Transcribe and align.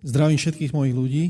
Zdravím 0.00 0.40
všetkých 0.40 0.72
mojich 0.72 0.96
ľudí. 0.96 1.24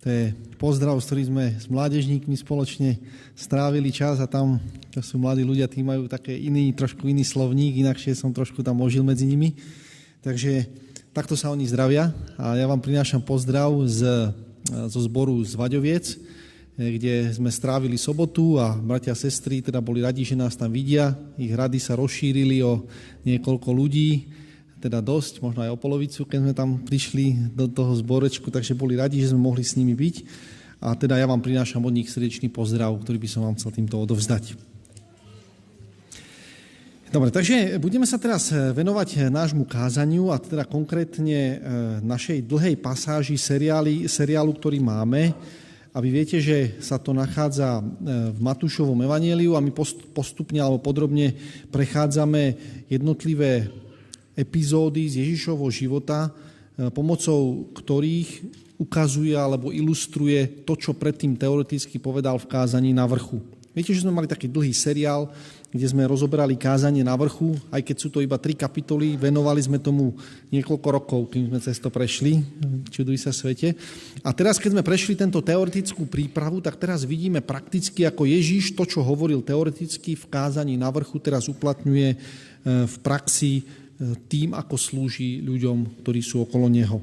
To 0.00 0.06
je 0.08 0.32
pozdrav, 0.56 0.96
s 0.96 1.04
ktorým 1.04 1.28
sme 1.28 1.46
s 1.60 1.68
mládežníkmi 1.68 2.32
spoločne 2.32 2.96
strávili 3.36 3.92
čas 3.92 4.16
a 4.16 4.24
tam, 4.24 4.56
to 4.88 5.04
sú 5.04 5.20
mladí 5.20 5.44
ľudia, 5.44 5.68
tí 5.68 5.84
majú 5.84 6.08
také 6.08 6.32
iný, 6.32 6.72
trošku 6.72 7.04
iný 7.04 7.28
slovník, 7.28 7.76
inakšie 7.76 8.16
som 8.16 8.32
trošku 8.32 8.64
tam 8.64 8.80
ožil 8.80 9.04
medzi 9.04 9.28
nimi. 9.28 9.52
Takže 10.24 10.64
takto 11.12 11.36
sa 11.36 11.52
oni 11.52 11.68
zdravia 11.68 12.08
a 12.40 12.56
ja 12.56 12.64
vám 12.64 12.80
prinášam 12.80 13.20
pozdrav 13.20 13.68
z, 13.84 14.32
zo 14.88 15.00
zboru 15.04 15.36
z 15.44 15.60
Vaďoviec, 15.60 16.16
kde 16.80 17.36
sme 17.36 17.52
strávili 17.52 18.00
sobotu 18.00 18.56
a 18.56 18.72
bratia 18.80 19.12
a 19.12 19.20
sestry 19.20 19.60
teda 19.60 19.84
boli 19.84 20.00
radi, 20.00 20.24
že 20.24 20.40
nás 20.40 20.56
tam 20.56 20.72
vidia. 20.72 21.12
Ich 21.36 21.52
rady 21.52 21.76
sa 21.76 22.00
rozšírili 22.00 22.64
o 22.64 22.80
niekoľko 23.28 23.68
ľudí 23.76 24.40
teda 24.80 25.04
dosť, 25.04 25.44
možno 25.44 25.60
aj 25.60 25.76
o 25.76 25.78
polovicu, 25.78 26.24
keď 26.24 26.38
sme 26.40 26.54
tam 26.56 26.70
prišli 26.80 27.52
do 27.52 27.68
toho 27.68 27.92
zborečku, 27.92 28.48
takže 28.48 28.72
boli 28.72 28.96
radi, 28.96 29.20
že 29.20 29.36
sme 29.36 29.44
mohli 29.44 29.60
s 29.60 29.76
nimi 29.76 29.92
byť. 29.92 30.16
A 30.80 30.96
teda 30.96 31.20
ja 31.20 31.28
vám 31.28 31.44
prinášam 31.44 31.84
od 31.84 31.92
nich 31.92 32.08
srdečný 32.08 32.48
pozdrav, 32.48 32.96
ktorý 33.04 33.20
by 33.20 33.28
som 33.28 33.44
vám 33.44 33.60
chcel 33.60 33.76
týmto 33.76 34.00
odovzdať. 34.00 34.56
Dobre, 37.10 37.34
takže 37.34 37.76
budeme 37.82 38.06
sa 38.06 38.22
teraz 38.22 38.54
venovať 38.54 39.28
nášmu 39.28 39.66
kázaniu 39.66 40.30
a 40.30 40.38
teda 40.38 40.62
konkrétne 40.62 41.40
e, 41.42 41.56
našej 42.06 42.46
dlhej 42.46 42.78
pasáži 42.78 43.34
seriály, 43.34 44.06
seriálu, 44.06 44.54
ktorý 44.54 44.78
máme. 44.78 45.34
A 45.90 45.98
vy 45.98 46.08
viete, 46.14 46.38
že 46.38 46.78
sa 46.78 47.02
to 47.02 47.10
nachádza 47.10 47.82
v 48.06 48.38
Matúšovom 48.38 48.94
evanieliu 49.02 49.58
a 49.58 49.60
my 49.60 49.74
postupne 50.14 50.62
alebo 50.62 50.78
podrobne 50.78 51.34
prechádzame 51.74 52.54
jednotlivé 52.86 53.66
epizódy 54.36 55.06
z 55.10 55.24
Ježišovho 55.26 55.68
života, 55.70 56.28
e, 56.28 56.90
pomocou 56.90 57.70
ktorých 57.74 58.44
ukazuje 58.80 59.36
alebo 59.36 59.68
ilustruje 59.68 60.64
to, 60.64 60.72
čo 60.72 60.96
predtým 60.96 61.36
teoreticky 61.36 62.00
povedal 62.00 62.40
v 62.40 62.48
kázaní 62.48 62.96
na 62.96 63.04
vrchu. 63.04 63.44
Viete, 63.70 63.94
že 63.94 64.02
sme 64.02 64.10
mali 64.10 64.26
taký 64.26 64.50
dlhý 64.50 64.74
seriál, 64.74 65.30
kde 65.70 65.86
sme 65.86 66.02
rozoberali 66.02 66.58
kázanie 66.58 67.06
na 67.06 67.14
vrchu, 67.14 67.54
aj 67.70 67.86
keď 67.86 67.96
sú 68.02 68.10
to 68.10 68.18
iba 68.18 68.34
tri 68.34 68.58
kapitoly, 68.58 69.14
venovali 69.14 69.62
sme 69.62 69.78
tomu 69.78 70.18
niekoľko 70.50 70.88
rokov, 70.90 71.20
kým 71.30 71.46
sme 71.46 71.62
cez 71.62 71.78
to 71.78 71.86
prešli, 71.86 72.42
čuduj 72.90 73.22
sa 73.22 73.30
svete. 73.30 73.78
A 74.26 74.34
teraz, 74.34 74.58
keď 74.58 74.74
sme 74.74 74.82
prešli 74.82 75.14
tento 75.14 75.38
teoretickú 75.38 76.10
prípravu, 76.10 76.58
tak 76.58 76.74
teraz 76.82 77.06
vidíme 77.06 77.38
prakticky, 77.38 78.02
ako 78.02 78.26
Ježíš 78.26 78.74
to, 78.74 78.82
čo 78.82 79.06
hovoril 79.06 79.38
teoreticky 79.46 80.18
v 80.18 80.24
kázaní 80.26 80.74
na 80.74 80.90
vrchu, 80.90 81.22
teraz 81.22 81.46
uplatňuje 81.46 82.08
e, 82.10 82.16
v 82.90 82.96
praxi 83.06 83.62
tým, 84.28 84.56
ako 84.56 84.74
slúži 84.80 85.44
ľuďom, 85.44 86.00
ktorí 86.00 86.24
sú 86.24 86.44
okolo 86.48 86.72
neho. 86.72 87.00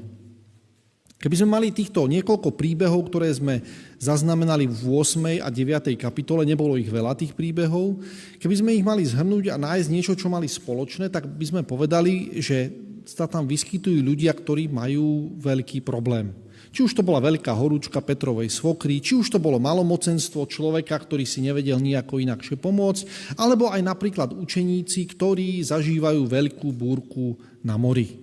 Keby 1.18 1.34
sme 1.34 1.50
mali 1.58 1.74
týchto 1.74 2.06
niekoľko 2.06 2.54
príbehov, 2.54 3.10
ktoré 3.10 3.26
sme 3.34 3.58
zaznamenali 3.98 4.70
v 4.70 5.02
8. 5.02 5.42
a 5.42 5.50
9. 5.50 5.98
kapitole, 5.98 6.46
nebolo 6.46 6.78
ich 6.78 6.86
veľa 6.86 7.18
tých 7.18 7.34
príbehov, 7.34 7.98
keby 8.38 8.54
sme 8.54 8.70
ich 8.78 8.86
mali 8.86 9.02
zhrnúť 9.02 9.50
a 9.50 9.58
nájsť 9.58 9.90
niečo, 9.90 10.14
čo 10.14 10.30
mali 10.30 10.46
spoločné, 10.46 11.10
tak 11.10 11.26
by 11.26 11.42
sme 11.42 11.62
povedali, 11.66 12.38
že 12.38 12.70
sa 13.02 13.26
tam 13.26 13.50
vyskytujú 13.50 13.98
ľudia, 13.98 14.30
ktorí 14.30 14.70
majú 14.70 15.34
veľký 15.42 15.82
problém. 15.82 16.30
Či 16.78 16.86
už 16.86 16.94
to 16.94 17.02
bola 17.02 17.18
veľká 17.18 17.50
horúčka 17.58 17.98
Petrovej 17.98 18.54
svokry, 18.54 19.02
či 19.02 19.18
už 19.18 19.34
to 19.34 19.42
bolo 19.42 19.58
malomocenstvo 19.58 20.46
človeka, 20.46 20.94
ktorý 20.94 21.26
si 21.26 21.42
nevedel 21.42 21.82
nejako 21.82 22.22
inakšie 22.22 22.54
pomôcť, 22.54 23.34
alebo 23.34 23.66
aj 23.66 23.82
napríklad 23.82 24.30
učeníci, 24.30 25.10
ktorí 25.10 25.58
zažívajú 25.66 26.22
veľkú 26.30 26.70
búrku 26.70 27.34
na 27.66 27.74
mori. 27.74 28.22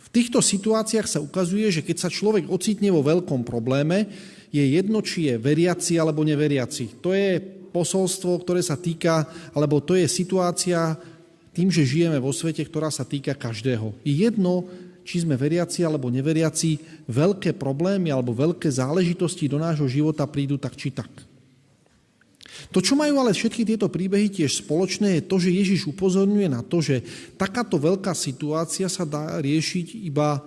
V 0.00 0.08
týchto 0.08 0.40
situáciách 0.40 1.04
sa 1.04 1.20
ukazuje, 1.20 1.68
že 1.68 1.84
keď 1.84 2.00
sa 2.00 2.08
človek 2.08 2.48
ocitne 2.48 2.88
vo 2.88 3.04
veľkom 3.04 3.44
probléme, 3.44 4.08
je 4.48 4.64
jedno, 4.64 5.04
či 5.04 5.28
je 5.28 5.36
veriaci 5.36 6.00
alebo 6.00 6.24
neveriaci. 6.24 7.04
To 7.04 7.12
je 7.12 7.36
posolstvo, 7.76 8.40
ktoré 8.40 8.64
sa 8.64 8.80
týka, 8.80 9.28
alebo 9.52 9.84
to 9.84 10.00
je 10.00 10.08
situácia 10.08 10.96
tým, 11.52 11.68
že 11.68 11.84
žijeme 11.84 12.16
vo 12.16 12.32
svete, 12.32 12.64
ktorá 12.64 12.88
sa 12.88 13.04
týka 13.04 13.36
každého. 13.36 14.00
Je 14.00 14.24
jedno, 14.24 14.64
či 15.02 15.22
sme 15.22 15.34
veriaci 15.34 15.82
alebo 15.82 16.08
neveriaci, 16.08 17.04
veľké 17.10 17.58
problémy 17.58 18.10
alebo 18.10 18.34
veľké 18.34 18.70
záležitosti 18.70 19.50
do 19.50 19.58
nášho 19.58 19.86
života 19.90 20.26
prídu 20.26 20.56
tak 20.58 20.78
či 20.78 20.94
tak. 20.94 21.10
To, 22.70 22.78
čo 22.78 22.94
majú 22.94 23.18
ale 23.18 23.34
všetky 23.34 23.66
tieto 23.66 23.90
príbehy 23.90 24.30
tiež 24.30 24.62
spoločné, 24.62 25.18
je 25.18 25.22
to, 25.26 25.36
že 25.40 25.50
Ježiš 25.50 25.90
upozorňuje 25.90 26.48
na 26.52 26.62
to, 26.62 26.78
že 26.84 27.02
takáto 27.34 27.76
veľká 27.80 28.14
situácia 28.14 28.86
sa 28.86 29.02
dá 29.02 29.40
riešiť 29.40 29.98
iba 30.06 30.40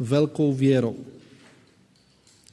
veľkou 0.00 0.50
vierou. 0.56 0.98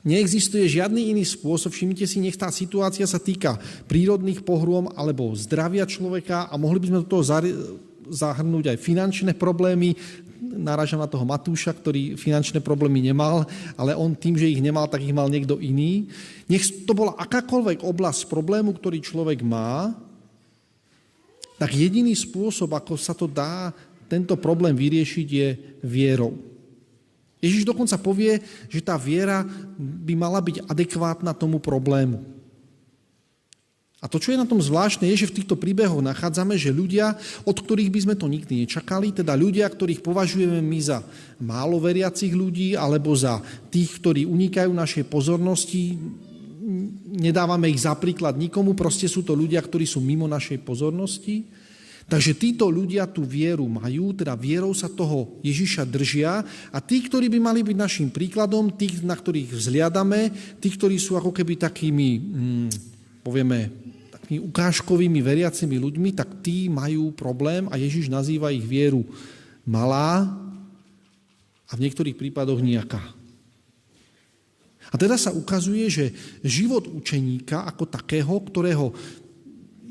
Neexistuje 0.07 0.63
žiadny 0.71 1.11
iný 1.11 1.27
spôsob, 1.27 1.75
všimnite 1.75 2.07
si, 2.07 2.23
nech 2.23 2.39
tá 2.39 2.47
situácia 2.47 3.03
sa 3.03 3.19
týka 3.19 3.59
prírodných 3.91 4.39
pohrôm 4.39 4.87
alebo 4.95 5.35
zdravia 5.35 5.83
človeka 5.83 6.47
a 6.47 6.55
mohli 6.55 6.79
by 6.79 6.87
sme 6.87 7.01
do 7.03 7.11
toho 7.11 7.23
zahrnúť 8.07 8.71
aj 8.71 8.77
finančné 8.79 9.35
problémy, 9.35 9.99
narážam 10.41 11.01
na 11.01 11.09
toho 11.09 11.25
Matúša, 11.25 11.73
ktorý 11.73 12.15
finančné 12.15 12.61
problémy 12.61 13.01
nemal, 13.01 13.45
ale 13.75 13.97
on 13.97 14.13
tým, 14.13 14.37
že 14.37 14.49
ich 14.49 14.61
nemal, 14.61 14.85
tak 14.87 15.01
ich 15.01 15.15
mal 15.15 15.27
niekto 15.27 15.57
iný. 15.57 16.07
Nech 16.45 16.65
to 16.85 16.93
bola 16.93 17.17
akákoľvek 17.17 17.81
oblasť 17.81 18.29
problému, 18.29 18.73
ktorý 18.77 19.01
človek 19.01 19.41
má, 19.43 19.93
tak 21.57 21.73
jediný 21.73 22.13
spôsob, 22.13 22.69
ako 22.77 22.93
sa 22.95 23.17
to 23.17 23.25
dá 23.25 23.73
tento 24.05 24.37
problém 24.37 24.77
vyriešiť, 24.77 25.27
je 25.27 25.47
vierou. 25.83 26.37
Ježiš 27.41 27.65
dokonca 27.65 27.97
povie, 28.01 28.41
že 28.69 28.81
tá 28.81 28.97
viera 28.97 29.45
by 29.77 30.13
mala 30.17 30.41
byť 30.41 30.65
adekvátna 30.65 31.37
tomu 31.37 31.61
problému. 31.61 32.36
A 33.97 34.05
to, 34.05 34.21
čo 34.21 34.29
je 34.29 34.37
na 34.37 34.45
tom 34.45 34.61
zvláštne, 34.61 35.09
je, 35.09 35.25
že 35.25 35.29
v 35.33 35.41
týchto 35.41 35.57
príbehoch 35.57 36.05
nachádzame, 36.05 36.53
že 36.53 36.69
ľudia, 36.69 37.17
od 37.49 37.57
ktorých 37.57 37.89
by 37.89 37.99
sme 38.05 38.15
to 38.15 38.29
nikdy 38.29 38.61
nečakali, 38.61 39.09
teda 39.09 39.33
ľudia, 39.33 39.65
ktorých 39.65 40.05
považujeme 40.05 40.61
my 40.61 40.79
za 40.79 41.01
málo 41.41 41.81
veriacich 41.81 42.29
ľudí, 42.29 42.77
alebo 42.77 43.17
za 43.17 43.41
tých, 43.73 43.97
ktorí 43.97 44.29
unikajú 44.29 44.69
našej 44.69 45.09
pozornosti, 45.09 45.97
nedávame 47.09 47.73
ich 47.73 47.81
za 47.81 47.97
príklad 47.97 48.37
nikomu, 48.37 48.77
proste 48.77 49.09
sú 49.09 49.25
to 49.25 49.33
ľudia, 49.33 49.63
ktorí 49.65 49.89
sú 49.89 49.97
mimo 49.97 50.29
našej 50.29 50.61
pozornosti. 50.61 51.47
Takže 52.07 52.39
títo 52.39 52.71
ľudia 52.71 53.03
tú 53.03 53.27
vieru 53.27 53.67
majú, 53.67 54.15
teda 54.15 54.31
vierou 54.39 54.71
sa 54.71 54.87
toho 54.87 55.41
Ježiša 55.43 55.83
držia 55.83 56.39
a 56.71 56.79
tí, 56.79 57.03
ktorí 57.03 57.27
by 57.27 57.39
mali 57.41 57.59
byť 57.67 57.75
našim 57.75 58.07
príkladom, 58.07 58.71
tých, 58.71 59.03
na 59.03 59.11
ktorých 59.11 59.51
vzliadame, 59.51 60.31
tí, 60.63 60.71
ktorí 60.71 60.95
sú 60.95 61.19
ako 61.19 61.35
keby 61.35 61.59
takými, 61.59 62.09
hm, 62.15 62.67
povieme, 63.27 63.67
takými 64.07 64.39
ukážkovými 64.47 65.19
veriacimi 65.19 65.75
ľuďmi, 65.75 66.15
tak 66.15 66.39
tí 66.39 66.71
majú 66.71 67.11
problém 67.11 67.67
a 67.67 67.75
Ježiš 67.75 68.07
nazýva 68.07 68.55
ich 68.55 68.63
vieru 68.63 69.03
malá 69.67 70.31
a 71.67 71.71
v 71.75 71.83
niektorých 71.83 72.15
prípadoch 72.15 72.63
nejaká. 72.63 73.03
A 74.87 74.95
teda 74.95 75.19
sa 75.19 75.35
ukazuje, 75.35 75.91
že 75.91 76.15
život 76.39 76.87
učeníka 76.87 77.67
ako 77.67 77.83
takého, 77.91 78.31
ktorého 78.47 78.95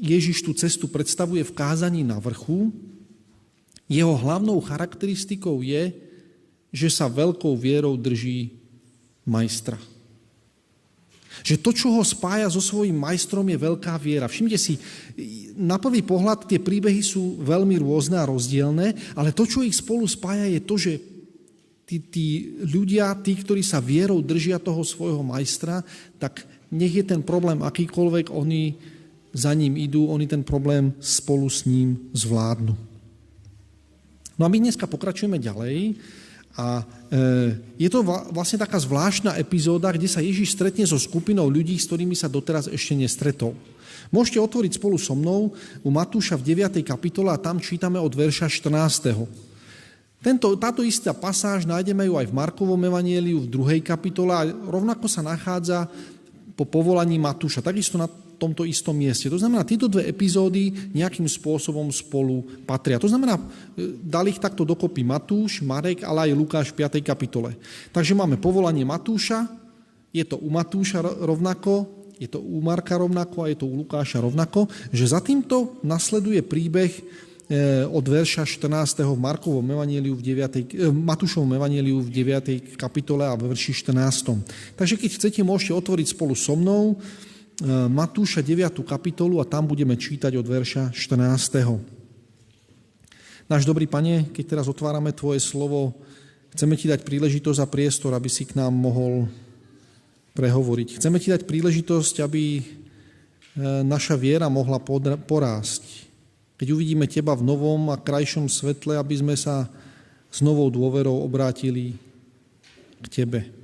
Ježiš 0.01 0.41
tú 0.41 0.57
cestu 0.57 0.89
predstavuje 0.89 1.45
v 1.45 1.53
kázaní 1.53 2.01
na 2.01 2.17
vrchu, 2.17 2.73
jeho 3.85 4.17
hlavnou 4.17 4.57
charakteristikou 4.65 5.61
je, 5.61 5.93
že 6.73 6.89
sa 6.89 7.13
veľkou 7.13 7.53
vierou 7.61 8.01
drží 8.01 8.57
majstra. 9.29 9.77
Že 11.43 11.57
to, 11.61 11.71
čo 11.75 11.89
ho 11.93 12.03
spája 12.07 12.49
so 12.49 12.63
svojím 12.63 12.97
majstrom, 12.97 13.45
je 13.49 13.59
veľká 13.59 13.97
viera. 14.01 14.31
Všimte 14.31 14.57
si, 14.57 14.81
na 15.57 15.77
prvý 15.77 16.01
pohľad 16.01 16.49
tie 16.49 16.61
príbehy 16.61 17.01
sú 17.01 17.41
veľmi 17.43 17.77
rôzne 17.81 18.17
a 18.21 18.29
rozdielne, 18.29 18.97
ale 19.17 19.35
to, 19.37 19.45
čo 19.45 19.65
ich 19.65 19.77
spolu 19.77 20.05
spája, 20.09 20.49
je 20.49 20.61
to, 20.63 20.75
že 20.77 20.93
tí, 21.87 21.97
tí 22.01 22.27
ľudia, 22.67 23.15
tí, 23.21 23.37
ktorí 23.37 23.63
sa 23.63 23.81
vierou 23.81 24.21
držia 24.21 24.59
toho 24.59 24.83
svojho 24.83 25.23
majstra, 25.23 25.81
tak 26.19 26.45
nech 26.73 26.93
je 26.93 27.05
ten 27.07 27.23
problém 27.23 27.63
akýkoľvek, 27.63 28.35
oni 28.35 28.77
za 29.37 29.53
ním 29.53 29.77
idú, 29.77 30.09
oni 30.09 30.27
ten 30.27 30.41
problém 30.41 30.97
spolu 30.99 31.47
s 31.47 31.69
ním 31.69 32.11
zvládnu. 32.17 32.75
No 34.37 34.43
a 34.45 34.53
my 34.53 34.59
dneska 34.61 34.85
pokračujeme 34.85 35.41
ďalej 35.41 35.97
a 36.57 36.81
e, 36.81 37.85
je 37.87 37.89
to 37.93 38.01
vlastne 38.33 38.57
taká 38.57 38.81
zvláštna 38.81 39.37
epizóda, 39.37 39.93
kde 39.93 40.09
sa 40.09 40.25
Ježiš 40.25 40.57
stretne 40.57 40.89
so 40.89 40.97
skupinou 40.97 41.53
ľudí, 41.53 41.77
s 41.77 41.85
ktorými 41.85 42.17
sa 42.17 42.33
doteraz 42.33 42.73
ešte 42.73 42.97
nestretol. 42.97 43.53
Môžete 44.09 44.41
otvoriť 44.41 44.81
spolu 44.81 44.97
so 44.97 45.13
mnou 45.13 45.53
u 45.85 45.91
Matúša 45.93 46.41
v 46.41 46.57
9. 46.57 46.81
kapitole 46.81 47.29
a 47.29 47.41
tam 47.41 47.61
čítame 47.61 48.01
od 48.01 48.11
verša 48.11 48.49
14. 48.49 49.13
Tento, 50.25 50.49
táto 50.57 50.81
istá 50.81 51.13
pasáž 51.13 51.69
nájdeme 51.69 52.09
ju 52.09 52.17
aj 52.17 52.27
v 52.33 52.37
Markovom 52.37 52.81
evanieliu 52.81 53.45
v 53.45 53.79
2. 53.79 53.85
kapitole 53.85 54.33
a 54.33 54.49
rovnako 54.49 55.07
sa 55.07 55.21
nachádza 55.21 55.87
po 56.57 56.65
povolaní 56.65 57.21
Matúša. 57.21 57.61
Takisto 57.61 58.01
na 58.01 58.09
tomto 58.37 58.63
istom 58.69 58.97
mieste. 58.97 59.33
To 59.33 59.41
znamená, 59.41 59.65
tieto 59.65 59.89
dve 59.89 60.09
epizódy 60.09 60.73
nejakým 60.93 61.25
spôsobom 61.25 61.89
spolu 61.91 62.45
patria. 62.65 63.01
To 63.01 63.09
znamená, 63.09 63.37
e, 63.37 63.45
dali 64.01 64.33
ich 64.33 64.41
takto 64.41 64.63
dokopy 64.63 65.03
Matúš, 65.03 65.65
Marek, 65.65 66.05
ale 66.05 66.31
aj 66.31 66.39
Lukáš 66.39 66.67
v 66.73 66.85
5. 66.85 67.01
kapitole. 67.03 67.57
Takže 67.91 68.13
máme 68.13 68.37
povolanie 68.37 68.85
Matúša, 68.85 69.49
je 70.13 70.25
to 70.25 70.41
u 70.41 70.49
Matúša 70.49 71.03
rovnako, 71.03 71.89
je 72.17 72.29
to 72.29 72.41
u 72.41 72.65
Marka 72.65 72.97
rovnako 72.97 73.45
a 73.45 73.53
je 73.53 73.61
to 73.61 73.69
u 73.69 73.85
Lukáša 73.85 74.25
rovnako, 74.25 74.69
že 74.89 75.13
za 75.13 75.21
týmto 75.21 75.77
nasleduje 75.85 76.41
príbeh 76.41 76.93
Eh, 77.47 77.87
od 77.87 78.03
verša 78.03 78.43
14. 78.43 79.07
v 79.15 79.23
Markovom 79.23 79.63
evaníliu 79.63 80.19
v 80.19 80.23
9. 80.35 80.67
Eh, 80.67 80.91
Matúšovom 80.91 81.55
evaníliu 81.55 82.03
v 82.03 82.11
9. 82.11 82.75
kapitole 82.75 83.23
a 83.23 83.39
v 83.39 83.55
verši 83.55 83.71
14. 83.87 84.43
Takže 84.75 84.99
keď 84.99 85.11
chcete, 85.15 85.41
môžete 85.47 85.79
otvoriť 85.79 86.11
spolu 86.11 86.35
so 86.35 86.59
mnou 86.59 86.99
Matúša 87.89 88.45
9. 88.45 88.85
kapitolu 88.85 89.41
a 89.41 89.49
tam 89.49 89.65
budeme 89.65 89.97
čítať 89.97 90.37
od 90.37 90.45
verša 90.45 90.93
14. 90.93 93.49
Náš 93.49 93.63
dobrý 93.65 93.89
pane, 93.89 94.29
keď 94.29 94.45
teraz 94.45 94.67
otvárame 94.69 95.17
Tvoje 95.17 95.41
slovo, 95.41 95.97
chceme 96.53 96.77
Ti 96.77 96.93
dať 96.93 97.01
príležitosť 97.07 97.65
a 97.65 97.71
priestor, 97.71 98.13
aby 98.13 98.29
si 98.29 98.45
k 98.45 98.61
nám 98.61 98.77
mohol 98.77 99.25
prehovoriť. 100.37 101.01
Chceme 101.01 101.17
Ti 101.17 101.39
dať 101.39 101.49
príležitosť, 101.49 102.21
aby 102.21 102.61
naša 103.85 104.21
viera 104.21 104.53
mohla 104.53 104.77
porásť 105.25 106.07
keď 106.57 106.73
uvidíme 106.73 107.05
Teba 107.05 107.37
v 107.37 107.45
novom 107.45 107.93
a 107.93 108.01
krajšom 108.01 108.49
svetle, 108.49 108.97
aby 108.97 109.21
sme 109.21 109.37
sa 109.37 109.69
s 110.33 110.41
novou 110.41 110.73
dôverou 110.73 111.21
obrátili 111.21 111.93
k 113.05 113.07
Tebe. 113.13 113.56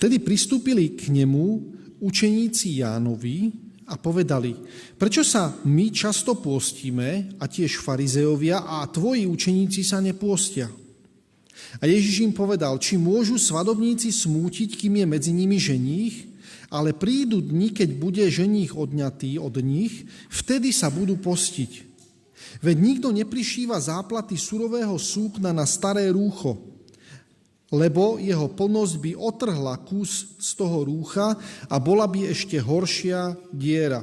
Vtedy 0.00 0.16
pristúpili 0.16 0.96
k 0.96 1.12
nemu 1.12 1.60
učeníci 2.00 2.80
Jánovi 2.80 3.52
a 3.84 4.00
povedali, 4.00 4.56
prečo 4.96 5.20
sa 5.20 5.52
my 5.68 5.92
často 5.92 6.40
pôstime 6.40 7.36
a 7.36 7.44
tiež 7.44 7.84
farizeovia 7.84 8.64
a 8.64 8.88
tvoji 8.88 9.28
učeníci 9.28 9.84
sa 9.84 10.00
nepôstia? 10.00 10.72
A 11.76 11.84
Ježiš 11.84 12.24
im 12.24 12.32
povedal, 12.32 12.80
či 12.80 12.96
môžu 12.96 13.36
svadobníci 13.36 14.08
smútiť, 14.08 14.80
kým 14.80 15.04
je 15.04 15.06
medzi 15.06 15.36
nimi 15.36 15.60
ženích, 15.60 16.32
ale 16.72 16.96
prídu 16.96 17.44
dni, 17.44 17.68
keď 17.68 18.00
bude 18.00 18.24
ženích 18.24 18.72
odňatý 18.72 19.36
od 19.36 19.60
nich, 19.60 20.08
vtedy 20.32 20.72
sa 20.72 20.88
budú 20.88 21.20
postiť. 21.20 21.92
Veď 22.64 22.76
nikto 22.80 23.12
neprišíva 23.12 23.76
záplaty 23.76 24.40
surového 24.40 24.96
súkna 24.96 25.52
na 25.52 25.68
staré 25.68 26.08
rúcho, 26.08 26.79
lebo 27.70 28.18
jeho 28.18 28.50
plnosť 28.50 28.94
by 28.98 29.12
otrhla 29.14 29.78
kus 29.86 30.34
z 30.42 30.50
toho 30.58 30.82
rúcha 30.82 31.38
a 31.70 31.76
bola 31.78 32.10
by 32.10 32.26
ešte 32.34 32.58
horšia 32.58 33.38
diera. 33.54 34.02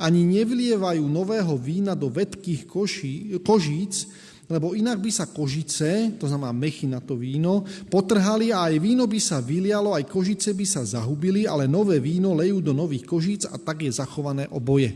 Ani 0.00 0.24
nevlievajú 0.24 1.04
nového 1.04 1.56
vína 1.56 1.96
do 1.96 2.08
vedkých 2.12 2.68
koší, 2.68 3.14
kožíc, 3.40 4.08
lebo 4.50 4.74
inak 4.74 4.98
by 4.98 5.10
sa 5.14 5.30
kožice, 5.30 6.18
to 6.18 6.26
znamená 6.26 6.50
mechy 6.50 6.90
na 6.90 6.98
to 6.98 7.14
víno, 7.14 7.62
potrhali 7.86 8.50
a 8.50 8.66
aj 8.66 8.82
víno 8.82 9.06
by 9.06 9.20
sa 9.22 9.38
vylialo, 9.38 9.94
aj 9.94 10.10
kožice 10.10 10.56
by 10.56 10.66
sa 10.66 10.82
zahubili, 10.82 11.46
ale 11.46 11.70
nové 11.70 12.02
víno 12.02 12.34
lejú 12.34 12.58
do 12.58 12.74
nových 12.74 13.06
kožíc 13.06 13.46
a 13.46 13.56
tak 13.56 13.86
je 13.86 13.92
zachované 13.94 14.50
oboje. 14.50 14.90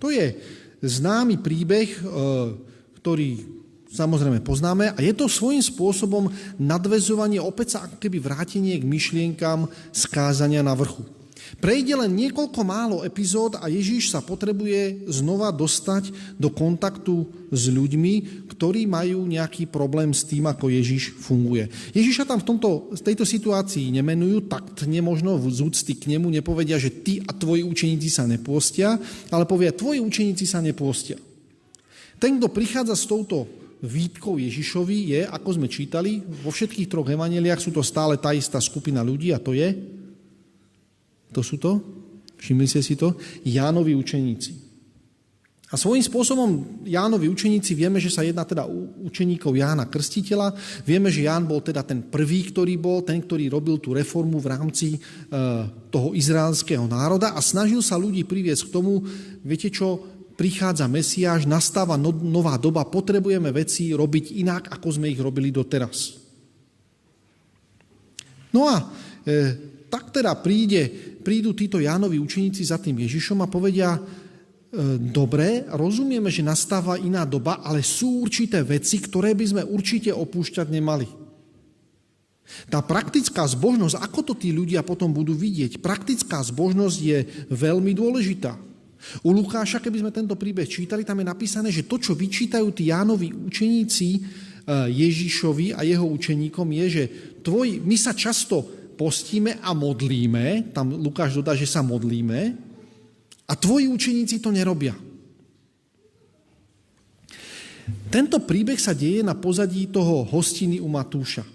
To 0.00 0.08
je 0.08 0.32
známy 0.80 1.36
príbeh, 1.44 1.88
e, 1.88 2.00
ktorý 3.00 3.55
samozrejme 3.96 4.44
poznáme 4.44 4.92
a 4.92 4.98
je 5.00 5.16
to 5.16 5.24
svojím 5.24 5.64
spôsobom 5.64 6.28
nadvezovanie, 6.60 7.40
opäť 7.40 7.80
sa 7.80 7.88
ako 7.88 7.96
keby 7.96 8.20
vrátenie 8.20 8.76
k 8.76 8.84
myšlienkam 8.84 9.72
skázania 9.96 10.60
na 10.60 10.76
vrchu. 10.76 11.16
Prejde 11.56 11.94
len 11.94 12.10
niekoľko 12.12 12.60
málo 12.66 12.96
epizód 13.06 13.56
a 13.62 13.70
Ježíš 13.70 14.10
sa 14.10 14.20
potrebuje 14.20 15.06
znova 15.06 15.54
dostať 15.54 16.10
do 16.36 16.50
kontaktu 16.50 17.22
s 17.54 17.70
ľuďmi, 17.70 18.44
ktorí 18.50 18.84
majú 18.84 19.24
nejaký 19.24 19.70
problém 19.70 20.10
s 20.10 20.26
tým, 20.26 20.50
ako 20.50 20.68
Ježíš 20.68 21.14
funguje. 21.16 21.70
Ježíša 21.94 22.26
tam 22.26 22.42
v, 22.42 22.48
tomto, 22.50 22.90
v 22.92 23.00
tejto 23.00 23.22
situácii 23.22 23.94
nemenujú, 23.94 24.50
tak 24.50 24.84
nemožno 24.90 25.38
v 25.38 25.46
zúcty 25.54 25.94
k 25.94 26.18
nemu 26.18 26.28
nepovedia, 26.34 26.82
že 26.82 26.90
ty 26.90 27.22
a 27.22 27.30
tvoji 27.30 27.62
učeníci 27.62 28.10
sa 28.10 28.26
nepôstia, 28.26 28.98
ale 29.30 29.46
povia, 29.46 29.70
tvoji 29.70 30.02
učeníci 30.02 30.44
sa 30.44 30.58
nepôstia. 30.58 31.16
Ten, 32.16 32.40
kto 32.40 32.48
prichádza 32.50 32.96
s 32.96 33.06
touto 33.06 33.46
výtkou 33.84 34.40
Ježišovi 34.40 34.96
je, 35.12 35.20
ako 35.28 35.60
sme 35.60 35.68
čítali, 35.68 36.20
vo 36.20 36.48
všetkých 36.48 36.88
troch 36.88 37.08
evaneliách 37.08 37.60
sú 37.60 37.70
to 37.74 37.84
stále 37.84 38.16
tá 38.16 38.32
istá 38.32 38.56
skupina 38.62 39.04
ľudí 39.04 39.34
a 39.34 39.42
to 39.42 39.52
je 39.52 39.96
to 41.36 41.44
sú 41.44 41.60
to? 41.60 41.76
Všimli 42.40 42.64
ste 42.64 42.80
si 42.80 42.96
to? 42.96 43.12
Jánovi 43.44 43.92
učeníci. 43.92 44.64
A 45.66 45.74
svojím 45.74 45.98
spôsobom 45.98 46.80
Jánovi 46.86 47.26
učeníci 47.26 47.74
vieme, 47.74 47.98
že 47.98 48.06
sa 48.06 48.22
jedná 48.22 48.46
teda 48.46 48.70
učeníkov 49.02 49.50
Jána 49.50 49.90
Krstiteľa. 49.90 50.54
Vieme, 50.86 51.10
že 51.10 51.26
Ján 51.26 51.42
bol 51.42 51.58
teda 51.58 51.82
ten 51.82 52.06
prvý, 52.06 52.46
ktorý 52.54 52.78
bol, 52.78 53.02
ten, 53.02 53.18
ktorý 53.18 53.50
robil 53.50 53.82
tú 53.82 53.90
reformu 53.90 54.38
v 54.38 54.46
rámci 54.46 54.94
e, 54.94 54.98
toho 55.90 56.14
izraelského 56.14 56.86
národa 56.86 57.34
a 57.34 57.42
snažil 57.42 57.82
sa 57.82 57.98
ľudí 57.98 58.22
priviesť 58.22 58.70
k 58.70 58.74
tomu, 58.78 59.02
viete 59.42 59.66
čo, 59.66 60.15
prichádza 60.36 60.84
Mesiáš, 60.86 61.48
nastáva 61.48 61.96
no, 61.96 62.12
nová 62.12 62.60
doba, 62.60 62.84
potrebujeme 62.84 63.48
veci 63.50 63.96
robiť 63.96 64.36
inak, 64.36 64.68
ako 64.76 65.00
sme 65.00 65.08
ich 65.08 65.18
robili 65.18 65.48
doteraz. 65.48 66.20
No 68.52 68.68
a 68.68 68.76
e, 68.78 68.84
tak 69.88 70.12
teda 70.12 70.36
príde 70.38 71.16
prídu 71.26 71.58
títo 71.58 71.82
Jánovi 71.82 72.22
učeníci 72.22 72.62
za 72.62 72.78
tým 72.78 73.02
Ježišom 73.02 73.42
a 73.42 73.50
povedia, 73.50 73.98
e, 73.98 74.00
dobre, 75.02 75.66
rozumieme, 75.74 76.30
že 76.30 76.46
nastáva 76.46 76.94
iná 77.02 77.26
doba, 77.26 77.66
ale 77.66 77.82
sú 77.82 78.22
určité 78.22 78.62
veci, 78.62 79.02
ktoré 79.02 79.34
by 79.34 79.44
sme 79.50 79.62
určite 79.66 80.14
opúšťať 80.14 80.70
nemali. 80.70 81.10
Tá 82.70 82.78
praktická 82.78 83.42
zbožnosť, 83.42 83.98
ako 83.98 84.20
to 84.22 84.34
tí 84.38 84.54
ľudia 84.54 84.86
potom 84.86 85.10
budú 85.10 85.34
vidieť, 85.34 85.82
praktická 85.82 86.38
zbožnosť 86.46 86.98
je 87.02 87.18
veľmi 87.50 87.90
dôležitá. 87.90 88.54
U 89.22 89.30
Lukáša, 89.30 89.78
keby 89.78 90.02
sme 90.02 90.10
tento 90.10 90.34
príbeh 90.34 90.66
čítali, 90.66 91.06
tam 91.06 91.20
je 91.22 91.30
napísané, 91.30 91.68
že 91.70 91.86
to, 91.86 92.00
čo 92.00 92.16
vyčítajú 92.16 92.68
tí 92.74 92.90
Jánovi 92.90 93.30
učeníci 93.32 94.08
e, 94.16 94.20
Ježišovi 94.90 95.76
a 95.76 95.86
jeho 95.86 96.06
učeníkom, 96.08 96.68
je, 96.82 96.86
že 96.88 97.04
tvoj, 97.44 97.80
my 97.84 97.96
sa 97.96 98.16
často 98.16 98.64
postíme 98.96 99.60
a 99.60 99.76
modlíme, 99.76 100.72
tam 100.72 100.96
Lukáš 100.96 101.38
dodá, 101.38 101.52
že 101.52 101.68
sa 101.68 101.84
modlíme, 101.84 102.40
a 103.46 103.52
tvoji 103.54 103.86
učeníci 103.86 104.42
to 104.42 104.50
nerobia. 104.50 104.96
Tento 108.10 108.42
príbeh 108.42 108.78
sa 108.82 108.90
deje 108.90 109.22
na 109.22 109.38
pozadí 109.38 109.86
toho 109.86 110.26
hostiny 110.26 110.82
u 110.82 110.90
Matúša. 110.90 111.46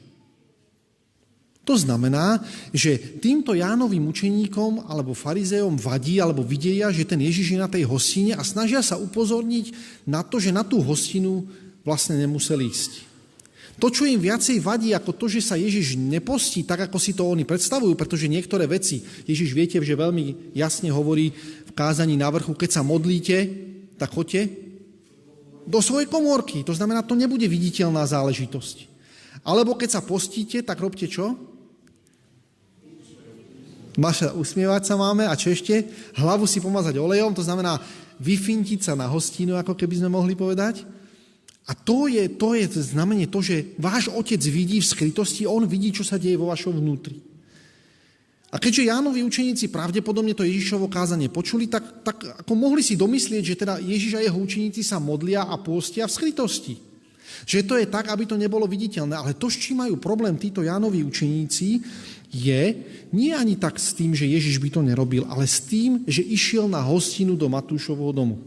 To 1.62 1.78
znamená, 1.78 2.42
že 2.74 2.98
týmto 3.22 3.54
Jánovým 3.54 4.10
učeníkom 4.10 4.90
alebo 4.90 5.14
farizeom 5.14 5.78
vadí 5.78 6.18
alebo 6.18 6.42
videja, 6.42 6.90
že 6.90 7.06
ten 7.06 7.22
Ježiš 7.22 7.54
je 7.54 7.60
na 7.62 7.70
tej 7.70 7.86
hostine 7.86 8.34
a 8.34 8.42
snažia 8.42 8.82
sa 8.82 8.98
upozorniť 8.98 9.70
na 10.10 10.26
to, 10.26 10.42
že 10.42 10.50
na 10.50 10.66
tú 10.66 10.82
hostinu 10.82 11.46
vlastne 11.86 12.18
nemuseli 12.18 12.66
ísť. 12.66 12.92
To, 13.78 13.90
čo 13.90 14.06
im 14.06 14.22
viacej 14.22 14.62
vadí 14.62 14.94
ako 14.94 15.14
to, 15.18 15.26
že 15.30 15.42
sa 15.42 15.58
Ježiš 15.58 15.98
nepostí 15.98 16.66
tak, 16.66 16.90
ako 16.90 16.98
si 17.02 17.18
to 17.18 17.26
oni 17.26 17.46
predstavujú, 17.46 17.94
pretože 17.98 18.30
niektoré 18.30 18.66
veci, 18.70 19.02
Ježiš 19.26 19.54
viete, 19.54 19.78
že 19.82 19.98
veľmi 19.98 20.54
jasne 20.58 20.90
hovorí 20.94 21.34
v 21.66 21.72
kázaní 21.74 22.14
na 22.14 22.30
vrchu, 22.30 22.54
keď 22.54 22.78
sa 22.78 22.86
modlíte, 22.86 23.38
tak 23.98 24.14
choďte 24.14 24.50
do 25.66 25.78
svojej 25.82 26.10
komórky. 26.10 26.66
To 26.66 26.74
znamená, 26.74 27.06
to 27.06 27.18
nebude 27.18 27.46
viditeľná 27.46 28.06
záležitosť. 28.06 28.90
Alebo 29.46 29.74
keď 29.74 29.98
sa 29.98 30.06
postíte, 30.06 30.62
tak 30.62 30.78
robte 30.78 31.10
čo? 31.10 31.51
Maša, 34.00 34.32
usmievať 34.38 34.88
sa 34.88 34.96
máme 34.96 35.28
a 35.28 35.36
čo 35.36 35.52
ešte? 35.52 35.84
Hlavu 36.16 36.48
si 36.48 36.64
pomazať 36.64 36.96
olejom, 36.96 37.36
to 37.36 37.44
znamená 37.44 37.76
vyfintiť 38.22 38.80
sa 38.80 38.94
na 38.96 39.10
hostinu, 39.12 39.60
ako 39.60 39.76
keby 39.76 40.00
sme 40.00 40.14
mohli 40.14 40.38
povedať. 40.38 40.88
A 41.68 41.76
to 41.76 42.08
je, 42.08 42.26
to 42.32 42.56
je 42.56 42.68
znamenie 42.72 43.28
to, 43.28 43.44
že 43.44 43.76
váš 43.80 44.08
otec 44.12 44.40
vidí 44.48 44.80
v 44.80 44.90
skrytosti, 44.92 45.44
on 45.44 45.68
vidí, 45.68 45.92
čo 45.92 46.08
sa 46.08 46.16
deje 46.16 46.40
vo 46.40 46.50
vašom 46.50 46.78
vnútri. 46.78 47.20
A 48.52 48.60
keďže 48.60 48.92
Jánovi 48.92 49.24
učeníci 49.24 49.72
pravdepodobne 49.72 50.36
to 50.36 50.44
Ježišovo 50.44 50.92
kázanie 50.92 51.32
počuli, 51.32 51.72
tak, 51.72 52.04
tak 52.04 52.44
ako 52.44 52.52
mohli 52.52 52.84
si 52.84 53.00
domyslieť, 53.00 53.44
že 53.48 53.60
teda 53.64 53.80
Ježiš 53.80 54.20
a 54.20 54.24
jeho 54.24 54.36
učeníci 54.36 54.84
sa 54.84 55.00
modlia 55.00 55.48
a 55.48 55.56
pôstia 55.56 56.04
v 56.04 56.12
skrytosti. 56.12 56.91
Že 57.46 57.60
to 57.68 57.74
je 57.78 57.88
tak, 57.90 58.10
aby 58.10 58.24
to 58.26 58.40
nebolo 58.40 58.66
viditeľné. 58.70 59.18
Ale 59.18 59.38
to, 59.38 59.50
s 59.50 59.58
čím 59.58 59.84
majú 59.84 59.98
problém 59.98 60.38
títo 60.38 60.62
Jánovi 60.62 61.06
učeníci, 61.06 61.82
je 62.32 62.62
nie 63.12 63.32
ani 63.36 63.60
tak 63.60 63.76
s 63.76 63.92
tým, 63.92 64.16
že 64.16 64.24
Ježiš 64.24 64.64
by 64.64 64.70
to 64.72 64.82
nerobil, 64.82 65.28
ale 65.28 65.44
s 65.44 65.60
tým, 65.68 66.08
že 66.08 66.24
išiel 66.24 66.72
na 66.72 66.80
hostinu 66.80 67.36
do 67.36 67.52
Matúšovho 67.52 68.16
domu. 68.16 68.40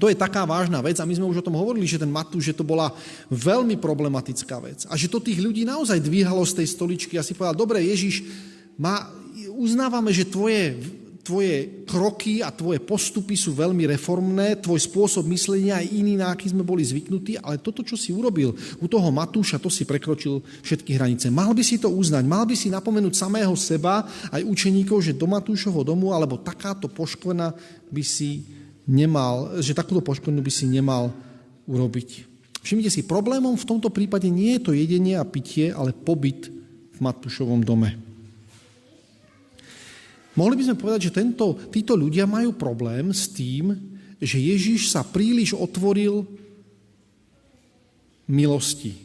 To 0.00 0.10
je 0.10 0.18
taká 0.18 0.42
vážna 0.42 0.82
vec 0.82 0.98
a 0.98 1.06
my 1.06 1.14
sme 1.14 1.30
už 1.30 1.44
o 1.44 1.46
tom 1.46 1.54
hovorili, 1.54 1.86
že 1.86 2.00
ten 2.00 2.10
Matúš, 2.10 2.50
že 2.50 2.58
to 2.58 2.66
bola 2.66 2.90
veľmi 3.30 3.78
problematická 3.78 4.58
vec 4.58 4.82
a 4.90 4.98
že 4.98 5.06
to 5.06 5.22
tých 5.22 5.38
ľudí 5.38 5.62
naozaj 5.62 6.02
dvíhalo 6.02 6.42
z 6.42 6.58
tej 6.58 6.74
stoličky 6.74 7.14
a 7.20 7.22
si 7.22 7.38
povedal, 7.38 7.54
dobre 7.54 7.84
Ježiš, 7.86 8.26
má, 8.74 9.06
uznávame, 9.54 10.10
že 10.10 10.26
tvoje 10.26 10.74
tvoje 11.22 11.86
kroky 11.86 12.42
a 12.42 12.50
tvoje 12.50 12.82
postupy 12.82 13.38
sú 13.38 13.54
veľmi 13.54 13.86
reformné, 13.94 14.58
tvoj 14.58 14.82
spôsob 14.82 15.22
myslenia 15.30 15.78
je 15.78 16.02
iný, 16.02 16.18
na 16.18 16.34
aký 16.34 16.50
sme 16.50 16.66
boli 16.66 16.82
zvyknutí, 16.82 17.38
ale 17.38 17.62
toto, 17.62 17.86
čo 17.86 17.94
si 17.94 18.10
urobil 18.10 18.50
u 18.82 18.86
toho 18.90 19.08
Matúša, 19.14 19.62
to 19.62 19.70
si 19.70 19.86
prekročil 19.86 20.42
všetky 20.66 20.98
hranice. 20.98 21.30
Mal 21.30 21.54
by 21.54 21.62
si 21.62 21.78
to 21.78 21.86
uznať, 21.94 22.26
mal 22.26 22.42
by 22.42 22.58
si 22.58 22.74
napomenúť 22.74 23.14
samého 23.14 23.54
seba, 23.54 24.02
aj 24.34 24.42
učeníkov, 24.42 24.98
že 24.98 25.14
do 25.14 25.30
Matúšovho 25.30 25.86
domu, 25.86 26.10
alebo 26.10 26.42
takáto 26.42 26.90
poškvrna 26.90 27.54
by 27.86 28.02
si 28.02 28.42
nemal, 28.90 29.62
že 29.62 29.78
takúto 29.78 30.02
poškvrnu 30.02 30.42
by 30.42 30.50
si 30.50 30.66
nemal 30.66 31.14
urobiť. 31.70 32.26
Všimnite 32.66 32.90
si, 32.90 33.06
problémom 33.06 33.54
v 33.54 33.68
tomto 33.68 33.94
prípade 33.94 34.26
nie 34.26 34.58
je 34.58 34.62
to 34.66 34.72
jedenie 34.74 35.14
a 35.14 35.26
pitie, 35.26 35.70
ale 35.70 35.94
pobyt 35.94 36.50
v 36.90 36.98
Matúšovom 36.98 37.62
dome. 37.62 38.11
Mohli 40.32 40.54
by 40.60 40.64
sme 40.68 40.80
povedať, 40.80 41.00
že 41.08 41.16
tento, 41.16 41.58
títo 41.68 41.92
ľudia 41.92 42.24
majú 42.24 42.56
problém 42.56 43.12
s 43.12 43.28
tým, 43.28 43.76
že 44.22 44.38
Ježiš 44.40 44.94
sa 44.94 45.04
príliš 45.04 45.52
otvoril 45.52 46.24
milosti. 48.30 48.96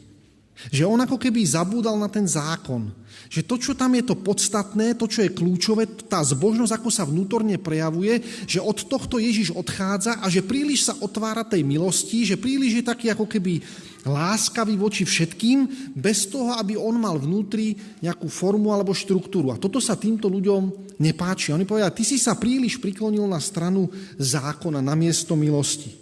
Že 0.74 0.90
on 0.90 0.98
ako 0.98 1.20
keby 1.20 1.38
zabúdal 1.46 1.94
na 1.94 2.10
ten 2.10 2.26
zákon. 2.26 2.90
Že 3.30 3.46
to, 3.46 3.54
čo 3.60 3.72
tam 3.78 3.94
je 3.94 4.02
to 4.02 4.18
podstatné, 4.18 4.98
to, 4.98 5.06
čo 5.06 5.22
je 5.22 5.30
kľúčové, 5.30 5.86
tá 6.10 6.18
zbožnosť, 6.24 6.74
ako 6.74 6.90
sa 6.90 7.06
vnútorne 7.06 7.60
prejavuje, 7.60 8.24
že 8.48 8.58
od 8.58 8.88
tohto 8.88 9.22
Ježiš 9.22 9.54
odchádza 9.54 10.18
a 10.18 10.26
že 10.26 10.42
príliš 10.42 10.90
sa 10.90 10.98
otvára 10.98 11.46
tej 11.46 11.62
milosti, 11.62 12.26
že 12.26 12.40
príliš 12.40 12.82
je 12.82 12.84
taký 12.88 13.06
ako 13.12 13.30
keby 13.30 13.62
láskavý 14.08 14.74
voči 14.80 15.04
všetkým, 15.04 15.92
bez 15.92 16.26
toho, 16.26 16.56
aby 16.56 16.74
on 16.74 16.96
mal 16.96 17.20
vnútri 17.20 17.76
nejakú 18.00 18.26
formu 18.26 18.72
alebo 18.72 18.96
štruktúru. 18.96 19.52
A 19.52 19.60
toto 19.60 19.78
sa 19.78 19.94
týmto 19.94 20.26
ľuďom 20.32 20.96
nepáči. 20.98 21.52
Oni 21.52 21.68
povedia, 21.68 21.92
ty 21.92 22.02
si 22.02 22.16
sa 22.16 22.34
príliš 22.34 22.80
priklonil 22.80 23.28
na 23.28 23.38
stranu 23.38 23.86
zákona, 24.16 24.80
na 24.80 24.96
miesto 24.96 25.36
milosti. 25.36 25.94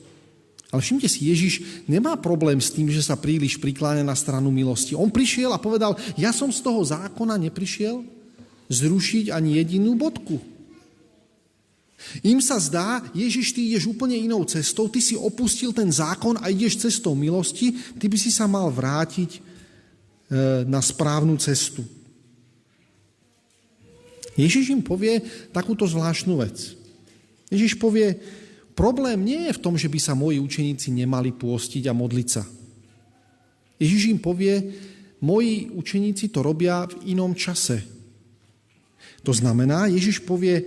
Ale 0.75 0.83
všimte 0.83 1.07
si, 1.07 1.31
Ježiš 1.31 1.87
nemá 1.87 2.19
problém 2.19 2.59
s 2.59 2.75
tým, 2.75 2.91
že 2.91 3.05
sa 3.05 3.15
príliš 3.15 3.59
prikláňa 3.63 4.03
na 4.03 4.19
stranu 4.19 4.51
milosti. 4.51 4.99
On 4.99 5.11
prišiel 5.11 5.55
a 5.55 5.63
povedal, 5.63 5.95
ja 6.19 6.35
som 6.35 6.51
z 6.51 6.59
toho 6.63 6.83
zákona 6.83 7.39
neprišiel 7.39 8.03
zrušiť 8.67 9.31
ani 9.31 9.63
jedinú 9.63 9.95
bodku. 9.95 10.56
Im 12.21 12.45
sa 12.45 12.61
zdá, 12.61 13.00
Ježiš, 13.17 13.57
ty 13.57 13.73
ideš 13.73 13.88
úplne 13.88 14.15
inou 14.15 14.45
cestou, 14.45 14.87
ty 14.87 15.00
si 15.00 15.17
opustil 15.17 15.73
ten 15.73 15.88
zákon 15.88 16.37
a 16.38 16.53
ideš 16.53 16.85
cestou 16.87 17.17
milosti, 17.17 17.73
ty 17.97 18.07
by 18.07 18.19
si 18.21 18.29
sa 18.29 18.45
mal 18.45 18.69
vrátiť 18.69 19.31
e, 19.33 19.41
na 20.69 20.85
správnu 20.85 21.35
cestu. 21.41 21.83
Ježiš 24.37 24.76
im 24.76 24.85
povie 24.85 25.25
takúto 25.49 25.88
zvláštnu 25.88 26.37
vec. 26.37 26.76
Ježiš 27.49 27.81
povie, 27.81 28.21
Problém 28.76 29.25
nie 29.25 29.49
je 29.49 29.57
v 29.57 29.62
tom, 29.65 29.75
že 29.81 29.88
by 29.88 29.97
sa 29.97 30.12
moji 30.12 30.37
učeníci 30.37 30.93
nemali 30.93 31.33
pôstiť 31.33 31.88
a 31.88 31.97
modliť 31.97 32.29
sa. 32.29 32.45
Ježiš 33.81 34.12
im 34.12 34.21
povie, 34.21 34.61
moji 35.25 35.73
učeníci 35.73 36.29
to 36.29 36.45
robia 36.45 36.85
v 36.85 37.17
inom 37.17 37.33
čase. 37.33 37.81
To 39.25 39.33
znamená, 39.33 39.88
Ježiš 39.88 40.21
povie, 40.29 40.61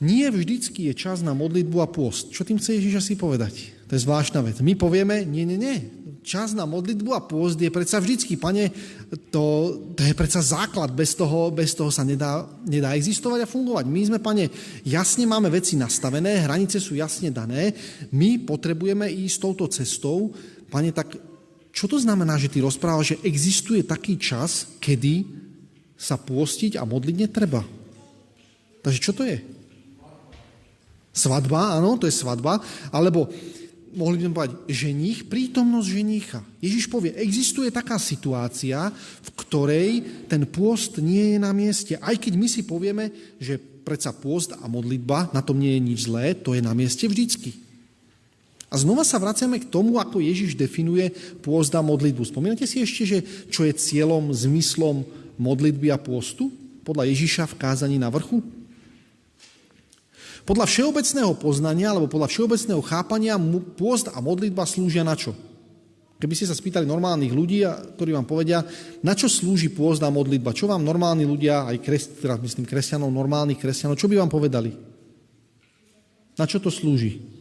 nie 0.00 0.28
vždycky 0.28 0.90
je 0.90 0.94
čas 0.94 1.24
na 1.24 1.32
modlitbu 1.32 1.78
a 1.80 1.88
pôst. 1.88 2.32
Čo 2.32 2.44
tým 2.44 2.60
chce 2.60 2.76
Ježiš 2.76 3.00
asi 3.00 3.14
povedať? 3.16 3.72
To 3.88 3.96
je 3.96 4.04
zvláštna 4.04 4.42
vec. 4.44 4.60
My 4.60 4.76
povieme, 4.76 5.24
nie, 5.24 5.46
nie, 5.46 5.56
nie 5.56 5.76
čas 6.26 6.58
na 6.58 6.66
modlitbu 6.66 7.14
a 7.14 7.22
pôst 7.22 7.54
je 7.54 7.70
predsa 7.70 8.02
vždycky, 8.02 8.34
pane, 8.34 8.74
to, 9.30 9.78
to 9.94 10.02
je 10.02 10.18
predsa 10.18 10.42
základ, 10.42 10.90
bez 10.90 11.14
toho, 11.14 11.54
bez 11.54 11.70
toho 11.78 11.94
sa 11.94 12.02
nedá, 12.02 12.42
nedá 12.66 12.98
existovať 12.98 13.46
a 13.46 13.48
fungovať. 13.48 13.86
My 13.86 14.02
sme, 14.02 14.18
pane, 14.18 14.50
jasne 14.82 15.22
máme 15.22 15.46
veci 15.54 15.78
nastavené, 15.78 16.42
hranice 16.42 16.82
sú 16.82 16.98
jasne 16.98 17.30
dané, 17.30 17.70
my 18.10 18.42
potrebujeme 18.42 19.06
ísť 19.06 19.38
touto 19.38 19.70
cestou, 19.70 20.34
pane, 20.66 20.90
tak 20.90 21.14
čo 21.70 21.86
to 21.86 22.02
znamená, 22.02 22.34
že 22.34 22.50
ty 22.50 22.58
rozprávaš, 22.58 23.14
že 23.14 23.20
existuje 23.22 23.86
taký 23.86 24.18
čas, 24.18 24.74
kedy 24.82 25.22
sa 25.94 26.18
pôstiť 26.18 26.74
a 26.74 26.82
modliť 26.82 27.16
netreba? 27.22 27.62
Takže 28.82 28.98
čo 28.98 29.14
to 29.14 29.22
je? 29.22 29.55
Svadba, 31.16 31.80
áno, 31.80 31.96
to 31.96 32.04
je 32.04 32.12
svadba, 32.12 32.60
alebo 32.92 33.32
mohli 33.96 34.20
by 34.20 34.22
sme 34.28 34.36
povedať, 34.36 34.54
ženích, 34.68 35.20
prítomnosť 35.32 35.88
ženícha. 35.88 36.40
Ježiš 36.60 36.92
povie, 36.92 37.16
existuje 37.16 37.72
taká 37.72 37.96
situácia, 37.96 38.92
v 39.24 39.30
ktorej 39.40 39.90
ten 40.28 40.44
pôst 40.44 41.00
nie 41.00 41.34
je 41.34 41.38
na 41.40 41.56
mieste. 41.56 41.96
Aj 41.96 42.12
keď 42.12 42.32
my 42.36 42.46
si 42.46 42.68
povieme, 42.68 43.08
že 43.40 43.56
predsa 43.56 44.12
pôst 44.12 44.52
a 44.52 44.68
modlitba, 44.68 45.32
na 45.32 45.40
tom 45.40 45.56
nie 45.56 45.80
je 45.80 45.80
nič 45.80 45.98
zlé, 46.04 46.36
to 46.36 46.52
je 46.52 46.60
na 46.60 46.76
mieste 46.76 47.08
vždycky. 47.08 47.56
A 48.68 48.76
znova 48.76 49.06
sa 49.06 49.16
vraciame 49.16 49.62
k 49.62 49.70
tomu, 49.70 49.96
ako 49.96 50.20
Ježiš 50.20 50.58
definuje 50.58 51.08
pôst 51.40 51.72
a 51.72 51.80
modlitbu. 51.80 52.28
Spomínate 52.28 52.68
si 52.68 52.84
ešte, 52.84 53.08
že 53.08 53.18
čo 53.48 53.64
je 53.64 53.72
cieľom, 53.72 54.34
zmyslom 54.34 55.06
modlitby 55.40 55.88
a 55.94 55.96
pôstu? 55.96 56.52
Podľa 56.84 57.08
Ježiša 57.08 57.48
v 57.48 57.58
kázaní 57.62 57.96
na 57.96 58.12
vrchu? 58.12 58.42
Podľa 60.46 60.66
všeobecného 60.70 61.34
poznania 61.42 61.90
alebo 61.90 62.06
podľa 62.06 62.30
všeobecného 62.30 62.78
chápania 62.86 63.34
pôst 63.74 64.06
a 64.14 64.22
modlitba 64.22 64.62
slúžia 64.62 65.02
na 65.02 65.18
čo? 65.18 65.34
Keby 66.16 66.32
ste 66.32 66.48
sa 66.48 66.56
spýtali 66.56 66.88
normálnych 66.88 67.34
ľudí, 67.34 67.60
ktorí 67.98 68.16
vám 68.16 68.24
povedia, 68.24 68.64
na 69.04 69.12
čo 69.12 69.28
slúži 69.28 69.68
pôst 69.68 70.00
a 70.00 70.08
modlitba, 70.08 70.56
čo 70.56 70.64
vám 70.64 70.80
normálni 70.80 71.28
ľudia, 71.28 71.68
aj 71.68 71.76
kres, 71.84 72.08
teda 72.22 72.40
myslím 72.40 72.64
kresťanov, 72.64 73.12
normálnych 73.12 73.60
kresťanov, 73.60 74.00
čo 74.00 74.08
by 74.08 74.16
vám 74.22 74.32
povedali? 74.32 74.72
Na 76.40 76.48
čo 76.48 76.56
to 76.56 76.72
slúži? 76.72 77.35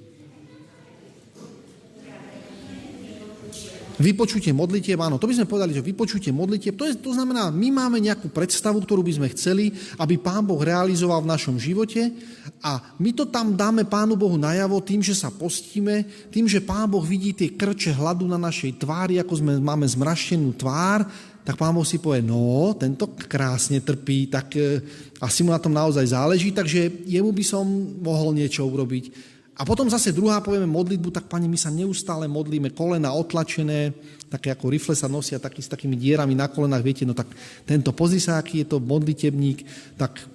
Vypočutie 3.95 4.51
modlitieb, 4.51 4.99
áno, 4.99 5.15
to 5.15 5.23
by 5.23 5.39
sme 5.39 5.47
povedali, 5.47 5.71
že 5.71 5.79
vypočutie 5.79 6.35
modlitieb, 6.35 6.75
to, 6.75 6.83
je, 6.83 6.99
to 6.99 7.15
znamená, 7.15 7.47
my 7.47 7.71
máme 7.71 8.03
nejakú 8.03 8.27
predstavu, 8.27 8.83
ktorú 8.83 8.99
by 8.99 9.13
sme 9.15 9.27
chceli, 9.31 9.71
aby 9.95 10.19
Pán 10.19 10.43
Boh 10.43 10.59
realizoval 10.59 11.23
v 11.23 11.31
našom 11.31 11.55
živote 11.55 12.11
a 12.59 12.91
my 12.99 13.15
to 13.15 13.23
tam 13.31 13.55
dáme 13.55 13.87
Pánu 13.87 14.19
Bohu 14.19 14.35
najavo 14.35 14.83
tým, 14.83 14.99
že 14.99 15.15
sa 15.15 15.31
postíme, 15.31 16.03
tým, 16.27 16.43
že 16.43 16.59
Pán 16.59 16.91
Boh 16.91 17.07
vidí 17.07 17.31
tie 17.31 17.55
krče 17.55 17.95
hladu 17.95 18.27
na 18.27 18.35
našej 18.35 18.83
tvári, 18.83 19.15
ako 19.15 19.33
sme, 19.39 19.53
máme 19.63 19.87
zmraštenú 19.87 20.51
tvár, 20.59 21.07
tak 21.47 21.55
Pán 21.55 21.71
Boh 21.71 21.87
si 21.87 21.95
povie, 21.95 22.19
no, 22.19 22.75
tento 22.75 23.15
krásne 23.15 23.79
trpí, 23.79 24.27
tak 24.27 24.59
e, 24.59 24.81
asi 25.23 25.39
mu 25.45 25.55
na 25.55 25.61
tom 25.61 25.71
naozaj 25.71 26.11
záleží, 26.11 26.51
takže 26.51 27.07
jemu 27.07 27.31
by 27.31 27.43
som 27.47 27.63
mohol 28.03 28.35
niečo 28.35 28.67
urobiť. 28.67 29.34
A 29.55 29.63
potom 29.63 29.87
zase 29.87 30.11
druhá 30.11 30.43
povieme 30.43 30.67
modlitbu, 30.67 31.15
tak 31.15 31.31
pani, 31.31 31.47
my 31.47 31.55
sa 31.55 31.71
neustále 31.71 32.27
modlíme, 32.27 32.75
kolena 32.75 33.15
otlačené, 33.15 33.95
také 34.27 34.51
ako 34.51 34.67
rifle 34.67 34.91
sa 34.91 35.07
nosia 35.07 35.39
taký, 35.39 35.63
s 35.63 35.71
takými 35.71 35.95
dierami 35.95 36.35
na 36.35 36.51
kolenách, 36.51 36.83
viete, 36.83 37.07
no 37.07 37.15
tak 37.15 37.31
tento 37.63 37.95
pozri 37.95 38.19
sa, 38.19 38.35
aký 38.35 38.67
je 38.67 38.75
to 38.75 38.83
modlitebník, 38.83 39.63
tak, 39.95 40.27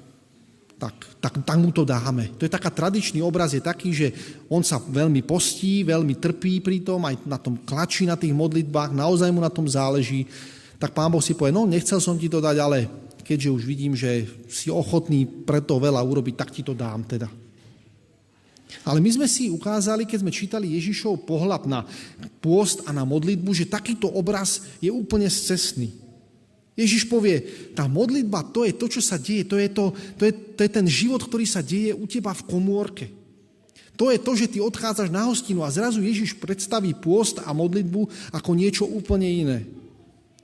tak, 0.81 0.97
tak, 1.21 1.35
tak 1.45 1.57
mu 1.61 1.69
to 1.69 1.85
dáme. 1.85 2.33
To 2.41 2.49
je 2.49 2.53
taká 2.57 2.73
tradičný 2.73 3.21
obraz, 3.21 3.53
je 3.53 3.61
taký, 3.61 3.93
že 3.93 4.09
on 4.49 4.65
sa 4.65 4.81
veľmi 4.81 5.21
postí, 5.21 5.85
veľmi 5.85 6.17
trpí 6.17 6.65
pri 6.65 6.81
tom, 6.81 7.05
aj 7.05 7.21
na 7.29 7.37
tom 7.37 7.61
klačí 7.61 8.09
na 8.09 8.17
tých 8.17 8.33
modlitbách, 8.33 8.97
naozaj 8.97 9.29
mu 9.29 9.45
na 9.45 9.53
tom 9.53 9.69
záleží, 9.69 10.25
tak 10.81 10.97
pán 10.97 11.13
Boh 11.13 11.21
si 11.21 11.37
povie, 11.37 11.53
no 11.53 11.69
nechcel 11.69 12.01
som 12.01 12.17
ti 12.17 12.33
to 12.33 12.41
dať, 12.41 12.57
ale 12.57 12.89
keďže 13.21 13.53
už 13.53 13.63
vidím, 13.69 13.93
že 13.93 14.25
si 14.49 14.73
ochotný 14.73 15.29
preto 15.45 15.77
veľa 15.77 16.01
urobiť, 16.01 16.35
tak 16.41 16.57
ti 16.57 16.65
to 16.65 16.73
dám 16.73 17.05
teda. 17.05 17.29
Ale 18.87 19.03
my 19.03 19.11
sme 19.11 19.27
si 19.27 19.51
ukázali, 19.51 20.07
keď 20.07 20.19
sme 20.23 20.33
čítali 20.33 20.75
Ježišov 20.79 21.27
pohľad 21.27 21.67
na 21.67 21.87
pôst 22.41 22.85
a 22.87 22.91
na 22.95 23.05
modlitbu, 23.05 23.51
že 23.53 23.69
takýto 23.69 24.09
obraz 24.09 24.65
je 24.79 24.89
úplne 24.89 25.27
scestný. 25.27 25.93
Ježiš 26.79 27.11
povie, 27.11 27.45
tá 27.77 27.85
modlitba, 27.85 28.47
to 28.55 28.65
je 28.65 28.73
to, 28.73 28.87
čo 28.89 29.01
sa 29.05 29.21
deje, 29.21 29.45
to 29.45 29.61
je, 29.61 29.69
to, 29.69 29.93
to, 30.17 30.23
je, 30.25 30.33
to 30.33 30.61
je 30.65 30.71
ten 30.71 30.87
život, 30.89 31.21
ktorý 31.21 31.45
sa 31.45 31.61
deje 31.61 31.93
u 31.93 32.09
teba 32.09 32.33
v 32.33 32.47
komórke. 32.47 33.07
To 34.01 34.09
je 34.09 34.17
to, 34.17 34.33
že 34.33 34.57
ty 34.57 34.59
odchádzaš 34.65 35.13
na 35.13 35.29
hostinu 35.29 35.61
a 35.61 35.69
zrazu 35.69 36.01
Ježiš 36.01 36.41
predstaví 36.41 36.97
pôst 36.97 37.37
a 37.45 37.53
modlitbu 37.53 38.33
ako 38.33 38.51
niečo 38.57 38.89
úplne 38.89 39.29
iné. 39.29 39.69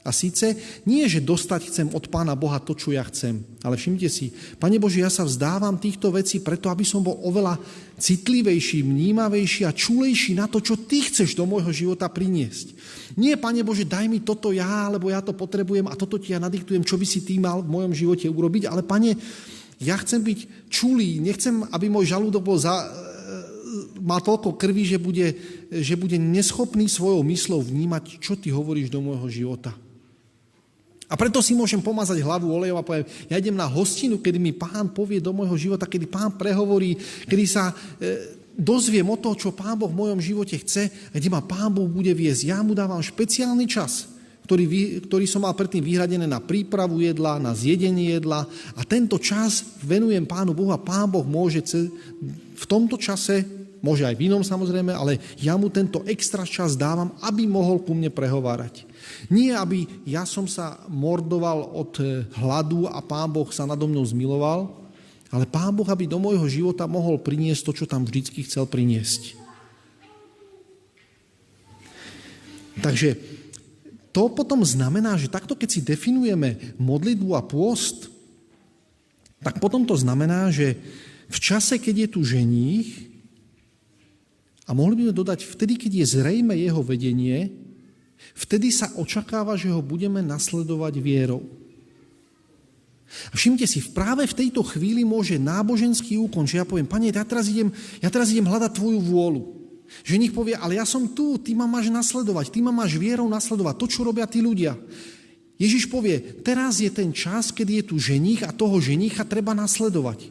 A 0.07 0.15
síce 0.15 0.55
nie, 0.87 1.03
že 1.11 1.19
dostať 1.19 1.61
chcem 1.67 1.87
od 1.91 2.07
Pána 2.07 2.39
Boha 2.39 2.63
to, 2.63 2.79
čo 2.79 2.95
ja 2.95 3.03
chcem, 3.11 3.43
ale 3.67 3.75
všimte 3.75 4.07
si, 4.07 4.31
Pane 4.57 4.79
Bože, 4.79 5.03
ja 5.03 5.11
sa 5.11 5.27
vzdávam 5.27 5.75
týchto 5.83 6.15
vecí 6.15 6.39
preto, 6.39 6.71
aby 6.71 6.87
som 6.87 7.03
bol 7.03 7.19
oveľa 7.27 7.59
citlivejší, 7.99 8.87
vnímavejší 8.87 9.67
a 9.67 9.75
čulejší 9.75 10.39
na 10.39 10.47
to, 10.47 10.63
čo 10.63 10.79
Ty 10.79 11.11
chceš 11.11 11.35
do 11.35 11.43
môjho 11.43 11.75
života 11.75 12.07
priniesť. 12.07 12.73
Nie, 13.19 13.35
Pane 13.35 13.67
Bože, 13.67 13.83
daj 13.83 14.07
mi 14.07 14.23
toto 14.23 14.55
ja, 14.55 14.87
lebo 14.87 15.11
ja 15.11 15.19
to 15.19 15.35
potrebujem 15.35 15.91
a 15.91 15.99
toto 15.99 16.17
Ti 16.23 16.39
ja 16.39 16.41
nadiktujem, 16.41 16.87
čo 16.87 16.95
by 16.95 17.07
si 17.09 17.27
Ty 17.27 17.43
mal 17.43 17.67
v 17.67 17.73
mojom 17.75 17.93
živote 17.93 18.31
urobiť, 18.31 18.71
ale 18.71 18.87
Pane, 18.87 19.19
ja 19.83 19.99
chcem 20.01 20.23
byť 20.23 20.71
čulý, 20.71 21.21
nechcem, 21.21 21.67
aby 21.75 21.91
môj 21.91 22.09
žalúdok 22.15 22.41
bol 22.41 22.57
za, 22.57 22.73
má 24.01 24.23
toľko 24.23 24.57
krvi, 24.57 24.87
že 24.87 24.99
bude, 25.01 25.37
že 25.69 25.99
bude 25.99 26.17
neschopný 26.17 26.87
svojou 26.89 27.27
myslou 27.27 27.61
vnímať, 27.61 28.23
čo 28.23 28.39
ty 28.39 28.55
hovoríš 28.55 28.89
do 28.89 29.03
môjho 29.03 29.29
života. 29.29 29.75
A 31.07 31.15
preto 31.15 31.39
si 31.39 31.55
môžem 31.55 31.79
pomazať 31.79 32.19
hlavu 32.19 32.51
olejom 32.51 32.83
a 32.83 32.87
poviem, 32.87 33.07
ja 33.31 33.39
idem 33.39 33.55
na 33.55 33.71
hostinu, 33.71 34.19
kedy 34.19 34.43
mi 34.43 34.51
pán 34.51 34.91
povie 34.91 35.23
do 35.23 35.31
môjho 35.31 35.55
života, 35.55 35.87
kedy 35.87 36.11
pán 36.11 36.35
prehovorí, 36.35 36.99
kedy 37.31 37.45
sa 37.47 37.71
e, 37.71 38.35
dozviem 38.59 39.07
o 39.07 39.15
to, 39.15 39.39
čo 39.39 39.55
pán 39.55 39.79
Boh 39.79 39.87
v 39.87 40.03
mojom 40.03 40.19
živote 40.19 40.59
chce, 40.59 40.91
kde 41.15 41.29
ma 41.31 41.45
pán 41.47 41.71
Boh 41.71 41.87
bude 41.87 42.11
viesť. 42.11 42.51
Ja 42.51 42.59
mu 42.59 42.75
dávam 42.75 42.99
špeciálny 42.99 43.71
čas, 43.71 44.11
ktorý, 44.51 44.67
ktorý 45.07 45.31
som 45.31 45.47
mal 45.47 45.55
predtým 45.55 45.87
vyhradené 45.87 46.27
na 46.27 46.43
prípravu 46.43 46.99
jedla, 46.99 47.39
na 47.39 47.55
zjedenie 47.55 48.19
jedla 48.19 48.43
a 48.75 48.81
tento 48.83 49.23
čas 49.23 49.79
venujem 49.87 50.27
pánu 50.27 50.59
Bohu 50.59 50.75
a 50.75 50.83
pán 50.83 51.07
Boh 51.07 51.23
môže 51.23 51.63
v 52.57 52.65
tomto 52.67 52.99
čase 52.99 53.47
môže 53.85 54.03
aj 54.03 54.19
v 54.19 54.27
inom 54.27 54.43
samozrejme, 54.43 54.91
ale 54.91 55.23
ja 55.39 55.55
mu 55.55 55.71
tento 55.71 56.03
extra 56.09 56.43
čas 56.43 56.75
dávam, 56.75 57.15
aby 57.23 57.47
mohol 57.47 57.79
ku 57.79 57.95
mne 57.95 58.11
prehovárať. 58.11 58.83
Nie, 59.33 59.57
aby 59.57 59.89
ja 60.05 60.23
som 60.29 60.45
sa 60.47 60.81
mordoval 60.87 61.73
od 61.75 61.93
eh, 62.03 62.25
hladu 62.39 62.87
a 62.91 63.01
pán 63.01 63.31
Boh 63.33 63.49
sa 63.51 63.65
nado 63.65 63.89
mnou 63.89 64.05
zmiloval, 64.05 64.71
ale 65.31 65.45
pán 65.45 65.75
Boh, 65.75 65.87
aby 65.89 66.07
do 66.07 66.23
môjho 66.23 66.47
života 66.47 66.87
mohol 66.87 67.19
priniesť 67.19 67.63
to, 67.67 67.73
čo 67.83 67.87
tam 67.91 68.07
vždycky 68.07 68.47
chcel 68.47 68.69
priniesť. 68.69 69.35
Takže 72.77 73.17
to 74.13 74.33
potom 74.33 74.65
znamená, 74.65 75.17
že 75.21 75.33
takto 75.33 75.57
keď 75.57 75.69
si 75.69 75.81
definujeme 75.85 76.77
modlitbu 76.81 77.37
a 77.37 77.43
pôst, 77.45 78.09
tak 79.45 79.61
potom 79.61 79.85
to 79.85 79.97
znamená, 79.97 80.49
že 80.49 80.77
v 81.27 81.39
čase, 81.43 81.77
keď 81.77 82.07
je 82.07 82.09
tu 82.09 82.21
ženích, 82.23 82.89
a 84.67 84.75
mohli 84.75 84.99
by 84.99 85.03
sme 85.11 85.21
dodať, 85.23 85.41
vtedy, 85.47 85.79
keď 85.79 85.93
je 86.03 86.07
zrejme 86.19 86.55
jeho 86.59 86.83
vedenie, 86.83 87.55
vtedy 88.37 88.73
sa 88.73 88.93
očakáva, 88.97 89.57
že 89.57 89.73
ho 89.73 89.81
budeme 89.81 90.21
nasledovať 90.21 90.95
vierou. 91.01 91.45
A 93.31 93.35
všimte 93.39 93.65
si, 93.71 93.79
práve 93.95 94.27
v 94.27 94.35
tejto 94.35 94.67
chvíli 94.67 95.07
môže 95.07 95.39
náboženský 95.39 96.19
úkon, 96.19 96.45
že 96.45 96.59
ja 96.59 96.67
poviem, 96.67 96.91
pane, 96.91 97.15
ja 97.15 97.23
teraz 97.23 97.47
idem, 97.47 97.71
ja 98.03 98.11
teraz 98.11 98.35
idem 98.35 98.51
hľadať 98.51 98.71
tvoju 98.75 98.99
vôľu. 98.99 99.43
Že 100.03 100.19
nich 100.19 100.35
povie, 100.35 100.59
ale 100.59 100.83
ja 100.83 100.85
som 100.85 101.07
tu, 101.07 101.39
ty 101.39 101.55
ma 101.55 101.71
máš 101.71 101.89
nasledovať, 101.95 102.51
ty 102.51 102.59
ma 102.59 102.75
máš 102.75 102.99
vierou 102.99 103.31
nasledovať, 103.31 103.75
to, 103.79 103.87
čo 103.87 104.03
robia 104.03 104.27
tí 104.27 104.43
ľudia. 104.43 104.75
Ježiš 105.57 105.89
povie, 105.89 106.21
teraz 106.45 106.83
je 106.83 106.91
ten 106.93 107.15
čas, 107.15 107.55
kedy 107.55 107.81
je 107.81 107.85
tu 107.89 107.97
ženích 107.97 108.45
a 108.45 108.53
toho 108.53 108.77
ženicha 108.83 109.25
treba 109.25 109.57
nasledovať. 109.57 110.29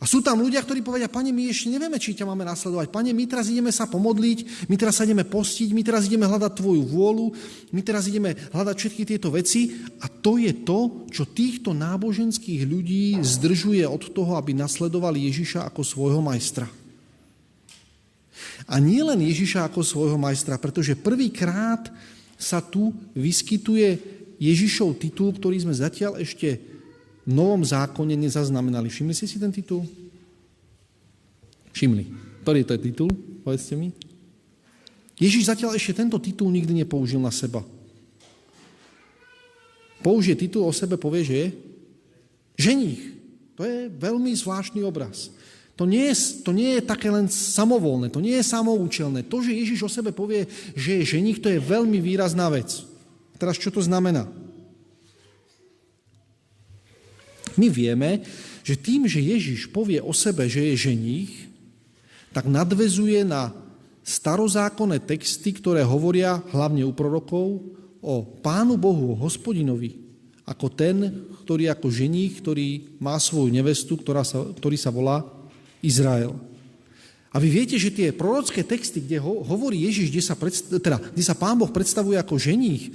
A 0.00 0.08
sú 0.08 0.24
tam 0.24 0.40
ľudia, 0.40 0.64
ktorí 0.64 0.80
povedia, 0.80 1.12
pane, 1.12 1.28
my 1.28 1.52
ešte 1.52 1.68
nevieme, 1.68 2.00
či 2.00 2.16
ťa 2.16 2.24
máme 2.24 2.40
nasledovať. 2.48 2.88
Pane, 2.88 3.12
my 3.12 3.24
teraz 3.28 3.52
ideme 3.52 3.68
sa 3.68 3.84
pomodliť, 3.84 4.64
my 4.72 4.76
teraz 4.80 4.96
sa 4.96 5.04
ideme 5.04 5.28
postiť, 5.28 5.76
my 5.76 5.82
teraz 5.84 6.08
ideme 6.08 6.24
hľadať 6.24 6.56
tvoju 6.56 6.88
vôľu, 6.88 7.26
my 7.76 7.80
teraz 7.84 8.08
ideme 8.08 8.32
hľadať 8.32 8.76
všetky 8.80 9.02
tieto 9.04 9.28
veci. 9.28 9.76
A 10.00 10.08
to 10.08 10.40
je 10.40 10.56
to, 10.64 11.04
čo 11.12 11.28
týchto 11.28 11.76
náboženských 11.76 12.64
ľudí 12.64 13.20
zdržuje 13.20 13.84
od 13.84 14.08
toho, 14.16 14.40
aby 14.40 14.56
nasledovali 14.56 15.28
Ježiša 15.28 15.68
ako 15.68 15.84
svojho 15.84 16.24
majstra. 16.24 16.64
A 18.72 18.80
nie 18.80 19.04
len 19.04 19.20
Ježiša 19.20 19.68
ako 19.68 19.84
svojho 19.84 20.16
majstra, 20.16 20.56
pretože 20.56 20.96
prvýkrát 20.96 21.92
sa 22.40 22.64
tu 22.64 22.96
vyskytuje 23.12 24.00
Ježišov 24.40 24.96
titul, 24.96 25.36
ktorý 25.36 25.60
sme 25.60 25.76
zatiaľ 25.76 26.16
ešte 26.24 26.69
v 27.30 27.32
Novom 27.32 27.62
zákone 27.62 28.18
nezaznamenali. 28.18 28.90
Všimli 28.90 29.14
ste 29.14 29.30
si 29.30 29.38
ten 29.38 29.54
titul? 29.54 29.86
Všimli. 31.70 32.04
Ktorý 32.42 32.66
to 32.66 32.74
je 32.74 32.80
titul? 32.90 33.10
Povedzte 33.46 33.78
mi. 33.78 33.94
Ježiš 35.14 35.46
zatiaľ 35.46 35.78
ešte 35.78 36.02
tento 36.02 36.18
titul 36.18 36.50
nikdy 36.50 36.82
nepoužil 36.82 37.22
na 37.22 37.30
seba. 37.30 37.62
Použije 40.02 40.34
titul 40.48 40.66
o 40.66 40.74
sebe, 40.74 40.98
povie, 40.98 41.22
že 41.22 41.36
je 41.36 41.48
ženích. 42.58 43.02
To 43.54 43.62
je 43.62 43.92
veľmi 43.92 44.32
zvláštny 44.34 44.82
obraz. 44.82 45.30
To 45.76 45.84
nie, 45.84 46.10
je, 46.10 46.44
to 46.44 46.50
nie 46.50 46.76
je 46.76 46.82
také 46.84 47.08
len 47.08 47.28
samovolné, 47.28 48.12
to 48.12 48.20
nie 48.20 48.36
je 48.36 48.44
samoučelné. 48.44 49.24
To, 49.28 49.40
že 49.40 49.56
Ježiš 49.56 49.80
o 49.86 49.90
sebe 49.92 50.12
povie, 50.12 50.48
že 50.76 51.00
je 51.00 51.16
ženích, 51.16 51.40
to 51.40 51.48
je 51.48 51.60
veľmi 51.60 52.00
výrazná 52.00 52.48
vec. 52.52 52.84
Teraz 53.40 53.56
čo 53.56 53.72
to 53.72 53.80
znamená? 53.80 54.28
My 57.60 57.68
vieme, 57.68 58.24
že 58.64 58.80
tým, 58.80 59.04
že 59.04 59.20
Ježiš 59.20 59.68
povie 59.68 60.00
o 60.00 60.16
sebe, 60.16 60.48
že 60.48 60.72
je 60.72 60.88
ženích, 60.88 61.52
tak 62.32 62.48
nadvezuje 62.48 63.20
na 63.20 63.52
starozákonné 64.00 65.04
texty, 65.04 65.52
ktoré 65.52 65.84
hovoria 65.84 66.40
hlavne 66.56 66.88
u 66.88 66.92
prorokov 66.96 67.60
o 68.00 68.24
Pánu 68.24 68.80
Bohu, 68.80 69.12
o 69.12 69.20
hospodinovi, 69.20 70.00
ako 70.48 70.66
ten, 70.72 70.96
ktorý 71.44 71.68
ako 71.68 71.92
ženích, 71.92 72.40
ktorý 72.40 72.96
má 72.96 73.20
svoju 73.20 73.52
nevestu, 73.52 74.00
ktorá 74.00 74.24
sa, 74.24 74.40
ktorý 74.40 74.80
sa 74.80 74.88
volá 74.88 75.20
Izrael. 75.84 76.32
A 77.30 77.38
vy 77.38 77.62
viete, 77.62 77.78
že 77.78 77.94
tie 77.94 78.10
prorocké 78.10 78.66
texty, 78.66 78.98
kde 78.98 79.22
hovorí 79.22 79.86
Ježiš, 79.86 80.10
kde 80.10 80.22
sa, 80.24 80.34
predstav, 80.34 80.82
teda, 80.82 80.98
kde 80.98 81.22
sa 81.22 81.38
Pán 81.38 81.54
Boh 81.54 81.70
predstavuje 81.70 82.18
ako 82.18 82.40
ženích, 82.40 82.90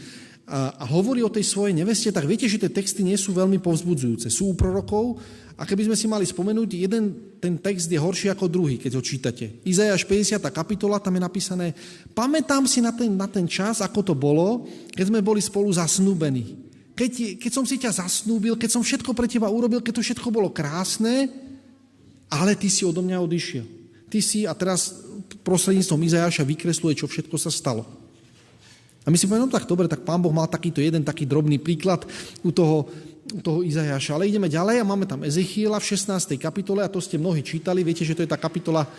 a, 0.46 0.86
hovorí 0.86 1.26
o 1.26 1.34
tej 1.34 1.42
svojej 1.42 1.74
neveste, 1.74 2.14
tak 2.14 2.30
viete, 2.30 2.46
že 2.46 2.62
tie 2.62 2.70
texty 2.70 3.02
nie 3.02 3.18
sú 3.18 3.34
veľmi 3.34 3.58
povzbudzujúce. 3.58 4.30
Sú 4.30 4.54
u 4.54 4.56
prorokov 4.58 5.18
a 5.58 5.66
keby 5.66 5.90
sme 5.90 5.98
si 5.98 6.06
mali 6.06 6.28
spomenúť, 6.28 6.70
jeden 6.78 7.34
ten 7.42 7.58
text 7.58 7.90
je 7.90 7.98
horší 7.98 8.30
ako 8.30 8.46
druhý, 8.46 8.78
keď 8.78 8.92
ho 9.00 9.02
čítate. 9.02 9.58
Izajáš 9.66 10.06
50. 10.06 10.38
kapitola, 10.54 11.02
tam 11.02 11.18
je 11.18 11.22
napísané, 11.26 11.68
pamätám 12.14 12.70
si 12.70 12.78
na 12.78 12.94
ten, 12.94 13.10
na 13.10 13.26
ten 13.26 13.50
čas, 13.50 13.82
ako 13.82 14.14
to 14.14 14.14
bolo, 14.14 14.70
keď 14.94 15.10
sme 15.10 15.26
boli 15.26 15.42
spolu 15.42 15.74
zasnúbení. 15.74 16.62
Keď, 16.96 17.42
keď 17.42 17.52
som 17.52 17.66
si 17.68 17.76
ťa 17.82 18.06
zasnúbil, 18.06 18.56
keď 18.56 18.70
som 18.72 18.84
všetko 18.86 19.12
pre 19.18 19.28
teba 19.28 19.52
urobil, 19.52 19.82
keď 19.82 20.00
to 20.00 20.06
všetko 20.06 20.32
bolo 20.32 20.54
krásne, 20.54 21.28
ale 22.30 22.54
ty 22.54 22.70
si 22.70 22.86
odo 22.86 23.02
mňa 23.02 23.18
odišiel. 23.20 23.66
Ty 24.14 24.20
si, 24.22 24.46
a 24.46 24.54
teraz 24.54 24.94
prostredníctvom 25.44 26.06
Izajaša 26.06 26.46
vykresluje, 26.46 26.96
čo 26.96 27.10
všetko 27.10 27.36
sa 27.36 27.50
stalo. 27.50 28.05
A 29.06 29.14
my 29.14 29.18
si 29.22 29.30
povieme, 29.30 29.46
no 29.46 29.54
tak 29.54 29.70
dobre, 29.70 29.86
tak 29.86 30.02
pán 30.02 30.18
Boh 30.18 30.34
mal 30.34 30.50
takýto 30.50 30.82
jeden 30.82 31.06
taký 31.06 31.30
drobný 31.30 31.62
príklad 31.62 32.02
u 32.42 32.50
toho, 32.50 32.90
u 33.30 33.40
toho 33.40 33.62
Izajaša. 33.62 34.18
Ale 34.18 34.26
ideme 34.26 34.50
ďalej 34.50 34.82
a 34.82 34.86
máme 34.86 35.06
tam 35.06 35.22
Ezechiela 35.22 35.78
v 35.78 35.94
16. 35.94 36.42
kapitole 36.42 36.82
a 36.82 36.90
to 36.90 36.98
ste 36.98 37.22
mnohí 37.22 37.46
čítali. 37.46 37.86
Viete, 37.86 38.02
že 38.02 38.18
to 38.18 38.26
je 38.26 38.30
tá 38.34 38.38
kapitola, 38.38 38.90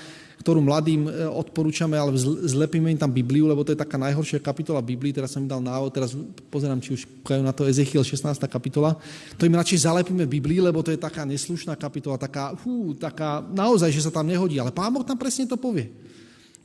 ktorú 0.47 0.63
mladým 0.63 1.11
e, 1.11 1.27
odporúčame, 1.27 1.99
ale 1.99 2.15
zlepíme 2.47 2.87
im 2.95 3.01
tam 3.03 3.11
Bibliu, 3.11 3.51
lebo 3.51 3.67
to 3.67 3.75
je 3.75 3.83
taká 3.83 3.99
najhoršia 3.99 4.39
kapitola 4.39 4.79
Biblii. 4.79 5.11
Teraz 5.11 5.35
som 5.35 5.43
im 5.43 5.51
dal 5.51 5.59
návod, 5.59 5.91
teraz 5.91 6.15
pozerám, 6.55 6.79
či 6.79 6.95
už 6.95 7.03
kajú 7.27 7.43
na 7.43 7.51
to 7.51 7.67
Ezechiel 7.67 8.07
16. 8.07 8.39
kapitola. 8.47 8.95
To 9.35 9.43
im 9.43 9.59
radšej 9.59 9.91
zalepíme 9.91 10.23
Biblii, 10.23 10.63
lebo 10.63 10.87
to 10.87 10.95
je 10.95 11.03
taká 11.03 11.27
neslušná 11.27 11.75
kapitola, 11.75 12.15
taká, 12.15 12.55
hú, 12.63 12.95
taká 12.95 13.43
naozaj, 13.43 13.91
že 13.91 14.07
sa 14.07 14.15
tam 14.15 14.31
nehodí. 14.31 14.63
Ale 14.63 14.71
pán 14.71 14.95
Boh 14.95 15.03
tam 15.03 15.19
presne 15.19 15.51
to 15.51 15.59
povie. 15.59 16.06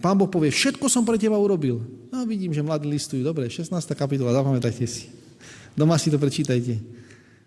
Pán 0.02 0.18
Boh 0.18 0.26
povie, 0.26 0.50
všetko 0.50 0.90
som 0.90 1.06
pre 1.06 1.22
teba 1.22 1.38
urobil. 1.38 1.80
No 2.10 2.26
vidím, 2.26 2.52
že 2.52 2.66
mladí 2.66 2.90
listujú. 2.90 3.22
Dobre, 3.22 3.48
16. 3.48 3.70
kapitola, 3.94 4.34
zapamätajte 4.34 4.84
si. 4.90 5.14
Doma 5.78 5.96
si 6.02 6.10
to 6.10 6.18
prečítajte. 6.18 6.82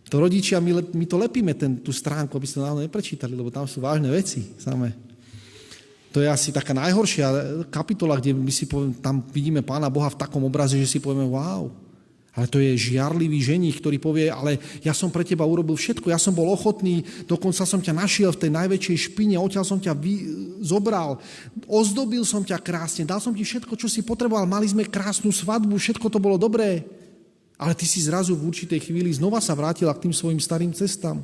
To 0.08 0.22
rodičia, 0.22 0.62
my, 0.62 0.94
my 0.94 1.04
to 1.10 1.16
lepíme, 1.18 1.52
ten, 1.58 1.82
tú 1.82 1.90
stránku, 1.90 2.30
aby 2.38 2.46
ste 2.46 2.62
to 2.62 2.78
neprečítali, 2.78 3.34
lebo 3.34 3.50
tam 3.50 3.66
sú 3.66 3.82
vážne 3.82 4.08
veci 4.08 4.54
samé. 4.56 4.94
To 6.14 6.22
je 6.22 6.30
asi 6.30 6.54
taká 6.54 6.70
najhoršia 6.70 7.26
kapitola, 7.74 8.22
kde 8.22 8.30
my 8.30 8.52
si 8.54 8.70
poviem, 8.70 8.94
tam 8.94 9.26
vidíme 9.34 9.66
Pána 9.66 9.90
Boha 9.90 10.06
v 10.06 10.20
takom 10.20 10.46
obraze, 10.46 10.78
že 10.78 10.86
si 10.86 10.98
povieme, 11.02 11.26
wow, 11.26 11.66
ale 12.34 12.50
to 12.50 12.58
je 12.58 12.74
žiarlivý 12.74 13.38
ženich, 13.38 13.78
ktorý 13.78 14.02
povie, 14.02 14.26
ale 14.26 14.58
ja 14.82 14.90
som 14.90 15.06
pre 15.06 15.22
teba 15.22 15.46
urobil 15.46 15.78
všetko, 15.78 16.10
ja 16.10 16.18
som 16.18 16.34
bol 16.34 16.50
ochotný, 16.50 17.06
dokonca 17.30 17.62
som 17.62 17.78
ťa 17.78 17.94
našiel 17.94 18.34
v 18.34 18.40
tej 18.42 18.50
najväčšej 18.50 18.96
špine, 19.10 19.38
odtiaľ 19.38 19.62
som 19.62 19.78
ťa 19.78 19.94
vy, 19.94 20.14
zobral, 20.58 21.22
ozdobil 21.70 22.26
som 22.26 22.42
ťa 22.42 22.58
krásne, 22.58 23.06
dal 23.06 23.22
som 23.22 23.30
ti 23.30 23.46
všetko, 23.46 23.78
čo 23.78 23.86
si 23.86 24.02
potreboval, 24.02 24.50
mali 24.50 24.66
sme 24.66 24.82
krásnu 24.82 25.30
svadbu, 25.30 25.78
všetko 25.78 26.10
to 26.10 26.18
bolo 26.18 26.34
dobré. 26.34 26.82
Ale 27.54 27.70
ty 27.78 27.86
si 27.86 28.02
zrazu 28.02 28.34
v 28.34 28.50
určitej 28.50 28.82
chvíli 28.82 29.14
znova 29.14 29.38
sa 29.38 29.54
vrátila 29.54 29.94
k 29.94 30.10
tým 30.10 30.14
svojim 30.14 30.42
starým 30.42 30.74
cestám. 30.74 31.22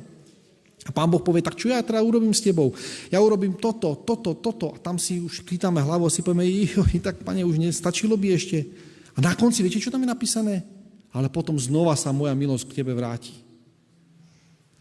A 0.87 0.89
pán 0.95 1.11
Boh 1.11 1.21
povie, 1.21 1.43
tak 1.43 1.59
čo 1.59 1.69
ja 1.69 1.83
teda 1.83 1.99
urobím 2.01 2.33
s 2.33 2.41
tebou? 2.41 2.73
Ja 3.11 3.19
urobím 3.21 3.53
toto, 3.59 3.93
toto, 3.99 4.33
toto. 4.33 4.73
A 4.73 4.81
tam 4.81 4.97
si 4.97 5.21
už 5.21 5.45
chytáme 5.45 5.77
hlavu 5.77 6.07
a 6.07 6.09
si 6.09 6.23
povieme, 6.25 6.65
tak 7.05 7.21
pane, 7.21 7.43
už 7.43 7.59
nestačilo 7.59 8.15
by 8.15 8.27
ešte. 8.33 8.65
A 9.13 9.19
na 9.19 9.35
konci, 9.35 9.61
viete, 9.61 9.77
čo 9.77 9.91
tam 9.93 10.01
je 10.01 10.09
napísané? 10.09 10.80
Ale 11.11 11.27
potom 11.27 11.59
znova 11.59 11.95
sa 11.99 12.15
moja 12.15 12.31
milosť 12.31 12.71
k 12.71 12.83
tebe 12.83 12.95
vráti. 12.95 13.35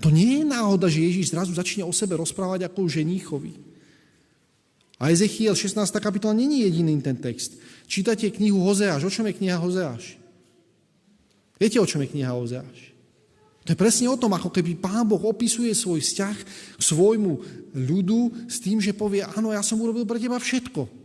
To 0.01 0.09
nie 0.09 0.41
je 0.41 0.45
náhoda, 0.49 0.89
že 0.89 1.05
Ježíš 1.05 1.37
zrazu 1.37 1.53
začne 1.53 1.85
o 1.85 1.93
sebe 1.93 2.17
rozprávať 2.17 2.65
ako 2.65 2.89
ženíchovi. 2.89 3.53
A 5.01 5.13
Ezechiel 5.13 5.53
16. 5.53 5.77
kapitola 6.01 6.33
není 6.33 6.65
jediný 6.65 6.97
ten 7.01 7.17
text. 7.17 7.57
Čítate 7.89 8.29
knihu 8.33 8.61
Hozeáš. 8.65 9.05
O 9.05 9.13
čom 9.13 9.29
je 9.29 9.37
kniha 9.37 9.57
Hozeáš? 9.57 10.21
Viete, 11.61 11.81
o 11.81 11.89
čom 11.89 12.05
je 12.05 12.13
kniha 12.13 12.33
Hozeáš? 12.33 12.93
To 13.65 13.77
je 13.77 13.81
presne 13.81 14.09
o 14.09 14.17
tom, 14.17 14.33
ako 14.33 14.49
keby 14.49 14.81
Pán 14.81 15.05
Boh 15.05 15.21
opisuje 15.21 15.73
svoj 15.77 16.01
vzťah 16.01 16.37
k 16.77 16.81
svojmu 16.81 17.33
ľudu 17.77 18.49
s 18.49 18.57
tým, 18.61 18.81
že 18.81 18.97
povie, 18.97 19.21
áno, 19.21 19.53
ja 19.53 19.61
som 19.61 19.81
urobil 19.81 20.09
pre 20.09 20.17
teba 20.17 20.41
všetko. 20.41 21.00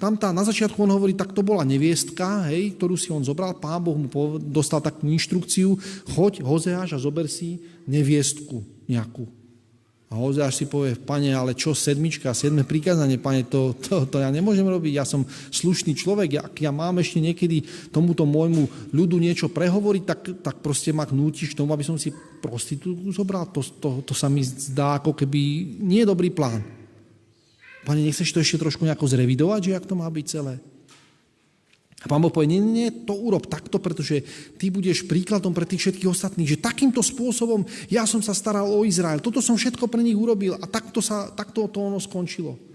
Tam 0.00 0.16
tá, 0.16 0.32
na 0.32 0.40
začiatku 0.40 0.80
on 0.80 0.96
hovorí, 0.96 1.12
tak 1.12 1.36
to 1.36 1.44
bola 1.44 1.60
neviestka, 1.60 2.48
hej, 2.48 2.72
ktorú 2.80 2.96
si 2.96 3.12
on 3.12 3.20
zobral, 3.20 3.52
pán 3.60 3.84
Boh 3.84 4.00
mu 4.00 4.08
dostal 4.40 4.80
takú 4.80 5.04
inštrukciu, 5.04 5.76
choď, 6.16 6.40
Hozeáš 6.40 6.96
a 6.96 7.02
zober 7.04 7.28
si 7.28 7.60
neviestku 7.84 8.64
nejakú. 8.88 9.28
A 10.10 10.18
Hozeáš 10.18 10.58
si 10.58 10.66
povie, 10.66 10.96
pane, 10.96 11.30
ale 11.30 11.52
čo 11.52 11.76
sedmička, 11.76 12.32
sedme 12.32 12.64
prikázanie, 12.64 13.20
pane, 13.20 13.44
to, 13.44 13.76
to, 13.76 14.08
to 14.08 14.24
ja 14.24 14.32
nemôžem 14.32 14.64
robiť, 14.64 14.92
ja 14.96 15.04
som 15.04 15.22
slušný 15.52 15.92
človek, 15.92 16.48
ak 16.48 16.64
ja 16.64 16.72
mám 16.72 16.96
ešte 16.98 17.20
niekedy 17.20 17.62
tomuto 17.92 18.24
môjmu 18.24 18.90
ľudu 18.96 19.20
niečo 19.20 19.52
prehovoriť, 19.52 20.02
tak, 20.08 20.20
tak 20.40 20.56
proste 20.64 20.96
ma 20.96 21.04
knútiš 21.04 21.52
tomu, 21.52 21.76
aby 21.76 21.84
som 21.84 22.00
si 22.00 22.10
prostitútku 22.40 23.12
zobral. 23.12 23.52
To, 23.52 23.60
to, 23.60 24.00
to 24.02 24.16
sa 24.16 24.32
mi 24.32 24.40
zdá 24.42 24.98
ako 24.98 25.12
keby 25.12 25.40
nie 25.84 26.02
dobrý 26.08 26.32
plán. 26.32 26.79
Pane, 27.84 28.04
nechceš 28.04 28.32
to 28.32 28.44
ešte 28.44 28.60
trošku 28.60 28.84
nejako 28.84 29.08
zrevidovať, 29.08 29.60
že 29.64 29.74
jak 29.76 29.88
to 29.88 29.94
má 29.96 30.06
byť 30.08 30.26
celé? 30.28 30.60
A 32.00 32.08
pán 32.08 32.24
Boh 32.24 32.32
povie, 32.32 32.56
nie, 32.56 32.60
nie, 32.64 32.88
to 33.04 33.12
urob 33.12 33.44
takto, 33.44 33.76
pretože 33.76 34.24
ty 34.56 34.72
budeš 34.72 35.04
príkladom 35.04 35.52
pre 35.52 35.68
tých 35.68 35.84
všetkých 35.84 36.08
ostatných, 36.08 36.48
že 36.48 36.64
takýmto 36.64 37.04
spôsobom 37.04 37.68
ja 37.92 38.08
som 38.08 38.24
sa 38.24 38.32
staral 38.32 38.72
o 38.72 38.88
Izrael, 38.88 39.20
toto 39.20 39.44
som 39.44 39.60
všetko 39.60 39.84
pre 39.84 40.00
nich 40.00 40.16
urobil 40.16 40.56
a 40.56 40.64
takto, 40.64 41.04
sa, 41.04 41.28
takto 41.28 41.68
to 41.68 41.84
ono 41.84 42.00
skončilo. 42.00 42.69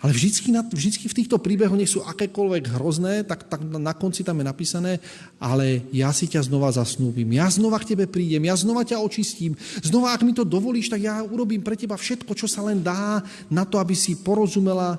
Ale 0.00 0.16
vždycky, 0.16 0.48
vždycky 0.48 1.04
v 1.12 1.16
týchto 1.20 1.36
príbehoch 1.36 1.76
nech 1.76 1.92
sú 1.92 2.00
akékoľvek 2.00 2.72
hrozné, 2.80 3.20
tak, 3.28 3.44
tak 3.52 3.60
na 3.60 3.92
konci 3.92 4.24
tam 4.24 4.40
je 4.40 4.48
napísané, 4.48 4.92
ale 5.36 5.84
ja 5.92 6.08
si 6.16 6.24
ťa 6.24 6.48
znova 6.48 6.72
zasnúbim, 6.72 7.28
ja 7.36 7.52
znova 7.52 7.76
k 7.76 7.92
tebe 7.92 8.08
prídem, 8.08 8.48
ja 8.48 8.56
znova 8.56 8.80
ťa 8.80 8.96
očistím, 8.96 9.52
znova 9.84 10.16
ak 10.16 10.24
mi 10.24 10.32
to 10.32 10.40
dovolíš, 10.40 10.88
tak 10.88 11.04
ja 11.04 11.20
urobím 11.20 11.60
pre 11.60 11.76
teba 11.76 12.00
všetko, 12.00 12.32
čo 12.32 12.48
sa 12.48 12.64
len 12.64 12.80
dá 12.80 13.20
na 13.52 13.68
to, 13.68 13.76
aby 13.76 13.92
si 13.92 14.16
porozumela, 14.16 14.96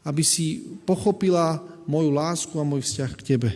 aby 0.00 0.24
si 0.24 0.72
pochopila 0.88 1.60
moju 1.84 2.08
lásku 2.08 2.56
a 2.56 2.64
môj 2.64 2.80
vzťah 2.80 3.12
k 3.20 3.26
tebe. 3.28 3.52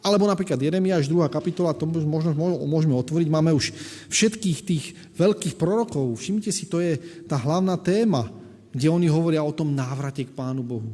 Alebo 0.00 0.24
napríklad 0.24 0.56
Jeremiáš, 0.56 1.10
2. 1.10 1.20
kapitola, 1.28 1.76
to 1.76 1.84
možno 1.84 2.32
môžeme 2.64 2.96
otvoriť, 2.96 3.28
máme 3.28 3.52
už 3.52 3.76
všetkých 4.08 4.58
tých 4.64 4.84
veľkých 5.20 5.58
prorokov. 5.60 6.16
Všimnite 6.16 6.48
si, 6.48 6.64
to 6.64 6.80
je 6.80 6.96
tá 7.28 7.36
hlavná 7.36 7.76
téma 7.76 8.45
kde 8.76 8.92
oni 8.92 9.08
hovoria 9.08 9.40
o 9.40 9.56
tom 9.56 9.72
návrate 9.72 10.28
k 10.28 10.36
Pánu 10.36 10.60
Bohu. 10.60 10.92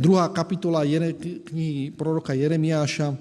Druhá 0.00 0.32
kapitola 0.32 0.80
knihy 1.44 1.92
proroka 1.92 2.32
Jeremiáša. 2.32 3.12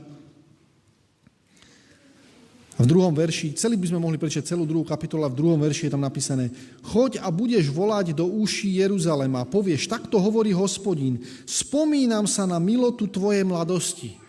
A 2.76 2.80
v 2.84 2.88
druhom 2.92 3.12
verši, 3.16 3.56
celý 3.56 3.80
by 3.80 3.88
sme 3.88 4.04
mohli 4.04 4.20
prečítať 4.20 4.52
celú 4.52 4.68
druhú 4.68 4.84
kapitolu, 4.84 5.24
a 5.24 5.32
v 5.32 5.40
druhom 5.40 5.60
verši 5.60 5.88
je 5.88 5.94
tam 5.96 6.04
napísané 6.04 6.52
Choď 6.84 7.24
a 7.24 7.32
budeš 7.32 7.72
volať 7.72 8.12
do 8.12 8.28
uší 8.28 8.84
Jeruzalema. 8.84 9.48
Povieš, 9.48 9.88
takto 9.88 10.20
hovorí 10.20 10.52
hospodín, 10.52 11.24
spomínam 11.48 12.28
sa 12.28 12.44
na 12.44 12.60
milotu 12.60 13.08
tvojej 13.08 13.48
mladosti. 13.48 14.20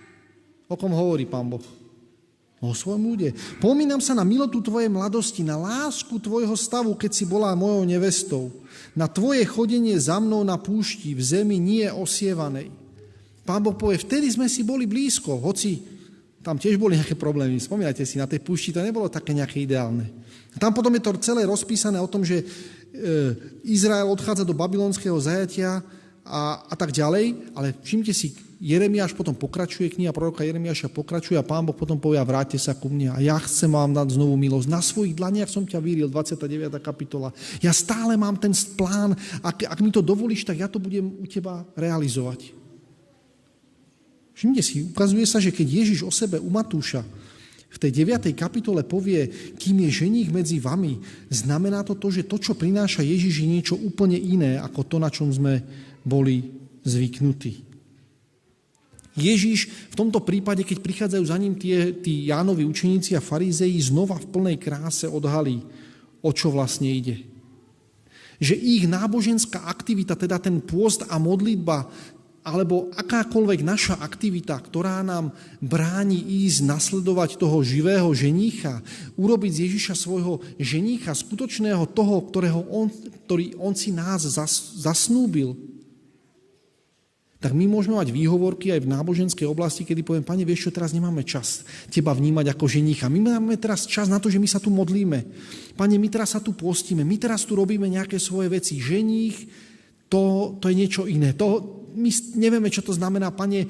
O 0.71 0.79
kom 0.79 0.95
hovorí 0.95 1.27
pán 1.27 1.51
Boh? 1.51 1.63
O 2.65 2.73
svojom 2.73 3.13
ľude. 3.13 3.37
Pomínam 3.61 4.01
sa 4.01 4.17
na 4.17 4.25
milotu 4.25 4.65
tvojej 4.65 4.89
mladosti, 4.89 5.45
na 5.45 5.61
lásku 5.61 6.17
tvojho 6.17 6.57
stavu, 6.57 6.97
keď 6.97 7.13
si 7.13 7.29
bola 7.29 7.53
mojou 7.53 7.85
nevestou. 7.85 8.49
Na 8.97 9.05
tvoje 9.13 9.45
chodenie 9.45 9.93
za 10.01 10.17
mnou 10.17 10.41
na 10.41 10.57
púšti, 10.57 11.13
v 11.13 11.21
zemi 11.21 11.61
nie 11.61 11.85
osievanej. 11.85 12.73
Pán 13.45 13.61
Boh 13.61 13.77
povie, 13.77 14.01
vtedy 14.01 14.33
sme 14.33 14.49
si 14.49 14.65
boli 14.65 14.89
blízko, 14.89 15.37
hoci 15.37 15.85
tam 16.41 16.57
tiež 16.57 16.81
boli 16.81 16.97
nejaké 16.97 17.19
problémy. 17.19 17.61
Spomínajte 17.61 18.09
si, 18.09 18.17
na 18.17 18.31
tej 18.31 18.39
púšti 18.39 18.71
to 18.71 18.79
nebolo 18.79 19.11
také 19.11 19.35
nejaké 19.35 19.67
ideálne. 19.67 20.09
Tam 20.57 20.73
potom 20.73 20.95
je 20.97 21.03
to 21.05 21.19
celé 21.21 21.45
rozpísané 21.45 22.01
o 22.01 22.09
tom, 22.09 22.25
že 22.25 22.41
e, 22.41 22.45
Izrael 23.69 24.09
odchádza 24.09 24.47
do 24.49 24.57
babylonského 24.57 25.19
zajatia 25.21 25.85
a, 26.25 26.63
a 26.65 26.75
tak 26.79 26.95
ďalej, 26.95 27.53
ale 27.53 27.77
všimte 27.83 28.15
si, 28.15 28.33
Jeremiáš 28.57 29.13
potom 29.13 29.37
pokračuje, 29.37 29.93
kniha 29.93 30.17
proroka 30.17 30.41
Jeremiáša 30.41 30.89
pokračuje 30.89 31.37
a 31.37 31.45
pán 31.45 31.69
Boh 31.69 31.77
potom 31.77 32.01
povie, 32.01 32.17
vráťte 32.17 32.57
sa 32.57 32.73
ku 32.73 32.89
mne 32.89 33.13
a 33.13 33.21
ja 33.21 33.37
chcem 33.37 33.69
vám 33.69 33.93
dať 33.93 34.17
znovu 34.17 34.33
milosť. 34.41 34.69
Na 34.73 34.81
svojich 34.81 35.13
dlaniach 35.13 35.53
som 35.53 35.69
ťa 35.69 35.77
vyril, 35.77 36.09
29. 36.09 36.73
kapitola. 36.81 37.37
Ja 37.61 37.77
stále 37.77 38.17
mám 38.17 38.41
ten 38.41 38.57
plán, 38.81 39.13
ak, 39.45 39.69
ak 39.69 39.79
mi 39.85 39.93
to 39.93 40.01
dovolíš, 40.01 40.49
tak 40.49 40.57
ja 40.57 40.73
to 40.73 40.81
budem 40.81 41.05
u 41.21 41.29
teba 41.29 41.69
realizovať. 41.77 42.57
Všimte 44.33 44.63
si, 44.65 44.89
ukazuje 44.89 45.29
sa, 45.29 45.37
že 45.37 45.53
keď 45.53 45.85
Ježiš 45.85 46.01
o 46.09 46.13
sebe 46.13 46.41
u 46.41 46.49
Matúša 46.49 47.05
v 47.69 47.77
tej 47.77 48.09
9. 48.09 48.33
kapitole 48.33 48.89
povie, 48.89 49.53
kým 49.61 49.85
je 49.85 50.01
ženích 50.01 50.33
medzi 50.33 50.57
vami, 50.57 50.97
znamená 51.29 51.85
to 51.85 51.93
to, 51.93 52.09
že 52.09 52.25
to, 52.25 52.41
čo 52.41 52.57
prináša 52.57 53.05
Ježiš, 53.05 53.45
je 53.45 53.49
niečo 53.53 53.77
úplne 53.77 54.17
iné 54.17 54.57
ako 54.57 54.81
to, 54.89 54.97
na 54.97 55.13
čom 55.13 55.29
sme 55.29 55.61
boli 56.01 56.57
zvyknutí. 56.89 57.66
Ježiš 59.17 59.73
v 59.91 59.99
tomto 59.99 60.21
prípade, 60.21 60.61
keď 60.61 60.85
prichádzajú 60.85 61.25
za 61.25 61.37
ním 61.41 61.57
tie, 61.57 61.97
tí 61.97 62.29
Jánovi 62.29 62.69
učeníci 62.69 63.17
a 63.17 63.25
farizei, 63.25 63.73
znova 63.81 64.21
v 64.21 64.29
plnej 64.29 64.57
kráse 64.61 65.09
odhalí, 65.09 65.65
o 66.21 66.31
čo 66.37 66.53
vlastne 66.53 66.93
ide. 66.93 67.25
Že 68.37 68.55
ich 68.61 68.85
náboženská 68.85 69.65
aktivita, 69.65 70.13
teda 70.13 70.37
ten 70.37 70.61
pôst 70.61 71.09
a 71.09 71.17
modlitba, 71.17 71.89
alebo 72.47 72.95
akákoľvek 72.95 73.67
naša 73.67 73.99
aktivita, 73.99 74.55
ktorá 74.63 75.03
nám 75.03 75.35
bráni 75.59 76.23
ísť 76.47 76.63
nasledovať 76.63 77.43
toho 77.43 77.59
živého 77.67 78.07
ženícha, 78.15 78.87
urobiť 79.19 79.51
z 79.51 79.63
Ježiša 79.67 79.95
svojho 79.99 80.39
ženícha, 80.55 81.11
skutočného 81.11 81.91
toho, 81.91 82.23
ktorého 82.23 82.63
on, 82.71 82.87
ktorý 83.27 83.59
on 83.59 83.75
si 83.75 83.91
nás 83.91 84.23
zas, 84.31 84.79
zasnúbil, 84.79 85.59
tak 87.37 87.53
my 87.53 87.69
môžeme 87.69 88.01
mať 88.01 88.17
výhovorky 88.17 88.73
aj 88.73 88.81
v 88.81 88.93
náboženskej 88.97 89.45
oblasti, 89.45 89.85
kedy 89.85 90.01
poviem, 90.01 90.25
pane, 90.25 90.41
vieš 90.49 90.69
čo, 90.69 90.71
teraz 90.73 90.97
nemáme 90.97 91.21
čas 91.21 91.69
teba 91.93 92.17
vnímať 92.17 92.57
ako 92.57 92.65
ženicha. 92.65 93.13
My 93.13 93.21
máme 93.21 93.61
teraz 93.61 93.85
čas 93.85 94.09
na 94.09 94.17
to, 94.17 94.33
že 94.33 94.41
my 94.41 94.49
sa 94.49 94.57
tu 94.57 94.73
modlíme. 94.73 95.19
Pane, 95.77 96.01
my 96.01 96.09
teraz 96.09 96.33
sa 96.33 96.41
tu 96.41 96.57
postíme, 96.57 97.05
my 97.05 97.17
teraz 97.21 97.45
tu 97.45 97.53
robíme 97.53 97.85
nejaké 97.93 98.17
svoje 98.17 98.49
veci. 98.49 98.81
Ženích, 98.81 99.37
to, 100.09 100.57
to 100.65 100.73
je 100.73 100.75
niečo 100.81 101.05
iné. 101.05 101.37
To, 101.37 101.61
my 101.93 102.09
nevieme, 102.41 102.73
čo 102.73 102.81
to 102.81 102.97
znamená, 102.97 103.29
pane, 103.37 103.69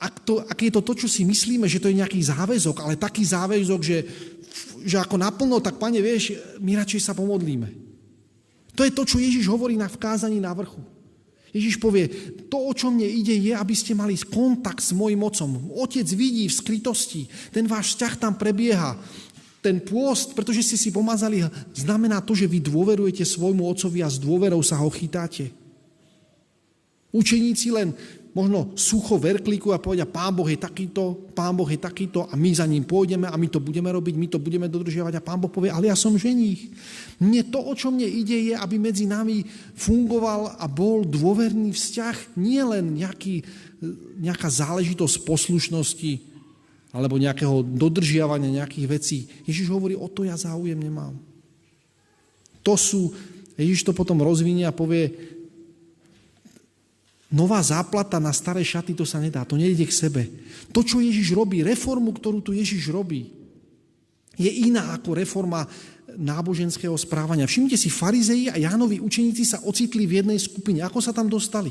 ak, 0.00 0.24
to, 0.24 0.40
ak 0.42 0.58
je 0.58 0.72
to 0.72 0.80
to, 0.80 0.92
čo 1.04 1.08
si 1.12 1.28
myslíme, 1.28 1.68
že 1.68 1.84
to 1.84 1.92
je 1.92 2.00
nejaký 2.00 2.24
záväzok, 2.24 2.88
ale 2.88 2.96
taký 2.96 3.20
záväzok, 3.20 3.80
že, 3.84 3.98
že 4.82 4.96
ako 4.96 5.20
naplno, 5.20 5.60
tak 5.60 5.76
pane, 5.76 6.00
vieš, 6.00 6.40
my 6.64 6.72
radšej 6.72 7.04
sa 7.04 7.12
pomodlíme. 7.12 7.68
To 8.74 8.86
je 8.86 8.96
to, 8.96 9.02
čo 9.04 9.20
Ježiš 9.20 9.44
hovorí 9.50 9.76
na 9.76 9.92
vkázaní 9.92 10.40
na 10.40 10.56
vrchu. 10.56 10.80
Ježiš 11.52 11.80
povie, 11.80 12.08
to, 12.52 12.60
o 12.60 12.72
čo 12.76 12.92
mne 12.92 13.08
ide, 13.08 13.32
je, 13.32 13.56
aby 13.56 13.72
ste 13.72 13.96
mali 13.96 14.16
kontakt 14.20 14.84
s 14.84 14.92
mojim 14.92 15.24
otcom. 15.24 15.72
Otec 15.80 16.04
vidí 16.12 16.44
v 16.44 16.58
skrytosti, 16.58 17.24
ten 17.52 17.64
váš 17.64 17.96
vzťah 17.96 18.14
tam 18.20 18.34
prebieha. 18.36 19.00
Ten 19.58 19.82
pôst, 19.82 20.38
pretože 20.38 20.62
ste 20.62 20.76
si 20.78 20.94
pomazali, 20.94 21.42
znamená 21.74 22.22
to, 22.22 22.36
že 22.36 22.46
vy 22.46 22.62
dôverujete 22.62 23.26
svojmu 23.26 23.66
otcovi 23.66 24.06
a 24.06 24.08
s 24.08 24.20
dôverou 24.20 24.62
sa 24.62 24.78
ho 24.78 24.86
chytáte. 24.86 25.50
Učeníci 27.10 27.72
len 27.74 27.96
možno 28.36 28.76
sucho 28.76 29.16
verklíku 29.16 29.72
a 29.72 29.82
povedia, 29.82 30.04
pán 30.04 30.36
Boh 30.36 30.46
je 30.48 30.60
takýto, 30.60 31.32
pán 31.32 31.56
Boh 31.56 31.68
je 31.68 31.80
takýto 31.80 32.28
a 32.28 32.36
my 32.36 32.50
za 32.52 32.68
ním 32.68 32.84
pôjdeme 32.84 33.24
a 33.24 33.36
my 33.36 33.48
to 33.48 33.58
budeme 33.58 33.88
robiť, 33.88 34.14
my 34.14 34.28
to 34.28 34.38
budeme 34.38 34.68
dodržiavať 34.68 35.18
a 35.18 35.24
pán 35.24 35.40
Boh 35.40 35.50
povie, 35.50 35.72
ale 35.72 35.88
ja 35.88 35.96
som 35.96 36.14
ženích. 36.14 36.70
Mne 37.18 37.48
to, 37.48 37.58
o 37.58 37.72
čo 37.72 37.88
mne 37.88 38.04
ide, 38.04 38.52
je, 38.52 38.54
aby 38.54 38.76
medzi 38.76 39.08
nami 39.08 39.42
fungoval 39.74 40.60
a 40.60 40.64
bol 40.68 41.02
dôverný 41.08 41.72
vzťah, 41.72 42.36
nie 42.36 42.60
len 42.60 43.00
nejaký, 43.00 43.42
nejaká 44.20 44.48
záležitosť 44.52 45.24
poslušnosti 45.24 46.12
alebo 46.92 47.20
nejakého 47.20 47.64
dodržiavania 47.64 48.64
nejakých 48.64 48.86
vecí. 48.88 49.18
Ježiš 49.44 49.68
hovorí, 49.68 49.92
o 49.92 50.08
to 50.08 50.24
ja 50.24 50.36
záujem 50.36 50.78
nemám. 50.78 51.16
To 52.64 52.74
sú, 52.76 53.12
Ježiš 53.56 53.88
to 53.88 53.92
potom 53.96 54.20
rozvinie 54.20 54.68
a 54.68 54.74
povie, 54.76 55.37
Nová 57.28 57.60
záplata 57.60 58.16
na 58.16 58.32
staré 58.32 58.64
šaty, 58.64 58.96
to 58.96 59.04
sa 59.04 59.20
nedá, 59.20 59.44
to 59.44 59.60
nejde 59.60 59.84
k 59.84 59.92
sebe. 59.92 60.22
To, 60.72 60.80
čo 60.80 60.96
Ježiš 61.04 61.36
robí, 61.36 61.60
reformu, 61.60 62.16
ktorú 62.16 62.40
tu 62.40 62.56
Ježiš 62.56 62.88
robí, 62.88 63.28
je 64.38 64.48
iná 64.48 64.96
ako 64.96 65.18
reforma 65.18 65.68
náboženského 66.16 66.96
správania. 66.96 67.44
Všimnite 67.44 67.76
si, 67.76 67.92
farizei 67.92 68.48
a 68.48 68.56
Jánovi 68.56 68.96
učeníci 69.02 69.44
sa 69.44 69.60
ocitli 69.60 70.08
v 70.08 70.24
jednej 70.24 70.40
skupine. 70.40 70.80
Ako 70.80 71.04
sa 71.04 71.12
tam 71.12 71.28
dostali? 71.28 71.68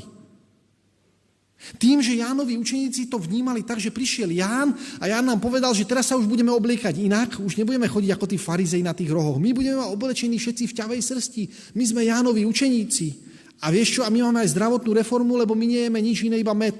Tým, 1.74 1.98
že 1.98 2.22
Jánovi 2.22 2.54
učeníci 2.54 3.10
to 3.10 3.18
vnímali 3.18 3.66
tak, 3.66 3.82
že 3.82 3.90
prišiel 3.90 4.30
Ján 4.30 4.78
a 5.02 5.10
Ján 5.10 5.26
nám 5.26 5.42
povedal, 5.42 5.74
že 5.74 5.82
teraz 5.82 6.06
sa 6.06 6.14
už 6.14 6.30
budeme 6.30 6.54
obliekať 6.54 6.94
inak, 7.02 7.42
už 7.42 7.58
nebudeme 7.58 7.90
chodiť 7.90 8.14
ako 8.14 8.30
tí 8.30 8.38
farizei 8.38 8.78
na 8.78 8.94
tých 8.94 9.10
rohoch. 9.10 9.42
My 9.42 9.50
budeme 9.50 9.82
oblečení 9.82 10.38
všetci 10.38 10.70
v 10.70 10.76
ťavej 10.78 11.00
srsti. 11.02 11.42
My 11.74 11.82
sme 11.82 12.06
Jánovi 12.06 12.46
učeníci. 12.46 13.27
A 13.58 13.74
vieš 13.74 13.98
čo, 13.98 14.00
a 14.06 14.12
my 14.12 14.22
máme 14.22 14.46
aj 14.46 14.54
zdravotnú 14.54 14.94
reformu, 14.94 15.34
lebo 15.34 15.58
my 15.58 15.66
nejeme 15.66 15.98
nič 15.98 16.22
iné, 16.22 16.38
iba 16.38 16.54
med 16.54 16.78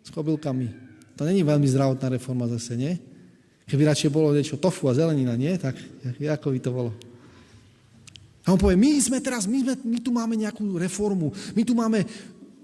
s 0.00 0.08
kobylkami. 0.08 0.72
To 1.14 1.22
není 1.28 1.44
veľmi 1.44 1.68
zdravotná 1.68 2.16
reforma 2.16 2.48
zase, 2.48 2.74
nie? 2.74 2.96
Keby 3.64 3.88
radšej 3.88 4.10
bolo 4.12 4.32
niečo 4.32 4.60
tofu 4.60 4.88
a 4.88 4.96
zelenina, 4.96 5.36
nie? 5.36 5.52
Tak 5.56 5.76
ako 6.20 6.48
by 6.52 6.60
to 6.60 6.70
bolo? 6.72 6.90
A 8.44 8.52
on 8.52 8.60
povie, 8.60 8.76
my 8.76 8.92
sme 9.00 9.24
teraz, 9.24 9.48
my, 9.48 9.64
sme, 9.64 9.74
my 9.88 9.98
tu 10.04 10.12
máme 10.12 10.36
nejakú 10.36 10.76
reformu, 10.76 11.32
my 11.56 11.62
tu 11.64 11.72
máme 11.72 12.04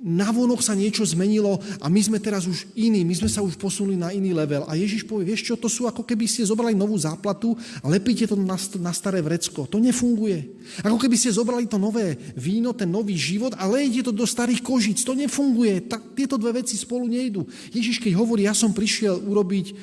navonok 0.01 0.65
sa 0.65 0.73
niečo 0.73 1.05
zmenilo 1.05 1.61
a 1.77 1.93
my 1.93 2.01
sme 2.01 2.17
teraz 2.17 2.49
už 2.49 2.65
iní, 2.73 3.05
my 3.05 3.13
sme 3.13 3.29
sa 3.29 3.45
už 3.45 3.61
posunuli 3.61 4.01
na 4.01 4.09
iný 4.17 4.33
level. 4.33 4.65
A 4.65 4.73
Ježiš 4.73 5.05
povie, 5.05 5.29
vieš 5.29 5.53
čo, 5.53 5.61
to 5.61 5.69
sú 5.69 5.85
ako 5.85 6.09
keby 6.09 6.25
ste 6.25 6.49
zobrali 6.49 6.73
novú 6.73 6.97
záplatu 6.97 7.53
a 7.85 7.87
lepíte 7.87 8.25
to 8.25 8.33
na, 8.33 8.57
na 8.81 8.93
staré 8.97 9.21
vrecko. 9.21 9.69
To 9.69 9.77
nefunguje. 9.77 10.57
Ako 10.81 10.97
keby 10.97 11.21
ste 11.21 11.37
zobrali 11.37 11.69
to 11.69 11.77
nové 11.77 12.17
víno, 12.33 12.73
ten 12.73 12.89
nový 12.89 13.13
život 13.13 13.53
a 13.61 13.69
lejete 13.69 14.09
to 14.09 14.13
do 14.17 14.25
starých 14.25 14.65
kožíc. 14.65 15.05
To 15.05 15.13
nefunguje. 15.13 15.85
Ta, 15.85 16.01
tieto 16.01 16.41
dve 16.41 16.65
veci 16.65 16.81
spolu 16.81 17.05
nejdu. 17.05 17.45
Ježiš, 17.69 18.01
keď 18.01 18.17
hovorí, 18.17 18.49
ja 18.49 18.57
som 18.57 18.73
prišiel 18.73 19.21
urobiť, 19.21 19.67
e, 19.69 19.75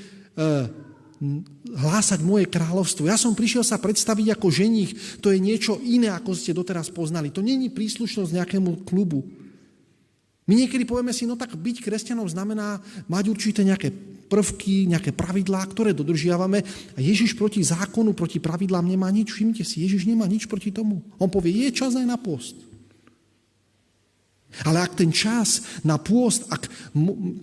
hlásať 1.78 2.22
moje 2.22 2.46
kráľovstvo. 2.46 3.10
Ja 3.10 3.18
som 3.18 3.34
prišiel 3.34 3.66
sa 3.66 3.82
predstaviť 3.82 4.38
ako 4.38 4.54
ženich. 4.54 5.22
To 5.22 5.34
je 5.34 5.42
niečo 5.42 5.82
iné, 5.82 6.14
ako 6.14 6.38
ste 6.38 6.54
doteraz 6.54 6.94
poznali. 6.94 7.34
To 7.34 7.42
není 7.42 7.74
príslušnosť 7.74 8.38
nejakému 8.38 8.86
klubu. 8.86 9.26
My 10.48 10.56
niekedy 10.56 10.88
povieme 10.88 11.12
si, 11.12 11.28
no 11.28 11.36
tak 11.36 11.60
byť 11.60 11.84
kresťanom 11.84 12.24
znamená 12.32 12.80
mať 13.12 13.26
určité 13.28 13.68
nejaké 13.68 13.92
prvky, 14.28 14.88
nejaké 14.88 15.12
pravidlá, 15.12 15.64
ktoré 15.68 15.92
dodržiavame 15.96 16.64
a 16.96 17.00
Ježiš 17.00 17.36
proti 17.36 17.64
zákonu, 17.64 18.16
proti 18.16 18.40
pravidlám 18.40 18.88
nemá 18.88 19.12
nič. 19.12 19.32
Všimnite 19.32 19.64
si, 19.68 19.84
Ježiš 19.84 20.08
nemá 20.08 20.28
nič 20.28 20.48
proti 20.48 20.72
tomu. 20.72 21.04
On 21.20 21.28
povie, 21.28 21.68
je 21.68 21.72
čas 21.76 21.96
aj 21.96 22.08
na 22.08 22.20
post. 22.20 22.56
Ale 24.66 24.82
ak 24.82 24.98
ten 24.98 25.12
čas 25.12 25.62
na 25.84 26.00
pôst, 26.00 26.48
ak 26.50 26.72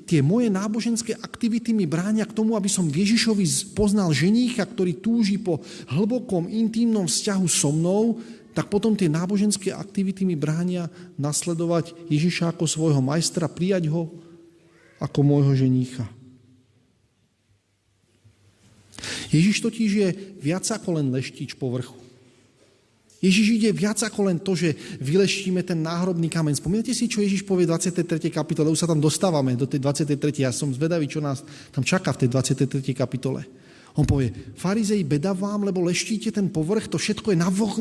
tie 0.09 0.25
moje 0.25 0.49
náboženské 0.49 1.15
aktivity 1.15 1.71
mi 1.77 1.85
bránia 1.85 2.25
k 2.27 2.35
tomu, 2.35 2.57
aby 2.57 2.67
som 2.67 2.91
Ježišovi 2.91 3.77
poznal 3.77 4.11
ženícha, 4.11 4.65
ktorý 4.65 4.99
túži 4.99 5.39
po 5.39 5.61
hlbokom, 5.93 6.49
intimnom 6.49 7.07
vzťahu 7.07 7.47
so 7.47 7.71
mnou, 7.71 8.19
tak 8.55 8.71
potom 8.71 8.95
tie 8.95 9.11
náboženské 9.11 9.75
aktivity 9.75 10.23
mi 10.23 10.39
bránia 10.39 10.87
nasledovať 11.19 11.93
Ježiša 12.07 12.55
ako 12.55 12.71
svojho 12.71 13.03
majstra, 13.03 13.51
prijať 13.51 13.91
ho 13.91 14.15
ako 15.03 15.21
môjho 15.27 15.59
ženícha. 15.59 16.07
Ježiš 19.35 19.59
totiž 19.61 19.91
je 19.91 20.09
viac 20.39 20.65
ako 20.71 21.03
len 21.03 21.11
leštič 21.11 21.59
povrchu. 21.59 21.99
Ježiš 23.25 23.57
ide 23.57 23.71
viac 23.73 23.97
ako 24.05 24.29
len 24.29 24.37
to, 24.37 24.53
že 24.53 24.77
vyleštíme 25.01 25.65
ten 25.65 25.81
náhrobný 25.81 26.29
kameň. 26.29 26.61
Spomínate 26.61 26.93
si, 26.93 27.09
čo 27.09 27.25
Ježiš 27.25 27.49
povie 27.49 27.65
v 27.65 27.73
23. 27.73 28.29
kapitole? 28.29 28.69
Už 28.69 28.85
sa 28.85 28.91
tam 28.91 29.01
dostávame 29.01 29.57
do 29.57 29.65
tej 29.65 29.81
23. 29.81 30.45
Ja 30.45 30.53
som 30.53 30.69
zvedavý, 30.69 31.09
čo 31.09 31.25
nás 31.25 31.41
tam 31.73 31.81
čaká 31.81 32.13
v 32.13 32.25
tej 32.25 32.29
23. 32.29 32.85
kapitole. 32.93 33.64
On 33.95 34.03
povie, 34.03 34.35
farizej, 34.59 35.07
beda 35.07 35.31
vám, 35.31 35.63
lebo 35.63 35.79
leštíte 35.87 36.35
ten 36.35 36.51
povrch, 36.51 36.91
to 36.91 36.99
všetko 36.99 37.31
je 37.31 37.39
navonok, 37.39 37.79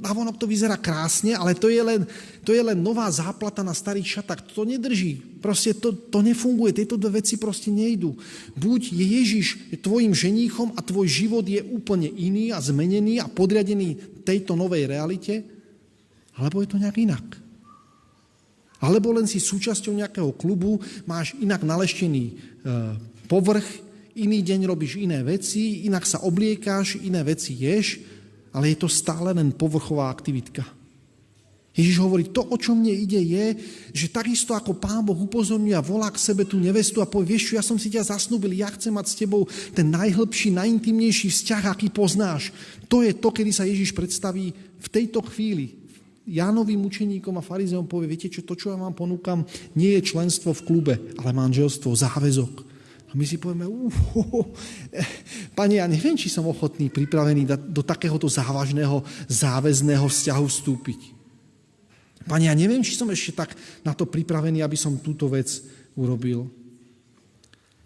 navonok 0.00 0.40
to 0.40 0.48
vyzerá 0.48 0.80
krásne, 0.80 1.36
ale 1.36 1.52
to 1.52 1.68
je, 1.68 1.84
len, 1.84 2.08
to 2.40 2.56
je 2.56 2.64
len 2.64 2.80
nová 2.80 3.04
záplata 3.12 3.60
na 3.60 3.76
starých 3.76 4.24
šatách. 4.24 4.56
To 4.56 4.64
nedrží. 4.64 5.20
Proste 5.44 5.76
to, 5.76 5.92
to 5.92 6.24
nefunguje. 6.24 6.72
Tieto 6.72 6.96
dve 6.96 7.20
veci 7.20 7.36
proste 7.36 7.68
nejdú. 7.68 8.16
Buď 8.56 8.88
je 8.88 9.04
Ježiš 9.04 9.46
tvojim 9.84 10.16
ženíchom 10.16 10.72
a 10.72 10.80
tvoj 10.80 11.04
život 11.04 11.44
je 11.44 11.60
úplne 11.60 12.08
iný 12.08 12.56
a 12.56 12.58
zmenený 12.64 13.20
a 13.20 13.28
podriadený 13.28 14.24
tejto 14.24 14.56
novej 14.56 14.88
realite, 14.88 15.44
alebo 16.40 16.64
je 16.64 16.72
to 16.72 16.80
nejak 16.80 16.96
inak. 17.04 17.36
Alebo 18.80 19.12
len 19.12 19.28
si 19.28 19.36
súčasťou 19.36 19.92
nejakého 19.92 20.32
klubu, 20.40 20.80
máš 21.04 21.36
inak 21.36 21.60
naleštený 21.60 22.24
e, 22.24 22.34
povrch, 23.28 23.89
iný 24.20 24.44
deň 24.44 24.68
robíš 24.68 25.00
iné 25.00 25.24
veci, 25.24 25.88
inak 25.88 26.04
sa 26.04 26.20
obliekáš, 26.22 27.00
iné 27.00 27.24
veci 27.24 27.56
ješ, 27.56 28.00
ale 28.52 28.74
je 28.74 28.84
to 28.84 28.88
stále 28.90 29.32
len 29.32 29.54
povrchová 29.54 30.12
aktivitka. 30.12 30.66
Ježiš 31.70 32.02
hovorí, 32.02 32.26
to, 32.26 32.42
o 32.42 32.56
čo 32.58 32.74
mne 32.74 32.90
ide, 32.90 33.22
je, 33.22 33.46
že 33.94 34.10
takisto 34.10 34.58
ako 34.58 34.74
Pán 34.74 35.06
Boh 35.06 35.14
upozorňuje 35.14 35.72
a 35.78 35.86
volá 35.86 36.10
k 36.10 36.18
sebe 36.18 36.42
tú 36.42 36.58
nevestu 36.58 36.98
a 36.98 37.06
povie, 37.06 37.38
vieš 37.38 37.50
čo, 37.50 37.56
ja 37.56 37.64
som 37.64 37.78
si 37.78 37.86
ťa 37.88 38.10
zasnúbil, 38.10 38.58
ja 38.58 38.68
chcem 38.74 38.90
mať 38.90 39.06
s 39.06 39.18
tebou 39.22 39.46
ten 39.70 39.86
najhlbší, 39.86 40.50
najintimnejší 40.50 41.30
vzťah, 41.30 41.70
aký 41.70 41.88
poznáš. 41.94 42.50
To 42.90 43.06
je 43.06 43.14
to, 43.14 43.30
kedy 43.30 43.54
sa 43.54 43.64
Ježiš 43.70 43.94
predstaví 43.94 44.50
v 44.82 44.88
tejto 44.90 45.22
chvíli. 45.30 45.78
Jánovým 46.26 46.82
učeníkom 46.90 47.38
a 47.38 47.46
farizeom 47.46 47.86
povie, 47.86 48.18
viete 48.18 48.26
čo, 48.26 48.42
to, 48.42 48.58
čo 48.58 48.74
ja 48.74 48.76
vám 48.76 48.92
ponúkam, 48.92 49.46
nie 49.78 49.94
je 49.94 50.10
členstvo 50.10 50.50
v 50.50 50.64
klube, 50.66 50.94
ale 51.22 51.30
manželstvo, 51.30 51.94
záväzok. 51.94 52.69
A 53.10 53.18
my 53.18 53.26
si 53.26 53.42
povieme, 53.42 53.66
pane, 55.58 55.82
ja 55.82 55.86
neviem, 55.90 56.14
či 56.14 56.30
som 56.30 56.46
ochotný, 56.46 56.94
pripravený 56.94 57.42
do 57.74 57.82
takéhoto 57.82 58.30
závažného, 58.30 59.02
záväzného 59.26 60.06
vzťahu 60.06 60.46
vstúpiť. 60.46 61.00
Pane, 62.30 62.46
ja 62.46 62.54
neviem, 62.54 62.86
či 62.86 62.94
som 62.94 63.10
ešte 63.10 63.34
tak 63.34 63.58
na 63.82 63.98
to 63.98 64.06
pripravený, 64.06 64.62
aby 64.62 64.78
som 64.78 65.02
túto 65.02 65.26
vec 65.26 65.50
urobil. 65.98 66.46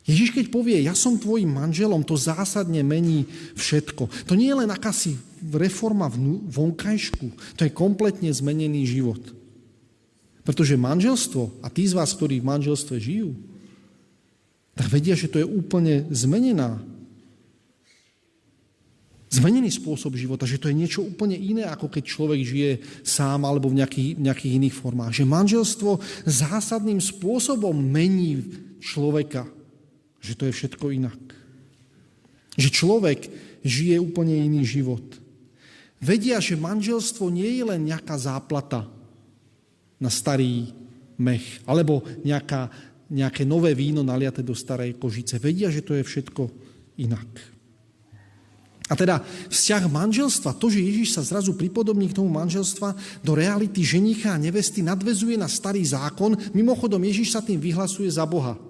Ježiš, 0.05 0.37
keď 0.37 0.53
povie, 0.53 0.85
ja 0.85 0.93
som 0.93 1.17
tvojim 1.17 1.49
manželom, 1.49 2.05
to 2.05 2.21
zásadne 2.21 2.85
mení 2.85 3.25
všetko. 3.57 4.29
To 4.29 4.37
nie 4.37 4.53
je 4.53 4.61
len 4.61 4.69
akási 4.69 5.17
reforma 5.41 6.13
vonkajšku, 6.53 7.57
to 7.57 7.65
je 7.65 7.73
kompletne 7.73 8.29
zmenený 8.29 8.85
život. 8.85 9.25
Pretože 10.45 10.77
manželstvo, 10.77 11.65
a 11.65 11.73
tí 11.73 11.89
z 11.89 11.97
vás, 11.97 12.13
ktorí 12.13 12.45
v 12.45 12.49
manželstve 12.53 13.01
žijú, 13.01 13.33
tak 14.75 14.87
vedia, 14.91 15.15
že 15.15 15.31
to 15.31 15.39
je 15.39 15.47
úplne 15.47 16.07
zmenená. 16.11 16.83
Zmenený 19.31 19.71
spôsob 19.71 20.15
života, 20.15 20.47
že 20.47 20.63
to 20.63 20.71
je 20.71 20.79
niečo 20.79 21.03
úplne 21.03 21.35
iné, 21.35 21.67
ako 21.67 21.91
keď 21.91 22.03
človek 22.07 22.41
žije 22.43 22.71
sám 23.03 23.43
alebo 23.43 23.67
v 23.71 23.83
nejakých, 23.83 24.11
nejakých 24.19 24.53
iných 24.63 24.75
formách. 24.79 25.15
Že 25.15 25.31
manželstvo 25.31 25.91
zásadným 26.27 27.03
spôsobom 27.03 27.75
mení 27.75 28.47
človeka. 28.79 29.47
Že 30.23 30.33
to 30.39 30.43
je 30.47 30.53
všetko 30.55 30.87
inak. 30.95 31.19
Že 32.55 32.69
človek 32.71 33.19
žije 33.67 33.99
úplne 33.99 34.39
iný 34.39 34.63
život. 34.63 35.03
Vedia, 35.99 36.39
že 36.39 36.55
manželstvo 36.55 37.27
nie 37.33 37.59
je 37.59 37.65
len 37.67 37.91
nejaká 37.91 38.15
záplata 38.15 38.87
na 39.99 40.11
starý 40.13 40.71
mech, 41.19 41.63
alebo 41.65 42.03
nejaká 42.23 42.71
nejaké 43.11 43.45
nové 43.45 43.77
víno 43.77 44.01
naliate 44.01 44.41
do 44.41 44.57
starej 44.57 44.97
kožice. 44.97 45.37
Vedia, 45.37 45.69
že 45.69 45.85
to 45.85 45.93
je 45.97 46.05
všetko 46.05 46.49
inak. 47.01 47.55
A 48.85 48.93
teda 48.93 49.25
vzťah 49.49 49.89
manželstva, 49.89 50.61
to, 50.61 50.69
že 50.69 50.85
Ježiš 50.85 51.17
sa 51.17 51.25
zrazu 51.25 51.57
pripodobní 51.57 52.13
k 52.13 52.21
tomu 52.21 52.29
manželstva 52.29 52.93
do 53.25 53.33
reality 53.33 53.81
ženicha 53.81 54.37
a 54.37 54.41
nevesty, 54.41 54.85
nadvezuje 54.85 55.41
na 55.41 55.49
starý 55.49 55.81
zákon. 55.81 56.37
Mimochodom, 56.53 57.01
Ježiš 57.01 57.33
sa 57.33 57.41
tým 57.41 57.57
vyhlasuje 57.57 58.13
za 58.13 58.29
Boha. 58.29 58.61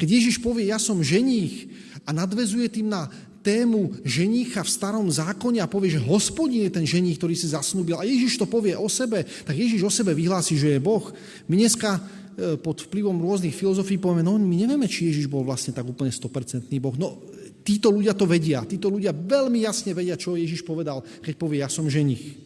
Keď 0.00 0.08
Ježiš 0.08 0.40
povie, 0.40 0.72
ja 0.72 0.80
som 0.80 1.04
ženích 1.04 1.68
a 2.08 2.16
nadvezuje 2.16 2.72
tým 2.72 2.88
na 2.88 3.12
tému 3.44 4.00
ženícha 4.00 4.64
v 4.64 4.72
starom 4.72 5.04
zákone 5.04 5.60
a 5.60 5.68
povie, 5.68 5.92
že 5.92 6.00
hospodin 6.08 6.64
je 6.64 6.72
ten 6.72 6.88
ženích, 6.88 7.20
ktorý 7.20 7.36
si 7.36 7.52
zasnúbil 7.52 8.00
a 8.00 8.08
Ježiš 8.08 8.40
to 8.40 8.48
povie 8.48 8.72
o 8.72 8.88
sebe, 8.88 9.28
tak 9.44 9.52
Ježiš 9.52 9.84
o 9.84 9.92
sebe 9.92 10.16
vyhlási, 10.16 10.56
že 10.56 10.72
je 10.72 10.80
Boh. 10.80 11.12
My 11.44 11.60
dneska 11.60 12.00
pod 12.62 12.82
vplyvom 12.90 13.18
rôznych 13.22 13.54
filozofií 13.54 13.98
povieme, 13.98 14.26
no 14.26 14.34
my 14.34 14.56
nevieme, 14.66 14.90
či 14.90 15.10
Ježiš 15.10 15.30
bol 15.30 15.46
vlastne 15.46 15.70
tak 15.70 15.86
úplne 15.86 16.10
100% 16.10 16.66
Boh. 16.82 16.96
No 16.98 17.22
títo 17.64 17.88
ľudia 17.88 18.12
to 18.12 18.28
vedia. 18.28 18.62
Títo 18.68 18.92
ľudia 18.92 19.16
veľmi 19.16 19.64
jasne 19.64 19.96
vedia, 19.96 20.20
čo 20.20 20.36
Ježiš 20.36 20.62
povedal, 20.62 21.00
keď 21.24 21.34
povie, 21.40 21.64
ja 21.64 21.70
som 21.72 21.88
ženich. 21.88 22.44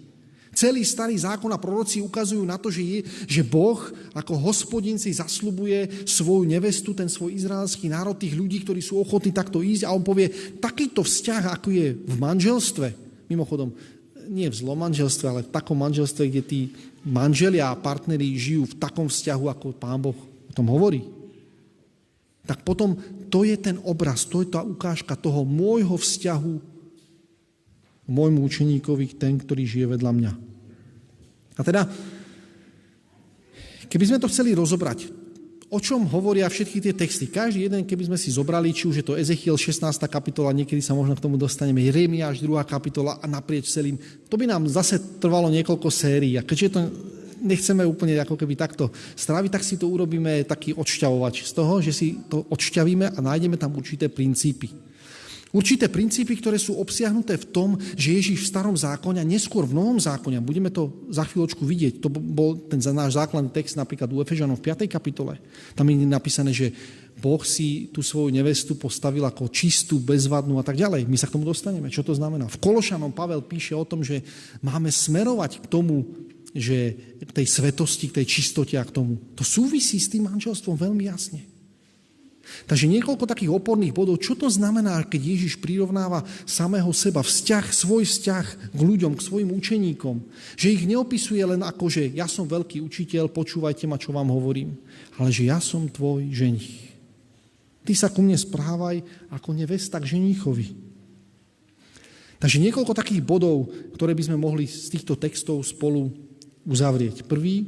Celý 0.59 0.83
starý 0.83 1.15
zákon 1.15 1.53
a 1.55 1.61
proroci 1.61 2.03
ukazujú 2.03 2.43
na 2.43 2.59
to, 2.59 2.67
že, 2.73 2.83
je, 2.83 2.99
že 3.31 3.43
Boh 3.47 3.79
ako 4.11 4.35
hospodin 4.43 4.99
si 4.99 5.15
zaslubuje 5.15 6.09
svoju 6.09 6.49
nevestu, 6.49 6.97
ten 6.97 7.07
svoj 7.07 7.37
izraelský 7.37 7.87
národ, 7.87 8.19
tých 8.19 8.35
ľudí, 8.35 8.67
ktorí 8.67 8.83
sú 8.83 8.99
ochotní 8.99 9.31
takto 9.31 9.63
ísť 9.63 9.87
a 9.87 9.95
on 9.95 10.03
povie, 10.03 10.27
takýto 10.59 11.07
vzťah, 11.07 11.55
ako 11.55 11.69
je 11.71 11.87
v 11.95 12.15
manželstve, 12.19 12.87
mimochodom, 13.31 13.71
nie 14.29 14.51
v 14.51 14.59
zlom 14.59 14.83
manželstve, 14.83 15.27
ale 15.31 15.41
v 15.47 15.53
takom 15.55 15.79
manželstve, 15.79 16.27
kde 16.27 16.43
tí 16.43 16.61
manželia 17.07 17.71
a 17.71 17.79
partneri 17.79 18.35
žijú 18.35 18.67
v 18.71 18.79
takom 18.79 19.07
vzťahu, 19.07 19.45
ako 19.51 19.77
Pán 19.77 20.01
Boh 20.03 20.19
o 20.19 20.53
tom 20.53 20.71
hovorí, 20.73 21.05
tak 22.49 22.65
potom 22.65 22.97
to 23.29 23.45
je 23.45 23.61
ten 23.61 23.77
obraz, 23.85 24.25
to 24.25 24.41
je 24.41 24.49
tá 24.49 24.65
ukážka 24.65 25.13
toho 25.13 25.45
môjho 25.45 26.01
vzťahu 26.01 26.55
k 28.03 28.07
môjmu 28.09 28.41
učeníkovi, 28.41 29.21
ten, 29.21 29.37
ktorý 29.37 29.69
žije 29.69 29.87
vedľa 29.93 30.13
mňa. 30.17 30.33
A 31.59 31.61
teda, 31.61 31.85
keby 33.93 34.05
sme 34.09 34.23
to 34.23 34.33
chceli 34.33 34.57
rozobrať, 34.57 35.13
o 35.69 35.79
čom 35.79 36.09
hovoria 36.09 36.49
všetky 36.49 36.81
tie 36.81 36.95
texty. 36.97 37.29
Každý 37.29 37.69
jeden, 37.69 37.85
keby 37.85 38.09
sme 38.09 38.19
si 38.19 38.33
zobrali, 38.33 38.73
či 38.73 38.89
už 38.89 39.01
je 39.01 39.07
to 39.07 39.15
Ezechiel 39.21 39.61
16. 39.61 39.85
kapitola, 40.09 40.57
niekedy 40.57 40.81
sa 40.81 40.97
možno 40.97 41.13
k 41.13 41.25
tomu 41.25 41.37
dostaneme, 41.37 41.85
Jeremiáš 41.85 42.41
2. 42.41 42.57
kapitola 42.65 43.21
a 43.21 43.27
naprieč 43.29 43.69
celým, 43.69 44.01
to 44.33 44.41
by 44.41 44.49
nám 44.49 44.65
zase 44.65 44.97
trvalo 45.21 45.53
niekoľko 45.53 45.89
sérií. 45.93 46.41
A 46.41 46.43
keďže 46.43 46.69
to 46.73 46.81
nechceme 47.45 47.85
úplne 47.85 48.17
ako 48.19 48.35
keby 48.35 48.57
takto 48.57 48.89
stráviť, 49.15 49.51
tak 49.53 49.63
si 49.63 49.77
to 49.77 49.87
urobíme 49.87 50.43
taký 50.49 50.73
odšťavovač 50.75 51.45
z 51.47 51.53
toho, 51.53 51.75
že 51.85 51.93
si 51.93 52.17
to 52.27 52.49
odšťavíme 52.49 53.15
a 53.15 53.19
nájdeme 53.21 53.61
tam 53.61 53.77
určité 53.77 54.09
princípy. 54.09 54.88
Určité 55.49 55.89
princípy, 55.89 56.37
ktoré 56.37 56.61
sú 56.61 56.77
obsiahnuté 56.77 57.41
v 57.41 57.49
tom, 57.49 57.71
že 57.97 58.21
Ježiš 58.21 58.45
v 58.45 58.51
starom 58.53 58.77
zákone 58.77 59.17
a 59.17 59.25
neskôr 59.25 59.65
v 59.65 59.77
novom 59.81 59.97
zákone, 59.97 60.37
budeme 60.45 60.69
to 60.69 61.09
za 61.09 61.25
chvíľočku 61.25 61.65
vidieť, 61.65 62.05
to 62.05 62.13
bol 62.13 62.57
ten 62.69 62.77
náš 62.93 63.17
základný 63.17 63.49
text 63.49 63.81
napríklad 63.81 64.13
u 64.13 64.21
Efežanov 64.21 64.61
v 64.61 64.69
5. 64.69 64.85
kapitole. 64.85 65.41
Tam 65.73 65.89
je 65.89 66.05
napísané, 66.05 66.53
že 66.53 66.77
Boh 67.19 67.43
si 67.43 67.91
tú 67.91 68.05
svoju 68.05 68.31
nevestu 68.31 68.79
postavil 68.79 69.27
ako 69.27 69.51
čistú, 69.51 69.99
bezvadnú 69.99 70.61
a 70.61 70.65
tak 70.65 70.79
ďalej. 70.79 71.09
My 71.11 71.19
sa 71.19 71.27
k 71.27 71.35
tomu 71.35 71.49
dostaneme. 71.49 71.91
Čo 71.91 72.07
to 72.07 72.15
znamená? 72.15 72.47
V 72.47 72.63
Kološanom 72.63 73.11
Pavel 73.11 73.43
píše 73.43 73.75
o 73.75 73.83
tom, 73.83 74.07
že 74.07 74.23
máme 74.63 74.93
smerovať 74.93 75.59
k 75.59 75.67
tomu, 75.67 76.07
že 76.55 76.95
k 77.19 77.31
tej 77.35 77.47
svetosti, 77.51 78.07
k 78.09 78.23
tej 78.23 78.27
čistote 78.39 78.79
a 78.79 78.87
k 78.87 78.95
tomu. 78.95 79.19
To 79.35 79.43
súvisí 79.43 79.99
s 79.99 80.09
tým 80.09 80.31
manželstvom 80.31 80.79
veľmi 80.79 81.11
jasne. 81.11 81.43
Takže 82.69 82.89
niekoľko 82.89 83.25
takých 83.25 83.53
oporných 83.53 83.97
bodov, 83.97 84.21
čo 84.21 84.37
to 84.37 84.49
znamená, 84.49 85.01
keď 85.05 85.21
Ježiš 85.37 85.61
prirovnáva 85.61 86.25
samého 86.45 86.89
seba, 86.93 87.25
vzťah, 87.25 87.65
svoj 87.73 88.05
vzťah 88.05 88.47
k 88.73 88.81
ľuďom, 88.81 89.17
k 89.17 89.25
svojim 89.25 89.51
učeníkom. 89.53 90.21
Že 90.57 90.73
ich 90.73 90.83
neopisuje 90.85 91.41
len 91.45 91.65
ako, 91.65 91.89
že 91.89 92.13
ja 92.13 92.29
som 92.29 92.45
veľký 92.45 92.85
učiteľ, 92.85 93.33
počúvajte 93.33 93.89
ma, 93.89 94.01
čo 94.01 94.13
vám 94.13 94.29
hovorím, 94.33 94.77
ale 95.17 95.33
že 95.33 95.49
ja 95.49 95.61
som 95.61 95.89
tvoj 95.89 96.29
ženich. 96.29 96.93
Ty 97.89 97.93
sa 97.97 98.13
ku 98.13 98.21
mne 98.21 98.37
správaj 98.37 99.01
ako 99.33 99.57
nevesta 99.57 99.97
k 99.97 100.21
ženíchovi. 100.21 100.89
Takže 102.39 102.63
niekoľko 102.63 102.93
takých 102.95 103.25
bodov, 103.25 103.73
ktoré 103.97 104.15
by 104.15 104.29
sme 104.29 104.39
mohli 104.39 104.69
z 104.69 104.93
týchto 104.95 105.19
textov 105.19 105.65
spolu 105.67 106.13
uzavrieť. 106.69 107.25
Prvý, 107.27 107.67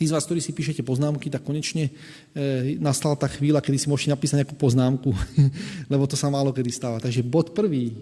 Tí 0.00 0.08
z 0.08 0.16
vás, 0.16 0.24
ktorí 0.24 0.40
si 0.40 0.56
píšete 0.56 0.80
poznámky, 0.80 1.28
tak 1.28 1.44
konečne 1.44 1.92
e, 2.32 2.80
nastala 2.80 3.20
tá 3.20 3.28
chvíľa, 3.28 3.60
kedy 3.60 3.84
si 3.84 3.92
môžete 3.92 4.08
napísať 4.16 4.40
nejakú 4.40 4.56
poznámku, 4.56 5.12
lebo 5.92 6.08
to 6.08 6.16
sa 6.16 6.32
málo 6.32 6.56
kedy 6.56 6.72
stáva. 6.72 7.04
Takže 7.04 7.20
bod 7.20 7.52
prvý, 7.52 7.92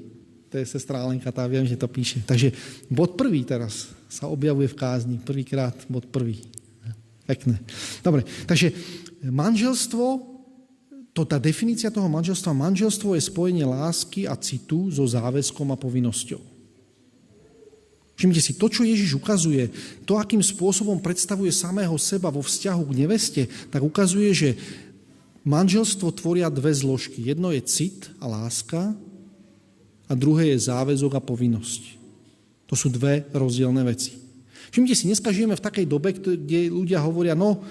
to 0.46 0.62
je 0.62 0.78
sestra 0.78 1.02
Alenka, 1.02 1.34
tá 1.34 1.42
viem, 1.50 1.66
že 1.66 1.74
to 1.74 1.90
píše. 1.90 2.22
Takže 2.22 2.54
bod 2.86 3.18
prvý 3.18 3.42
teraz 3.42 3.90
sa 4.06 4.30
objavuje 4.30 4.70
v 4.70 4.78
kázni. 4.78 5.18
Prvýkrát 5.18 5.74
bod 5.90 6.06
prvý. 6.06 6.46
Pekné. 7.26 7.58
Dobre, 7.98 8.22
takže 8.46 8.70
manželstvo, 9.26 10.22
to 11.10 11.26
tá 11.26 11.42
definícia 11.42 11.90
toho 11.90 12.06
manželstva, 12.06 12.54
manželstvo 12.54 13.18
je 13.18 13.26
spojenie 13.26 13.66
lásky 13.66 14.30
a 14.30 14.38
citu 14.38 14.86
so 14.94 15.02
záväzkom 15.02 15.74
a 15.74 15.76
povinnosťou. 15.76 16.57
Všimnite 18.18 18.42
si, 18.42 18.58
to, 18.58 18.66
čo 18.66 18.82
Ježiš 18.82 19.14
ukazuje, 19.14 19.70
to, 20.02 20.18
akým 20.18 20.42
spôsobom 20.42 20.98
predstavuje 20.98 21.54
samého 21.54 21.94
seba 22.02 22.34
vo 22.34 22.42
vzťahu 22.42 22.82
k 22.90 22.98
neveste, 22.98 23.42
tak 23.70 23.78
ukazuje, 23.78 24.34
že 24.34 24.48
manželstvo 25.46 26.10
tvoria 26.18 26.50
dve 26.50 26.74
zložky. 26.74 27.22
Jedno 27.22 27.54
je 27.54 27.62
cit 27.62 28.10
a 28.18 28.26
láska 28.26 28.90
a 30.10 30.12
druhé 30.18 30.50
je 30.50 30.66
záväzok 30.66 31.14
a 31.14 31.22
povinnosť. 31.22 31.94
To 32.66 32.74
sú 32.74 32.90
dve 32.90 33.22
rozdielne 33.30 33.86
veci. 33.86 34.18
Všimnite 34.74 34.98
si, 34.98 35.06
dneska 35.06 35.30
žijeme 35.30 35.54
v 35.54 35.64
takej 35.64 35.86
dobe, 35.86 36.10
kde 36.10 36.74
ľudia 36.74 36.98
hovoria, 36.98 37.38
no, 37.38 37.62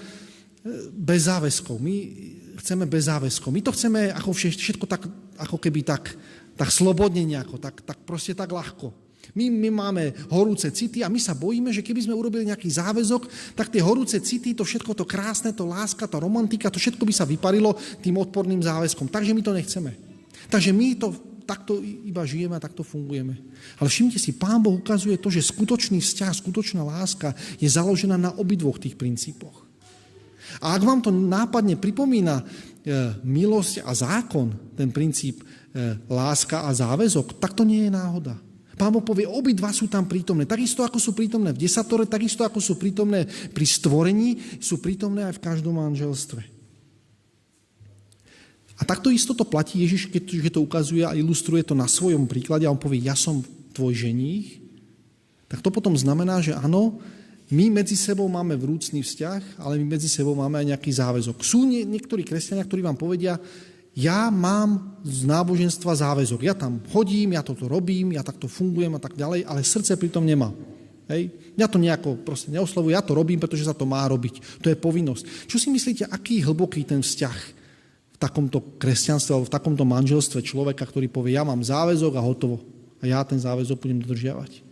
bez 0.96 1.28
záväzkov. 1.28 1.76
My 1.76 1.94
chceme 2.56 2.88
bez 2.88 3.04
záväzkov. 3.04 3.52
My 3.52 3.60
to 3.60 3.76
chceme 3.76 4.10
ako 4.16 4.32
všetko 4.32 4.88
tak, 4.88 5.04
ako 5.36 5.60
keby 5.60 5.84
tak, 5.84 6.16
tak 6.56 6.72
slobodne 6.72 7.20
nejako, 7.22 7.60
tak, 7.60 7.84
tak 7.84 8.00
proste 8.08 8.32
tak 8.32 8.48
ľahko. 8.48 9.07
My, 9.36 9.52
my 9.52 9.68
máme 9.68 10.02
horúce 10.32 10.68
city 10.72 11.04
a 11.04 11.12
my 11.12 11.20
sa 11.20 11.36
bojíme, 11.36 11.68
že 11.72 11.84
keby 11.84 12.08
sme 12.08 12.16
urobili 12.16 12.48
nejaký 12.48 12.68
záväzok, 12.68 13.54
tak 13.56 13.68
tie 13.68 13.84
horúce 13.84 14.16
city, 14.22 14.56
to 14.56 14.64
všetko 14.64 14.96
to 14.96 15.04
krásne, 15.04 15.52
to 15.52 15.68
láska, 15.68 16.08
to 16.08 16.16
romantika, 16.20 16.72
to 16.72 16.80
všetko 16.80 17.04
by 17.04 17.12
sa 17.12 17.28
vyparilo 17.28 17.76
tým 18.00 18.16
odporným 18.16 18.64
záväzkom. 18.64 19.12
Takže 19.12 19.36
my 19.36 19.42
to 19.44 19.52
nechceme. 19.52 19.90
Takže 20.48 20.70
my 20.72 20.86
to 20.96 21.08
takto 21.48 21.80
iba 21.80 22.28
žijeme 22.28 22.60
a 22.60 22.64
takto 22.64 22.84
fungujeme. 22.84 23.40
Ale 23.80 23.88
všimnite 23.88 24.20
si, 24.20 24.36
Pán 24.36 24.60
Boh 24.60 24.76
ukazuje 24.76 25.16
to, 25.16 25.32
že 25.32 25.48
skutočný 25.48 25.96
vzťah, 25.96 26.36
skutočná 26.36 26.84
láska 26.84 27.32
je 27.56 27.64
založená 27.64 28.20
na 28.20 28.36
obidvoch 28.36 28.76
tých 28.76 29.00
princípoch. 29.00 29.64
A 30.60 30.76
ak 30.76 30.82
vám 30.84 31.00
to 31.00 31.08
nápadne 31.08 31.80
pripomína 31.80 32.40
e, 32.40 32.44
milosť 33.24 33.84
a 33.84 33.92
zákon, 33.96 34.52
ten 34.76 34.92
princíp 34.92 35.40
e, 35.40 35.44
láska 36.08 36.68
a 36.68 36.70
záväzok, 36.72 37.40
tak 37.40 37.56
to 37.56 37.64
nie 37.64 37.88
je 37.88 37.92
náhoda. 37.92 38.36
Pán 38.78 38.94
Boh 38.94 39.02
povie, 39.02 39.26
obidva 39.26 39.74
sú 39.74 39.90
tam 39.90 40.06
prítomné. 40.06 40.46
Takisto 40.46 40.86
ako 40.86 41.02
sú 41.02 41.10
prítomné 41.10 41.50
v 41.50 41.66
desatore, 41.66 42.06
takisto 42.06 42.46
ako 42.46 42.62
sú 42.62 42.78
prítomné 42.78 43.26
pri 43.26 43.66
stvorení, 43.66 44.62
sú 44.62 44.78
prítomné 44.78 45.26
aj 45.26 45.42
v 45.42 45.44
každom 45.44 45.74
manželstve. 45.82 46.40
A 48.78 48.86
takto 48.86 49.10
isto 49.10 49.34
to 49.34 49.42
platí 49.42 49.82
Ježiš, 49.82 50.06
keď 50.06 50.54
to 50.54 50.62
ukazuje 50.62 51.02
a 51.02 51.18
ilustruje 51.18 51.66
to 51.66 51.74
na 51.74 51.90
svojom 51.90 52.30
príklade 52.30 52.62
a 52.62 52.70
on 52.70 52.78
povie, 52.78 53.02
ja 53.02 53.18
som 53.18 53.42
tvoj 53.74 54.06
ženích, 54.06 54.62
tak 55.50 55.58
to 55.58 55.74
potom 55.74 55.98
znamená, 55.98 56.38
že 56.38 56.54
áno, 56.54 57.02
my 57.48 57.72
medzi 57.72 57.96
sebou 57.96 58.28
máme 58.28 58.54
vrúcný 58.60 59.00
vzťah, 59.00 59.64
ale 59.64 59.80
my 59.80 59.96
medzi 59.96 60.06
sebou 60.06 60.36
máme 60.36 60.60
aj 60.60 60.76
nejaký 60.76 60.90
záväzok. 60.92 61.40
Sú 61.40 61.64
nie, 61.64 61.80
niektorí 61.88 62.20
kresťania, 62.20 62.68
ktorí 62.68 62.84
vám 62.84 63.00
povedia, 63.00 63.40
ja 63.98 64.30
mám 64.30 64.94
z 65.02 65.26
náboženstva 65.26 65.90
záväzok. 65.90 66.46
Ja 66.46 66.54
tam 66.54 66.78
chodím, 66.86 67.34
ja 67.34 67.42
toto 67.42 67.66
robím, 67.66 68.14
ja 68.14 68.22
takto 68.22 68.46
fungujem 68.46 68.94
a 68.94 69.02
tak 69.02 69.18
ďalej, 69.18 69.42
ale 69.42 69.66
srdce 69.66 69.98
pritom 69.98 70.22
nemá. 70.22 70.54
Hej? 71.10 71.34
Ja 71.58 71.66
to 71.66 71.82
nejako 71.82 72.22
proste 72.22 72.54
neoslovujem, 72.54 72.94
ja 72.94 73.02
to 73.02 73.18
robím, 73.18 73.42
pretože 73.42 73.66
sa 73.66 73.74
to 73.74 73.82
má 73.82 74.06
robiť. 74.06 74.62
To 74.62 74.70
je 74.70 74.78
povinnosť. 74.78 75.50
Čo 75.50 75.58
si 75.58 75.74
myslíte, 75.74 76.06
aký 76.06 76.46
hlboký 76.46 76.86
ten 76.86 77.02
vzťah 77.02 77.38
v 78.14 78.16
takomto 78.22 78.62
kresťanstve 78.78 79.34
alebo 79.34 79.50
v 79.50 79.56
takomto 79.58 79.82
manželstve 79.82 80.46
človeka, 80.46 80.86
ktorý 80.86 81.10
povie, 81.10 81.34
ja 81.34 81.42
mám 81.42 81.58
záväzok 81.58 82.14
a 82.14 82.22
hotovo. 82.22 82.62
A 83.02 83.10
ja 83.10 83.18
ten 83.26 83.42
záväzok 83.42 83.82
budem 83.82 83.98
dodržiavať. 83.98 84.62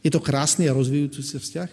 Je 0.00 0.08
to 0.12 0.20
krásny 0.20 0.64
a 0.68 0.76
rozvíjúci 0.76 1.20
sa 1.20 1.40
vzťah? 1.40 1.70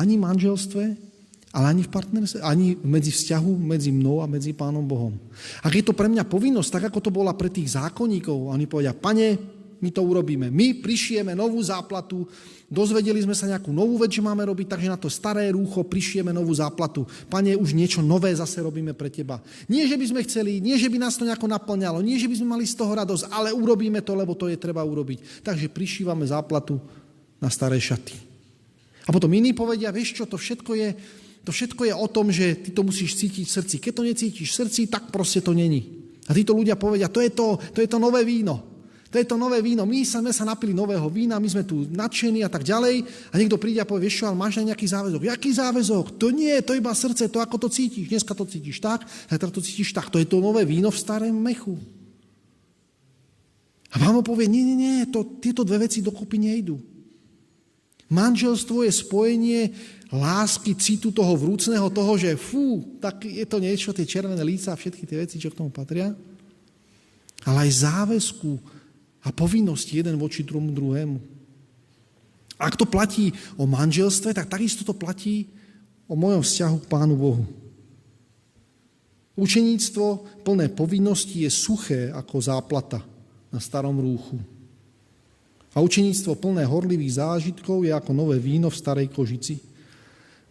Ani 0.00 0.16
manželstve, 0.20 1.11
ale 1.52 1.66
ani 1.68 1.82
v 1.84 1.92
partnerstve, 1.92 2.40
ani 2.40 2.80
medzi 2.80 3.12
vzťahu 3.12 3.52
medzi 3.60 3.92
mnou 3.92 4.24
a 4.24 4.26
medzi 4.26 4.56
Pánom 4.56 4.82
Bohom. 4.82 5.12
Ak 5.60 5.76
je 5.76 5.84
to 5.84 5.92
pre 5.92 6.08
mňa 6.08 6.24
povinnosť, 6.24 6.80
tak 6.80 6.84
ako 6.88 6.98
to 7.04 7.10
bola 7.12 7.36
pre 7.36 7.52
tých 7.52 7.76
zákonníkov, 7.76 8.48
oni 8.48 8.64
povedia, 8.64 8.96
pane, 8.96 9.60
my 9.82 9.90
to 9.90 10.00
urobíme. 10.06 10.46
My 10.48 10.78
prišieme 10.78 11.34
novú 11.34 11.58
záplatu, 11.58 12.22
dozvedeli 12.70 13.18
sme 13.18 13.34
sa 13.34 13.50
nejakú 13.50 13.74
novú 13.74 13.98
vec, 13.98 14.14
že 14.14 14.22
máme 14.22 14.46
robiť, 14.46 14.70
takže 14.70 14.86
na 14.86 14.94
to 14.94 15.10
staré 15.10 15.50
rúcho 15.50 15.82
prišieme 15.82 16.30
novú 16.30 16.54
záplatu. 16.54 17.02
Pane, 17.26 17.58
už 17.58 17.74
niečo 17.74 17.98
nové 17.98 18.30
zase 18.30 18.62
robíme 18.62 18.94
pre 18.94 19.10
teba. 19.10 19.42
Nie, 19.66 19.90
že 19.90 19.98
by 19.98 20.06
sme 20.06 20.20
chceli, 20.22 20.62
nie, 20.62 20.78
že 20.78 20.86
by 20.86 21.02
nás 21.02 21.18
to 21.18 21.26
nejako 21.26 21.50
naplňalo, 21.50 21.98
nie, 21.98 22.14
že 22.14 22.30
by 22.30 22.38
sme 22.38 22.48
mali 22.54 22.64
z 22.64 22.78
toho 22.78 22.94
radosť, 22.94 23.26
ale 23.34 23.50
urobíme 23.50 23.98
to, 24.06 24.14
lebo 24.14 24.38
to 24.38 24.46
je 24.46 24.56
treba 24.56 24.86
urobiť. 24.86 25.42
Takže 25.42 25.66
prišívame 25.74 26.22
záplatu 26.30 26.78
na 27.42 27.50
staré 27.50 27.82
šaty. 27.82 28.14
A 29.02 29.10
potom 29.10 29.34
iní 29.34 29.50
povedia, 29.50 29.90
vieš 29.90 30.14
čo, 30.14 30.30
to 30.30 30.38
všetko 30.38 30.78
je, 30.78 30.88
to 31.42 31.50
všetko 31.50 31.90
je 31.90 31.94
o 31.94 32.06
tom, 32.06 32.30
že 32.30 32.54
ty 32.54 32.70
to 32.70 32.86
musíš 32.86 33.18
cítiť 33.18 33.46
v 33.46 33.54
srdci. 33.58 33.76
Keď 33.82 33.92
to 33.92 34.02
necítiš 34.06 34.48
v 34.54 34.58
srdci, 34.62 34.80
tak 34.86 35.10
proste 35.10 35.42
to 35.42 35.50
není. 35.50 36.02
A 36.30 36.34
títo 36.34 36.54
ľudia 36.54 36.78
povedia, 36.78 37.10
to 37.10 37.18
je 37.18 37.34
to, 37.34 37.58
to 37.74 37.82
je 37.82 37.88
to 37.90 37.98
nové 37.98 38.22
víno. 38.22 38.72
To 39.12 39.20
je 39.20 39.28
to 39.28 39.36
nové 39.36 39.60
víno. 39.60 39.84
My 39.84 40.00
sme 40.08 40.32
sa 40.32 40.48
napili 40.48 40.72
nového 40.72 41.04
vína, 41.12 41.36
my 41.36 41.44
sme 41.44 41.68
tu 41.68 41.84
nadšení 41.84 42.40
a 42.46 42.48
tak 42.48 42.64
ďalej. 42.64 43.04
A 43.28 43.36
niekto 43.36 43.60
príde 43.60 43.82
a 43.82 43.84
povie, 43.84 44.08
vieš 44.08 44.24
čo, 44.24 44.32
ale 44.32 44.40
máš 44.40 44.56
aj 44.56 44.72
nejaký 44.72 44.86
záväzok. 44.88 45.22
Jaký 45.28 45.50
záväzok? 45.52 46.16
To 46.16 46.32
nie, 46.32 46.56
to 46.64 46.72
iba 46.72 46.94
srdce, 46.96 47.28
to 47.28 47.36
ako 47.36 47.60
to 47.60 47.68
cítiš. 47.68 48.08
Dneska 48.08 48.32
to 48.32 48.48
cítiš 48.48 48.80
tak, 48.80 49.04
zajtra 49.28 49.52
to 49.52 49.60
cítiš 49.60 49.92
tak. 49.92 50.08
To 50.08 50.16
je 50.16 50.24
to 50.24 50.40
nové 50.40 50.64
víno 50.64 50.88
v 50.88 50.96
starém 50.96 51.34
mechu. 51.34 51.76
A 53.92 54.00
vám 54.00 54.24
povie, 54.24 54.48
nie, 54.48 54.64
nie, 54.64 54.76
nie, 54.80 55.04
to, 55.12 55.28
tieto 55.44 55.60
dve 55.60 55.84
veci 55.84 56.00
dokopy 56.00 56.40
nejdu. 56.40 56.80
Manželstvo 58.08 58.84
je 58.88 58.92
spojenie 58.92 59.62
lásky, 60.12 60.76
citu 60.76 61.08
toho 61.08 61.32
vrúcného, 61.40 61.88
toho, 61.88 62.12
že 62.20 62.36
fú, 62.36 62.84
tak 63.00 63.24
je 63.24 63.48
to 63.48 63.56
niečo, 63.56 63.96
tie 63.96 64.04
červené 64.04 64.44
líca 64.44 64.76
a 64.76 64.78
všetky 64.78 65.08
tie 65.08 65.24
veci, 65.24 65.40
čo 65.40 65.48
k 65.48 65.56
tomu 65.56 65.72
patria, 65.72 66.12
ale 67.48 67.58
aj 67.66 67.88
záväzku 67.88 68.60
a 69.24 69.32
povinnosti 69.32 69.96
jeden 69.96 70.20
voči 70.20 70.44
tomu 70.44 70.68
druhému. 70.68 71.16
Ak 72.60 72.76
to 72.76 72.84
platí 72.84 73.32
o 73.56 73.64
manželstve, 73.66 74.36
tak 74.36 74.52
takisto 74.52 74.84
to 74.84 74.94
platí 74.94 75.48
o 76.06 76.14
mojom 76.14 76.44
vzťahu 76.44 76.76
k 76.84 76.90
Pánu 76.92 77.16
Bohu. 77.16 77.44
Učeníctvo 79.32 80.06
plné 80.44 80.68
povinnosti 80.68 81.42
je 81.42 81.50
suché 81.50 82.12
ako 82.12 82.36
záplata 82.36 83.00
na 83.48 83.58
starom 83.58 83.96
rúchu. 83.96 84.36
A 85.72 85.80
učeníctvo 85.80 86.36
plné 86.36 86.68
horlivých 86.68 87.16
zážitkov 87.16 87.88
je 87.88 87.96
ako 87.96 88.12
nové 88.12 88.36
víno 88.36 88.68
v 88.68 88.76
starej 88.76 89.08
kožici. 89.08 89.71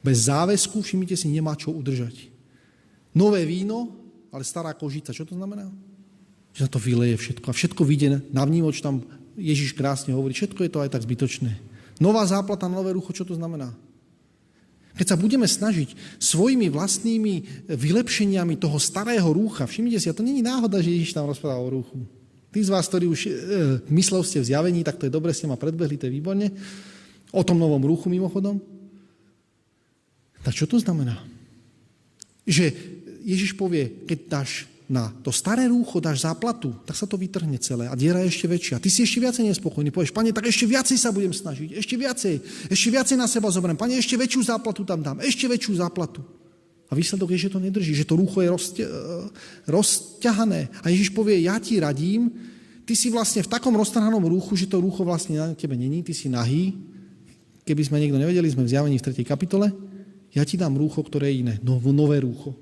Bez 0.02 0.26
záväzku, 0.26 0.82
všimnite 0.82 1.14
si, 1.14 1.30
nemá 1.30 1.54
čo 1.54 1.70
udržať. 1.70 2.30
Nové 3.14 3.46
víno, 3.46 3.94
ale 4.34 4.42
stará 4.42 4.74
kožica. 4.74 5.14
Čo 5.14 5.30
to 5.30 5.38
znamená? 5.38 5.70
Že 6.58 6.62
sa 6.66 6.70
to 6.74 6.80
vyleje 6.82 7.16
všetko. 7.22 7.48
A 7.52 7.54
všetko 7.54 7.82
vyjde 7.86 8.26
na 8.34 8.44
vnímoč, 8.44 8.82
tam 8.82 9.06
Ježiš 9.38 9.78
krásne 9.78 10.12
hovorí, 10.18 10.34
všetko 10.34 10.60
je 10.66 10.72
to 10.72 10.82
aj 10.84 10.90
tak 10.98 11.06
zbytočné. 11.06 11.54
Nová 12.02 12.26
záplata 12.26 12.66
na 12.66 12.82
nové 12.82 12.98
rucho, 12.98 13.14
čo 13.14 13.22
to 13.22 13.38
znamená? 13.38 13.72
Keď 14.98 15.08
sa 15.08 15.16
budeme 15.16 15.48
snažiť 15.48 16.20
svojimi 16.20 16.68
vlastnými 16.68 17.68
vylepšeniami 17.72 18.60
toho 18.60 18.76
starého 18.76 19.30
rúcha, 19.32 19.64
všimnite 19.64 20.02
si, 20.02 20.08
a 20.12 20.18
to 20.18 20.26
není 20.26 20.44
náhoda, 20.44 20.84
že 20.84 20.92
Ježiš 20.92 21.16
tam 21.16 21.30
rozprával 21.30 21.64
o 21.64 21.76
rúchu. 21.80 22.04
Tí 22.52 22.60
z 22.60 22.74
vás, 22.74 22.92
ktorí 22.92 23.08
už 23.08 23.20
e, 23.24 23.32
myslel 23.96 24.28
ste 24.28 24.44
v 24.44 24.50
zjavení, 24.52 24.84
tak 24.84 25.00
to 25.00 25.08
je 25.08 25.14
dobre, 25.14 25.32
ste 25.32 25.48
ma 25.48 25.56
predbehli, 25.56 25.96
to 25.96 26.12
je 26.12 26.16
výborne. 26.20 26.52
O 27.32 27.42
tom 27.48 27.56
novom 27.56 27.80
ruchu 27.80 28.12
mimochodom. 28.12 28.60
Tak 30.42 30.54
čo 30.58 30.66
to 30.66 30.82
znamená? 30.82 31.22
Že 32.46 32.74
Ježiš 33.22 33.54
povie, 33.54 34.06
keď 34.10 34.20
dáš 34.26 34.66
na 34.92 35.08
to 35.24 35.32
staré 35.32 35.72
rúcho 35.72 36.04
dáš 36.04 36.28
záplatu, 36.28 36.76
tak 36.84 37.00
sa 37.00 37.08
to 37.08 37.16
vytrhne 37.16 37.56
celé 37.64 37.88
a 37.88 37.96
diera 37.96 38.20
je 38.28 38.28
ešte 38.28 38.44
väčšia. 38.52 38.76
Ty 38.84 38.90
si 38.92 39.08
ešte 39.08 39.24
viacej 39.24 39.48
nespokojný. 39.48 39.88
Povieš, 39.88 40.12
pane, 40.12 40.36
tak 40.36 40.52
ešte 40.52 40.68
viacej 40.68 41.00
sa 41.00 41.16
budem 41.16 41.32
snažiť, 41.32 41.80
ešte 41.80 41.96
viacej, 41.96 42.36
ešte 42.68 42.90
viacej 42.92 43.16
na 43.16 43.24
seba 43.32 43.48
zoberiem. 43.48 43.80
Pane, 43.80 43.96
ešte 43.96 44.20
väčšiu 44.20 44.52
záplatu 44.52 44.84
tam 44.84 45.00
dám, 45.00 45.24
ešte 45.24 45.48
väčšiu 45.48 45.80
záplatu. 45.80 46.20
A 46.92 46.98
výsledok 46.98 47.32
je, 47.32 47.48
že 47.48 47.54
to 47.56 47.64
nedrží, 47.64 47.96
že 47.96 48.04
to 48.04 48.20
rúcho 48.20 48.44
je 48.44 48.52
rozťa, 48.52 48.86
rozťahané. 49.72 50.84
A 50.84 50.92
Ježiš 50.92 51.16
povie, 51.16 51.40
ja 51.40 51.56
ti 51.56 51.80
radím, 51.80 52.28
ty 52.84 52.92
si 52.92 53.08
vlastne 53.08 53.48
v 53.48 53.48
takom 53.48 53.72
roztrhanom 53.72 54.28
rúchu, 54.28 54.60
že 54.60 54.68
to 54.68 54.84
rúcho 54.84 55.08
vlastne 55.08 55.40
na 55.40 55.56
tebe 55.56 55.80
není, 55.80 56.04
ty 56.04 56.12
si 56.12 56.28
nahý. 56.28 56.76
Keby 57.64 57.88
sme 57.88 58.04
niekto 58.04 58.20
nevedeli, 58.20 58.52
sme 58.52 58.68
v 58.68 58.76
zjavení 58.76 59.00
v 59.00 59.08
3. 59.08 59.24
kapitole. 59.24 59.72
Ja 60.32 60.48
ti 60.48 60.56
dám 60.56 60.80
rúcho, 60.80 61.04
ktoré 61.04 61.32
je 61.32 61.44
iné, 61.44 61.56
nové 61.64 62.24
rúcho. 62.24 62.56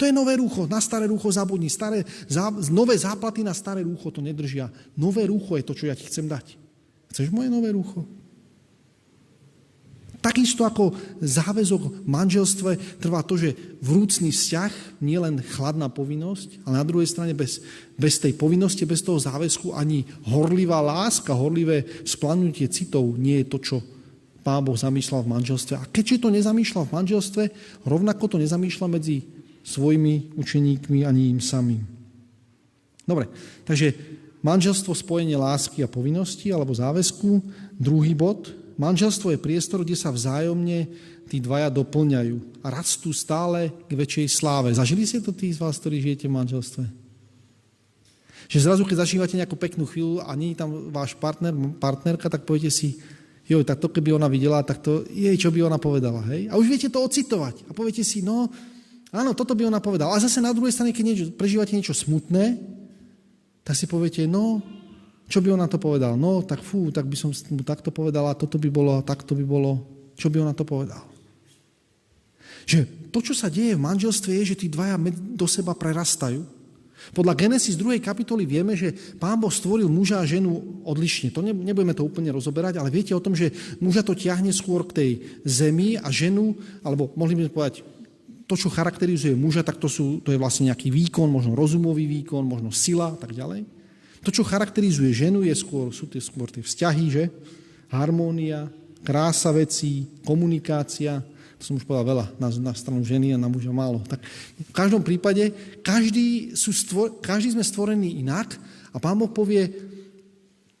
To 0.00 0.08
je 0.08 0.12
nové 0.12 0.34
rúcho, 0.34 0.66
na 0.66 0.82
staré 0.82 1.06
rúcho 1.06 1.30
zabudni. 1.30 1.70
Staré, 1.70 2.02
zá, 2.26 2.50
nové 2.72 2.98
záplaty 2.98 3.44
na 3.44 3.54
staré 3.54 3.84
rúcho 3.86 4.10
to 4.10 4.24
nedržia. 4.24 4.66
Nové 4.98 5.28
rúcho 5.28 5.54
je 5.54 5.62
to, 5.62 5.76
čo 5.76 5.86
ja 5.86 5.94
ti 5.94 6.08
chcem 6.08 6.26
dať. 6.26 6.58
Chceš 7.12 7.28
moje 7.30 7.52
nové 7.52 7.70
rúcho? 7.70 8.02
Takisto 10.22 10.62
ako 10.62 10.94
záväzok 11.18 12.06
v 12.06 12.06
manželstve 12.06 12.70
trvá 13.02 13.26
to, 13.26 13.34
že 13.34 13.58
vrúcný 13.82 14.30
vzťah 14.30 15.02
nie 15.02 15.18
len 15.18 15.42
chladná 15.42 15.90
povinnosť, 15.90 16.62
ale 16.62 16.78
na 16.78 16.86
druhej 16.86 17.10
strane 17.10 17.34
bez, 17.34 17.58
bez 17.98 18.22
tej 18.22 18.38
povinnosti, 18.38 18.86
bez 18.86 19.02
toho 19.02 19.18
záväzku 19.18 19.74
ani 19.74 20.06
horlivá 20.30 20.78
láska, 20.78 21.34
horlivé 21.34 22.06
splanutie 22.06 22.70
citov 22.70 23.18
nie 23.18 23.42
je 23.42 23.46
to, 23.50 23.58
čo 23.58 23.76
Pán 24.42 24.66
Boh 24.66 24.74
zamýšľal 24.74 25.22
v 25.22 25.32
manželstve. 25.38 25.74
A 25.78 25.86
keďže 25.86 26.26
to 26.26 26.28
nezamýšľal 26.34 26.90
v 26.90 26.94
manželstve, 26.98 27.42
rovnako 27.86 28.24
to 28.26 28.36
nezamýšľa 28.42 28.86
medzi 28.90 29.22
svojimi 29.62 30.34
učeníkmi 30.34 31.06
ani 31.06 31.30
im 31.30 31.38
samým. 31.38 31.86
Dobre, 33.06 33.30
takže 33.62 33.94
manželstvo 34.42 34.94
spojenie 34.94 35.38
lásky 35.38 35.86
a 35.86 35.90
povinnosti 35.90 36.50
alebo 36.50 36.74
záväzku. 36.74 37.38
Druhý 37.78 38.14
bod, 38.18 38.50
manželstvo 38.78 39.30
je 39.30 39.38
priestor, 39.38 39.86
kde 39.86 39.94
sa 39.94 40.10
vzájomne 40.10 40.90
tí 41.30 41.38
dvaja 41.38 41.70
doplňajú 41.70 42.66
a 42.66 42.74
rastú 42.74 43.14
stále 43.14 43.70
k 43.86 43.94
väčšej 43.94 44.26
sláve. 44.42 44.74
Zažili 44.74 45.06
ste 45.06 45.22
to 45.22 45.30
tí 45.30 45.54
z 45.54 45.62
vás, 45.62 45.78
ktorí 45.78 46.02
žijete 46.02 46.26
v 46.26 46.36
manželstve? 46.36 46.84
Že 48.50 48.58
zrazu, 48.68 48.82
keď 48.84 49.06
zažívate 49.06 49.38
nejakú 49.38 49.56
peknú 49.56 49.86
chvíľu 49.88 50.20
a 50.26 50.34
nie 50.36 50.52
je 50.52 50.60
tam 50.60 50.92
váš 50.92 51.16
partner, 51.16 51.54
partnerka, 51.78 52.28
tak 52.28 52.44
poviete 52.44 52.68
si, 52.68 53.00
jo, 53.46 53.60
tak 53.66 53.82
to 53.82 53.90
keby 53.90 54.14
ona 54.14 54.30
videla, 54.30 54.62
tak 54.62 54.82
to 54.82 55.06
je, 55.10 55.30
čo 55.36 55.50
by 55.50 55.66
ona 55.66 55.78
povedala. 55.80 56.22
Hej? 56.30 56.50
A 56.50 56.56
už 56.58 56.66
viete 56.66 56.88
to 56.88 57.02
ocitovať. 57.02 57.66
A 57.68 57.76
poviete 57.76 58.06
si, 58.06 58.22
no, 58.22 58.48
Áno, 59.12 59.36
toto 59.36 59.52
by 59.52 59.68
ona 59.68 59.76
povedala. 59.76 60.16
A 60.16 60.24
zase 60.24 60.40
na 60.40 60.56
druhej 60.56 60.72
strane, 60.72 60.96
keď 60.96 61.04
niečo, 61.04 61.24
prežívate 61.36 61.76
niečo 61.76 61.92
smutné, 61.92 62.56
tak 63.60 63.76
si 63.76 63.84
poviete, 63.84 64.24
no, 64.24 64.64
čo 65.28 65.44
by 65.44 65.52
ona 65.52 65.68
to 65.68 65.76
povedal? 65.76 66.16
No, 66.16 66.40
tak 66.40 66.64
fú, 66.64 66.88
tak 66.88 67.04
by 67.04 67.16
som 67.16 67.28
mu 67.52 67.60
takto 67.60 67.92
povedala, 67.92 68.32
toto 68.32 68.56
by 68.56 68.72
bolo, 68.72 69.04
takto 69.04 69.36
by 69.36 69.44
bolo. 69.44 69.84
Čo 70.16 70.32
by 70.32 70.40
ona 70.40 70.56
to 70.56 70.64
povedal? 70.64 71.04
Že 72.64 73.12
to, 73.12 73.20
čo 73.20 73.36
sa 73.36 73.52
deje 73.52 73.76
v 73.76 73.84
manželstve, 73.84 74.32
je, 74.32 74.56
že 74.56 74.60
tí 74.64 74.66
dvaja 74.72 74.96
do 75.36 75.44
seba 75.44 75.76
prerastajú. 75.76 76.40
Podľa 77.10 77.34
Genesis 77.34 77.74
2. 77.74 77.98
kapitoly 77.98 78.46
vieme, 78.46 78.78
že 78.78 78.94
Pán 79.18 79.42
Boh 79.42 79.50
stvoril 79.50 79.90
muža 79.90 80.22
a 80.22 80.28
ženu 80.28 80.82
odlišne. 80.86 81.34
To 81.34 81.42
nebudeme 81.42 81.90
to 81.98 82.06
úplne 82.06 82.30
rozoberať, 82.30 82.78
ale 82.78 82.94
viete 82.94 83.10
o 83.10 83.20
tom, 83.20 83.34
že 83.34 83.50
muža 83.82 84.06
to 84.06 84.14
ťahne 84.14 84.54
skôr 84.54 84.86
k 84.86 84.94
tej 84.94 85.10
zemi 85.42 85.98
a 85.98 86.06
ženu, 86.14 86.54
alebo 86.86 87.10
mohli 87.18 87.34
by 87.34 87.50
sme 87.50 87.56
povedať, 87.58 87.76
to, 88.46 88.54
čo 88.54 88.68
charakterizuje 88.68 89.32
muža, 89.32 89.64
tak 89.66 89.80
to, 89.80 89.88
sú, 89.88 90.20
to 90.20 90.30
je 90.30 90.38
vlastne 90.38 90.70
nejaký 90.70 90.92
výkon, 90.92 91.26
možno 91.26 91.56
rozumový 91.56 92.04
výkon, 92.04 92.44
možno 92.44 92.68
sila 92.68 93.10
a 93.10 93.18
tak 93.18 93.32
ďalej. 93.32 93.64
To, 94.22 94.30
čo 94.30 94.46
charakterizuje 94.46 95.10
ženu, 95.10 95.42
je 95.42 95.54
skôr, 95.56 95.90
sú 95.90 96.06
tie, 96.06 96.22
skôr 96.22 96.46
tie 96.46 96.62
vzťahy, 96.62 97.04
že? 97.10 97.24
Harmónia, 97.90 98.70
krása 99.02 99.50
vecí, 99.50 100.06
komunikácia. 100.22 101.24
To 101.62 101.70
som 101.70 101.78
už 101.78 101.86
povedal 101.86 102.10
veľa 102.10 102.26
na, 102.42 102.48
na 102.58 102.72
stranu 102.74 103.06
ženy 103.06 103.38
a 103.38 103.38
na 103.38 103.46
muža 103.46 103.70
málo. 103.70 104.02
Tak 104.10 104.18
v 104.58 104.74
každom 104.74 104.98
prípade, 104.98 105.54
každý, 105.86 106.58
sú 106.58 106.74
stvor, 106.74 107.22
každý 107.22 107.54
sme 107.54 107.62
stvorení 107.62 108.18
inak 108.18 108.58
a 108.90 108.98
Pán 108.98 109.14
Boh 109.14 109.30
povie, 109.30 109.70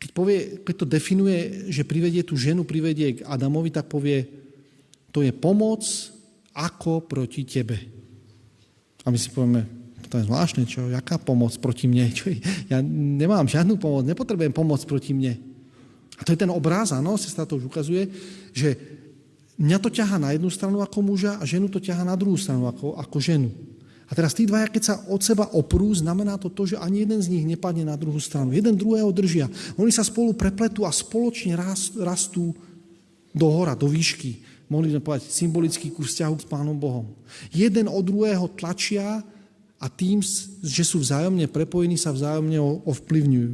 keď, 0.02 0.10
povie, 0.10 0.38
keď 0.66 0.74
to 0.82 0.86
definuje, 0.90 1.70
že 1.70 1.86
privedie 1.86 2.26
tú 2.26 2.34
ženu, 2.34 2.66
privedie 2.66 3.22
k 3.22 3.24
Adamovi, 3.30 3.70
tak 3.70 3.86
povie, 3.86 4.26
to 5.14 5.22
je 5.22 5.30
pomoc, 5.30 5.86
ako 6.50 7.06
proti 7.06 7.46
tebe. 7.46 7.78
A 9.06 9.14
my 9.14 9.18
si 9.22 9.30
povieme, 9.30 9.62
to 10.10 10.18
je 10.18 10.26
zvláštne, 10.26 10.66
čo, 10.66 10.90
jaká 10.90 11.14
pomoc 11.22 11.54
proti 11.62 11.86
mne? 11.86 12.10
Čo, 12.10 12.34
ja 12.66 12.82
nemám 12.82 13.46
žiadnu 13.46 13.78
pomoc, 13.78 14.02
nepotrebujem 14.02 14.50
pomoc 14.50 14.82
proti 14.82 15.14
mne. 15.14 15.38
A 16.18 16.26
to 16.26 16.34
je 16.34 16.42
ten 16.42 16.50
obráz, 16.50 16.90
áno, 16.90 17.14
sestra 17.14 17.46
to 17.46 17.62
už 17.62 17.70
ukazuje, 17.70 18.10
že 18.50 18.74
mňa 19.60 19.78
to 19.80 19.88
ťaha 19.92 20.16
na 20.20 20.32
jednu 20.32 20.48
stranu 20.48 20.80
ako 20.80 20.98
muža 21.04 21.40
a 21.40 21.44
ženu 21.44 21.68
to 21.68 21.80
ťaha 21.80 22.04
na 22.04 22.16
druhú 22.16 22.36
stranu 22.36 22.68
ako, 22.68 22.96
ako 22.96 23.16
ženu. 23.20 23.50
A 24.08 24.12
teraz 24.12 24.36
tí 24.36 24.44
dvaja, 24.44 24.68
keď 24.68 24.82
sa 24.84 24.94
od 25.08 25.24
seba 25.24 25.48
oprú, 25.56 25.88
znamená 25.96 26.36
to 26.36 26.52
to, 26.52 26.68
že 26.68 26.76
ani 26.76 27.08
jeden 27.08 27.16
z 27.24 27.32
nich 27.32 27.48
nepadne 27.48 27.88
na 27.88 27.96
druhú 27.96 28.20
stranu. 28.20 28.52
Jeden 28.52 28.76
druhého 28.76 29.08
držia. 29.08 29.48
Oni 29.80 29.88
sa 29.88 30.04
spolu 30.04 30.36
prepletú 30.36 30.84
a 30.84 30.92
spoločne 30.92 31.56
rastú 31.96 32.52
do 33.32 33.46
hora, 33.48 33.72
do 33.72 33.88
výšky 33.88 34.52
mohli 34.72 34.88
sme 34.88 35.04
povedať, 35.04 35.28
symbolický 35.28 35.92
ku 35.92 36.00
vzťahu 36.00 36.34
s 36.40 36.46
Pánom 36.48 36.72
Bohom. 36.72 37.12
Jeden 37.52 37.92
od 37.92 38.00
druhého 38.00 38.48
tlačia 38.56 39.20
a 39.76 39.86
tým, 39.92 40.24
že 40.64 40.80
sú 40.80 41.04
vzájomne 41.04 41.44
prepojení, 41.52 42.00
sa 42.00 42.08
vzájomne 42.08 42.56
ovplyvňujú. 42.88 43.52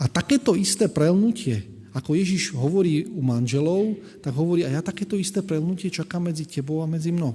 A 0.00 0.06
takéto 0.06 0.54
isté 0.54 0.86
prelnutie, 0.86 1.66
ako 1.90 2.14
Ježiš 2.14 2.54
hovorí 2.54 3.06
u 3.10 3.18
manželov, 3.22 3.98
tak 4.22 4.34
hovorí 4.38 4.62
aj 4.62 4.74
ja 4.78 4.82
takéto 4.82 5.18
isté 5.18 5.42
prelnutie 5.42 5.90
čaká 5.90 6.22
medzi 6.22 6.46
tebou 6.46 6.82
a 6.82 6.86
medzi 6.86 7.10
mnou. 7.10 7.34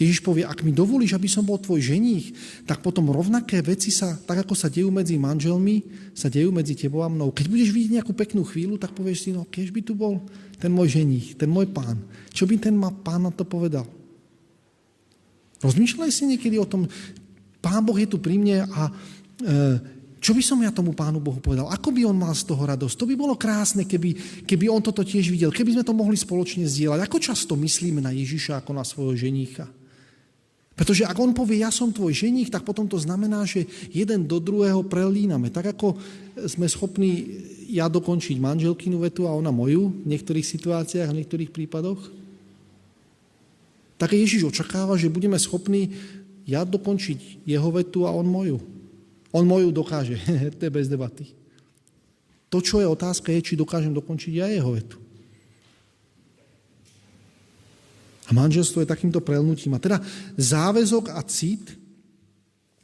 Ježiš 0.00 0.24
povie, 0.24 0.42
ak 0.48 0.64
mi 0.64 0.72
dovolíš, 0.72 1.12
aby 1.12 1.28
som 1.28 1.44
bol 1.44 1.60
tvoj 1.60 1.78
ženích, 1.78 2.32
tak 2.64 2.80
potom 2.80 3.12
rovnaké 3.12 3.60
veci 3.60 3.92
sa, 3.92 4.16
tak 4.16 4.48
ako 4.48 4.56
sa 4.56 4.72
dejú 4.72 4.88
medzi 4.88 5.20
manželmi, 5.20 5.84
sa 6.16 6.32
dejú 6.32 6.48
medzi 6.48 6.72
tebou 6.72 7.04
a 7.04 7.12
mnou. 7.12 7.28
Keď 7.28 7.46
budeš 7.46 7.70
vidieť 7.76 8.00
nejakú 8.00 8.12
peknú 8.16 8.42
chvíľu, 8.48 8.80
tak 8.80 8.96
povieš 8.96 9.28
si, 9.28 9.30
no 9.36 9.44
keď 9.44 9.66
by 9.68 9.80
tu 9.84 9.92
bol 9.92 10.24
ten 10.56 10.72
môj 10.72 10.96
ženích, 10.96 11.36
ten 11.36 11.52
môj 11.52 11.68
pán. 11.70 12.00
Čo 12.32 12.48
by 12.48 12.54
ten 12.56 12.74
pán 13.04 13.28
na 13.28 13.32
to 13.34 13.44
povedal? 13.44 13.84
Rozmýšľaj 15.60 16.10
si 16.10 16.24
niekedy 16.26 16.56
o 16.58 16.66
tom, 16.66 16.88
pán 17.62 17.84
Boh 17.84 17.94
je 17.94 18.08
tu 18.08 18.18
pri 18.18 18.40
mne 18.40 18.66
a 18.66 18.88
e, 18.88 18.92
čo 20.22 20.38
by 20.38 20.38
som 20.38 20.62
ja 20.62 20.70
tomu 20.70 20.94
pánu 20.94 21.18
Bohu 21.18 21.42
povedal? 21.42 21.66
Ako 21.66 21.90
by 21.90 22.06
on 22.06 22.14
mal 22.14 22.30
z 22.30 22.46
toho 22.46 22.62
radosť? 22.62 22.94
To 22.94 23.10
by 23.10 23.18
bolo 23.18 23.34
krásne, 23.34 23.82
keby, 23.82 24.14
keby 24.46 24.70
on 24.70 24.78
toto 24.78 25.02
tiež 25.02 25.26
videl, 25.26 25.50
keby 25.50 25.74
sme 25.74 25.82
to 25.82 25.90
mohli 25.90 26.14
spoločne 26.14 26.62
zdieľať. 26.62 27.02
Ako 27.02 27.18
často 27.18 27.58
myslíme 27.58 27.98
na 27.98 28.14
Ježiša 28.14 28.62
ako 28.62 28.70
na 28.70 28.86
svojho 28.86 29.18
ženícha? 29.18 29.66
Pretože 30.78 31.04
ak 31.04 31.18
on 31.18 31.34
povie, 31.34 31.66
ja 31.66 31.74
som 31.74 31.90
tvoj 31.90 32.14
ženich, 32.14 32.54
tak 32.54 32.62
potom 32.62 32.86
to 32.86 32.96
znamená, 33.02 33.42
že 33.44 33.66
jeden 33.90 34.24
do 34.30 34.38
druhého 34.38 34.86
prelíname. 34.86 35.50
Tak 35.50 35.74
ako 35.74 35.98
sme 36.46 36.70
schopní 36.70 37.42
ja 37.66 37.90
dokončiť 37.90 38.38
manželkinu 38.38 39.02
vetu 39.02 39.26
a 39.26 39.34
ona 39.34 39.50
moju 39.50 39.90
v 39.90 40.06
niektorých 40.06 40.46
situáciách, 40.46 41.10
v 41.10 41.18
niektorých 41.18 41.50
prípadoch, 41.50 41.98
tak 43.98 44.14
Ježiš 44.14 44.50
očakáva, 44.50 44.94
že 44.94 45.10
budeme 45.10 45.38
schopní 45.38 45.94
ja 46.46 46.66
dokončiť 46.66 47.46
jeho 47.46 47.70
vetu 47.74 48.06
a 48.06 48.14
on 48.14 48.26
moju. 48.26 48.81
On 49.32 49.44
moju 49.48 49.72
dokáže, 49.72 50.20
to 50.58 50.62
je 50.68 50.72
bez 50.72 50.86
debaty. 50.86 51.32
To, 52.52 52.60
čo 52.60 52.84
je 52.84 52.86
otázka, 52.86 53.32
je, 53.32 53.40
či 53.40 53.56
dokážem 53.56 53.96
dokončiť 53.96 54.32
ja 54.36 54.46
jeho 54.52 54.76
vetu. 54.76 55.00
A 58.28 58.36
manželstvo 58.36 58.84
je 58.84 58.92
takýmto 58.92 59.24
prelnutím. 59.24 59.72
A 59.72 59.80
teda 59.80 59.98
záväzok 60.36 61.16
a 61.16 61.20
cit, 61.24 61.80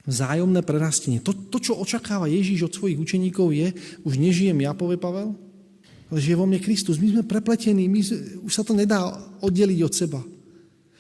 vzájomné 0.09 0.65
prerastenie. 0.65 1.21
To, 1.21 1.37
to, 1.37 1.61
čo 1.61 1.77
očakáva 1.77 2.33
Ježíš 2.33 2.73
od 2.73 2.73
svojich 2.73 2.97
učeníkov 2.97 3.53
je, 3.53 3.77
už 4.09 4.17
nežijem 4.17 4.57
ja, 4.65 4.73
povie 4.73 4.97
Pavel, 4.97 5.37
ale 6.09 6.19
žije 6.19 6.41
vo 6.41 6.49
mne 6.49 6.65
Kristus. 6.65 6.97
My 6.97 7.13
sme 7.13 7.29
prepletení, 7.29 7.85
my, 7.85 8.01
už 8.41 8.53
sa 8.53 8.65
to 8.65 8.73
nedá 8.73 9.05
oddeliť 9.45 9.81
od 9.85 9.93
seba. 9.93 10.21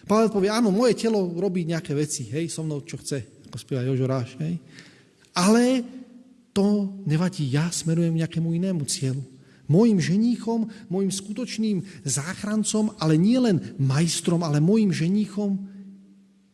Pavel 0.05 0.28
povie, 0.28 0.53
áno, 0.53 0.68
moje 0.68 0.92
telo 0.96 1.24
robí 1.40 1.64
nejaké 1.64 1.96
veci, 1.96 2.28
hej, 2.28 2.53
so 2.53 2.61
mnou 2.61 2.84
čo 2.84 3.01
chce, 3.01 3.49
ako 3.49 3.57
spieva 3.57 3.84
Jožo 3.84 4.05
Ráš, 4.05 4.36
hej. 4.44 4.61
Ale 5.39 5.86
to 6.51 6.91
nevadí, 7.07 7.47
ja 7.47 7.70
smerujem 7.70 8.18
nejakému 8.18 8.51
inému 8.59 8.82
cieľu. 8.91 9.22
Mojim 9.70 10.03
ženíchom, 10.03 10.66
mojim 10.91 11.12
skutočným 11.12 11.86
záchrancom, 12.03 12.91
ale 12.99 13.14
nie 13.14 13.39
len 13.39 13.78
majstrom, 13.78 14.43
ale 14.43 14.59
mojim 14.59 14.91
ženíchom 14.91 15.55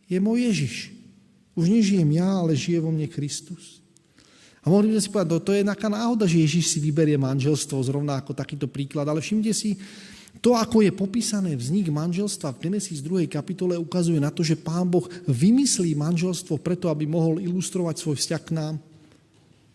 je 0.05 0.19
môj 0.21 0.51
Ježiš. 0.53 0.75
Už 1.57 1.71
nežijem 1.73 2.11
ja, 2.13 2.29
ale 2.45 2.59
žije 2.59 2.85
vo 2.85 2.93
mne 2.93 3.09
Kristus. 3.09 3.81
A 4.61 4.69
mohli 4.69 4.91
by 4.91 4.99
sme 4.99 5.05
si 5.07 5.11
povedať, 5.13 5.31
to, 5.31 5.39
to 5.41 5.53
je 5.57 5.63
taká 5.65 5.89
náhoda, 5.89 6.25
že 6.27 6.43
Ježiš 6.43 6.77
si 6.77 6.79
vyberie 6.83 7.17
manželstvo, 7.17 7.81
zrovna 7.87 8.21
ako 8.21 8.37
takýto 8.37 8.67
príklad, 8.69 9.07
ale 9.07 9.23
všimte 9.23 9.53
si, 9.55 9.79
to, 10.45 10.53
ako 10.53 10.85
je 10.85 10.93
popísané 10.93 11.57
vznik 11.57 11.89
manželstva 11.89 12.53
v 12.53 12.69
Genesis 12.69 13.01
2. 13.01 13.25
kapitole, 13.33 13.81
ukazuje 13.81 14.21
na 14.21 14.29
to, 14.29 14.45
že 14.45 14.61
Pán 14.61 14.85
Boh 14.85 15.09
vymyslí 15.25 15.97
manželstvo 15.97 16.61
preto, 16.61 16.93
aby 16.93 17.09
mohol 17.09 17.41
ilustrovať 17.41 17.97
svoj 17.97 18.21
vzťah 18.21 18.43
k 18.45 18.53
nám. 18.53 18.77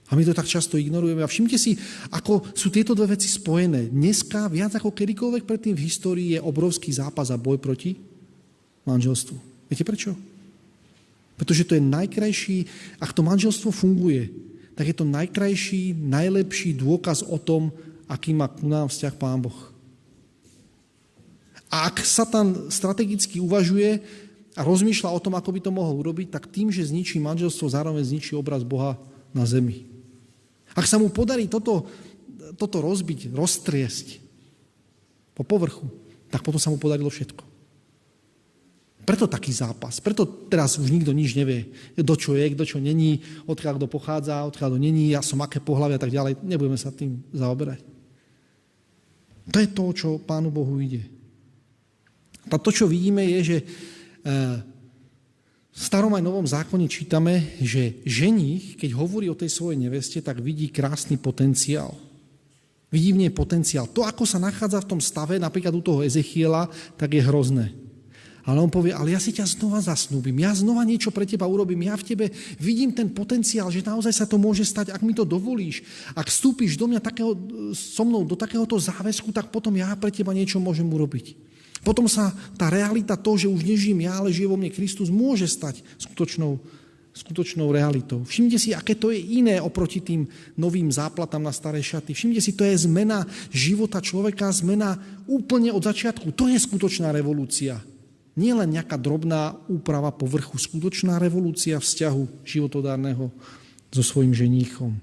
A 0.09 0.11
my 0.13 0.21
to 0.21 0.37
tak 0.37 0.45
často 0.45 0.77
ignorujeme. 0.77 1.25
A 1.25 1.29
všimte 1.29 1.57
si, 1.57 1.73
ako 2.13 2.53
sú 2.53 2.69
tieto 2.69 2.93
dve 2.93 3.17
veci 3.17 3.25
spojené. 3.25 3.89
Dneska, 3.89 4.45
viac 4.45 4.77
ako 4.77 4.93
kedykoľvek 4.93 5.49
predtým 5.49 5.73
v 5.73 5.85
histórii, 5.89 6.37
je 6.37 6.45
obrovský 6.45 6.93
zápas 6.93 7.33
a 7.33 7.41
boj 7.41 7.57
proti 7.57 7.97
manželstvu. 8.85 9.37
Viete 9.73 9.81
prečo? 9.81 10.13
Pretože 11.33 11.65
to 11.65 11.77
je 11.77 11.81
najkrajší, 11.81 12.57
ak 13.01 13.13
to 13.17 13.25
manželstvo 13.25 13.73
funguje, 13.73 14.29
tak 14.77 14.85
je 14.85 14.95
to 14.97 15.05
najkrajší, 15.05 15.97
najlepší 15.97 16.77
dôkaz 16.77 17.25
o 17.25 17.41
tom, 17.41 17.73
aký 18.05 18.37
má 18.37 18.45
ku 18.49 18.69
nám 18.69 18.89
vzťah 18.89 19.13
Pán 19.17 19.41
Boh. 19.41 19.68
A 21.69 21.85
ak 21.85 22.01
sa 22.01 22.25
tam 22.25 22.73
strategicky 22.73 23.37
uvažuje 23.37 24.01
a 24.57 24.61
rozmýšľa 24.65 25.13
o 25.13 25.21
tom, 25.21 25.37
ako 25.37 25.53
by 25.53 25.59
to 25.61 25.71
mohol 25.71 26.01
urobiť, 26.01 26.33
tak 26.33 26.49
tým, 26.49 26.73
že 26.73 26.89
zničí 26.89 27.21
manželstvo, 27.21 27.69
zároveň 27.69 28.01
zničí 28.01 28.33
obraz 28.33 28.65
Boha 28.65 28.97
na 29.29 29.45
zemi. 29.45 29.85
Ak 30.73 30.89
sa 30.89 30.97
mu 30.97 31.13
podarí 31.13 31.45
toto, 31.45 31.85
toto 32.57 32.81
rozbiť, 32.81 33.29
roztriesť 33.29 34.17
po 35.37 35.45
povrchu, 35.45 35.85
tak 36.33 36.41
potom 36.41 36.57
sa 36.57 36.73
mu 36.73 36.81
podarilo 36.81 37.13
všetko. 37.13 37.45
Preto 39.05 39.25
taký 39.25 39.49
zápas. 39.49 39.97
Preto 39.97 40.21
teraz 40.25 40.77
už 40.77 40.93
nikto 40.93 41.09
nič 41.13 41.33
nevie, 41.33 41.73
do 41.97 42.13
čo 42.13 42.37
je, 42.37 42.45
kto 42.53 42.61
čo 42.65 42.77
není, 42.77 43.25
odkiaľ 43.49 43.81
kto 43.81 43.87
pochádza, 43.89 44.45
odkiaľ 44.45 44.77
kto 44.77 44.79
není, 44.81 45.13
ja 45.13 45.25
som 45.25 45.41
aké 45.41 45.57
pohľavy 45.57 45.97
a 45.97 46.01
tak 46.01 46.13
ďalej. 46.13 46.41
Nebudeme 46.45 46.77
sa 46.77 46.93
tým 46.93 47.21
zaoberať. 47.33 47.81
To 49.49 49.57
je 49.57 49.69
to, 49.73 49.85
čo 49.97 50.09
Pánu 50.21 50.53
Bohu 50.53 50.77
ide. 50.77 51.18
A 52.53 52.61
to, 52.61 52.69
čo 52.73 52.89
vidíme, 52.89 53.23
je, 53.25 53.39
že 53.43 53.57
eh, 53.61 54.57
v 55.69 55.77
starom 55.87 56.11
aj 56.11 56.25
novom 56.25 56.43
zákone 56.43 56.91
čítame, 56.91 57.55
že 57.63 58.03
ženich, 58.03 58.75
keď 58.75 58.99
hovorí 58.99 59.31
o 59.31 59.37
tej 59.37 59.47
svojej 59.47 59.79
neveste, 59.79 60.19
tak 60.19 60.43
vidí 60.43 60.67
krásny 60.67 61.15
potenciál. 61.15 61.95
Vidí 62.89 63.13
v 63.13 63.21
nej 63.23 63.31
potenciál. 63.31 63.85
To, 63.93 64.01
ako 64.01 64.25
sa 64.25 64.41
nachádza 64.41 64.81
v 64.81 64.89
tom 64.91 64.99
stave, 64.99 65.37
napríklad 65.37 65.71
u 65.77 65.79
toho 65.79 66.01
Ezechiela, 66.01 66.67
tak 66.97 67.13
je 67.13 67.21
hrozné. 67.21 67.71
Ale 68.49 68.65
on 68.65 68.71
povie, 68.71 68.89
ale 68.89 69.13
ja 69.13 69.21
si 69.21 69.29
ťa 69.29 69.45
znova 69.45 69.77
zasnúbim, 69.77 70.33
ja 70.41 70.49
znova 70.57 70.81
niečo 70.81 71.13
pre 71.13 71.21
teba 71.21 71.45
urobím, 71.45 71.85
ja 71.85 71.93
v 71.93 72.07
tebe 72.07 72.25
vidím 72.57 72.89
ten 72.89 73.05
potenciál, 73.05 73.69
že 73.69 73.85
naozaj 73.85 74.09
sa 74.09 74.25
to 74.25 74.41
môže 74.41 74.65
stať, 74.65 74.89
ak 74.89 75.05
mi 75.05 75.13
to 75.13 75.21
dovolíš. 75.21 75.85
Ak 76.17 76.33
vstúpiš 76.33 76.73
do 76.73 76.89
mňa 76.89 76.97
takého, 76.97 77.37
so 77.77 78.01
mnou 78.01 78.25
do 78.25 78.33
takéhoto 78.33 78.73
záväzku, 78.73 79.29
tak 79.29 79.53
potom 79.53 79.75
ja 79.77 79.93
pre 79.93 80.09
teba 80.09 80.33
niečo 80.33 80.57
môžem 80.57 80.87
urobiť. 80.89 81.48
Potom 81.83 82.11
sa 82.11 82.35
tá 82.59 82.67
realita, 82.67 83.15
to, 83.15 83.39
že 83.39 83.47
už 83.47 83.63
nežijem 83.63 84.03
ja, 84.03 84.19
ale 84.19 84.35
žije 84.35 84.51
vo 84.51 84.59
mne 84.59 84.71
Kristus, 84.71 85.07
môže 85.07 85.47
stať 85.47 85.79
skutočnou, 85.95 86.59
skutočnou 87.15 87.71
realitou. 87.71 88.23
Všimte 88.27 88.59
si, 88.59 88.75
aké 88.75 88.95
to 88.99 89.11
je 89.11 89.19
iné 89.19 89.63
oproti 89.63 90.03
tým 90.03 90.27
novým 90.59 90.91
záplatám 90.91 91.43
na 91.43 91.55
staré 91.55 91.79
šaty. 91.79 92.11
Všimte 92.11 92.41
si, 92.43 92.51
to 92.55 92.67
je 92.67 92.83
zmena 92.83 93.23
života 93.51 94.03
človeka, 94.03 94.51
zmena 94.51 94.99
úplne 95.27 95.71
od 95.71 95.83
začiatku. 95.83 96.35
To 96.35 96.51
je 96.51 96.59
skutočná 96.59 97.15
revolúcia. 97.15 97.79
Nie 98.39 98.55
len 98.55 98.71
nejaká 98.71 98.95
drobná 98.95 99.55
úprava 99.67 100.15
povrchu, 100.15 100.55
skutočná 100.55 101.19
revolúcia 101.19 101.75
vzťahu 101.75 102.47
životodárneho 102.47 103.31
so 103.91 104.03
svojim 104.05 104.31
ženíchom. 104.31 104.95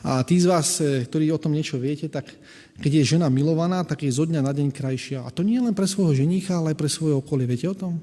A 0.00 0.24
tí 0.24 0.40
z 0.40 0.48
vás, 0.48 0.80
eh, 0.80 1.04
ktorí 1.04 1.28
o 1.28 1.40
tom 1.40 1.52
niečo 1.52 1.76
viete, 1.76 2.08
tak 2.08 2.24
keď 2.80 3.04
je 3.04 3.16
žena 3.16 3.28
milovaná, 3.28 3.84
tak 3.84 4.08
je 4.08 4.12
zo 4.12 4.24
dňa 4.24 4.40
na 4.40 4.52
deň 4.56 4.72
krajšia. 4.72 5.24
A 5.24 5.28
to 5.28 5.44
nie 5.44 5.60
len 5.60 5.76
pre 5.76 5.84
svojho 5.84 6.16
ženícha, 6.16 6.56
ale 6.56 6.72
aj 6.72 6.80
pre 6.80 6.88
svoje 6.88 7.12
okolie. 7.12 7.44
Viete 7.44 7.68
o 7.68 7.76
tom? 7.76 8.00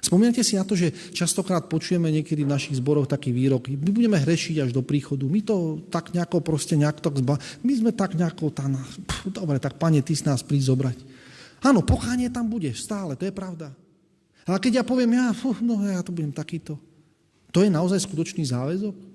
Spomínate 0.00 0.40
si 0.40 0.56
na 0.56 0.64
to, 0.64 0.72
že 0.72 0.96
častokrát 1.12 1.68
počujeme 1.68 2.08
niekedy 2.08 2.48
v 2.48 2.52
našich 2.56 2.80
zboroch 2.80 3.04
taký 3.04 3.36
výrok, 3.36 3.68
my 3.68 3.92
budeme 3.92 4.16
hrešiť 4.16 4.64
až 4.64 4.70
do 4.72 4.80
príchodu, 4.80 5.28
my 5.28 5.44
to 5.44 5.84
tak 5.92 6.16
nejako 6.16 6.40
proste 6.40 6.72
nejak 6.72 7.04
tak 7.04 7.20
zba... 7.20 7.36
my 7.60 7.72
sme 7.76 7.92
tak 7.92 8.16
nejako, 8.16 8.48
tá, 8.48 8.64
pf, 8.64 9.28
dobre, 9.28 9.60
tak 9.60 9.76
pane, 9.76 10.00
ty 10.00 10.16
si 10.16 10.24
nás 10.24 10.40
príď 10.40 10.72
zobrať. 10.72 10.98
Áno, 11.60 11.84
pochanie 11.84 12.32
tam 12.32 12.48
bude, 12.48 12.72
stále, 12.72 13.12
to 13.12 13.28
je 13.28 13.34
pravda. 13.36 13.76
Ale 14.48 14.56
keď 14.56 14.80
ja 14.80 14.84
poviem, 14.88 15.20
ja, 15.20 15.36
fú, 15.36 15.52
no 15.60 15.84
ja 15.84 16.00
to 16.00 16.16
budem 16.16 16.32
takýto, 16.32 16.80
to 17.52 17.60
je 17.60 17.68
naozaj 17.68 18.00
skutočný 18.00 18.40
záväzok? 18.48 19.09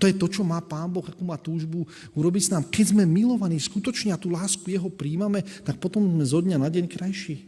To 0.00 0.08
je 0.08 0.16
to, 0.16 0.26
čo 0.32 0.40
má 0.40 0.64
Pán 0.64 0.88
Boh, 0.88 1.04
akú 1.04 1.20
má 1.20 1.36
túžbu 1.36 1.84
urobiť 2.16 2.42
s 2.48 2.52
nám. 2.56 2.64
Keď 2.72 2.96
sme 2.96 3.04
milovaní, 3.04 3.60
skutočne 3.60 4.16
a 4.16 4.20
tú 4.20 4.32
lásku 4.32 4.64
Jeho 4.64 4.88
príjmame, 4.88 5.44
tak 5.60 5.76
potom 5.76 6.08
sme 6.08 6.24
zo 6.24 6.40
dňa 6.40 6.56
na 6.56 6.72
deň 6.72 6.88
krajší. 6.88 7.44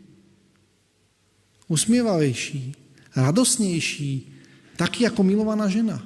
Usmievavejší, 1.72 2.76
radosnejší, 3.16 4.12
taký 4.76 5.08
ako 5.08 5.24
milovaná 5.24 5.64
žena. 5.72 6.04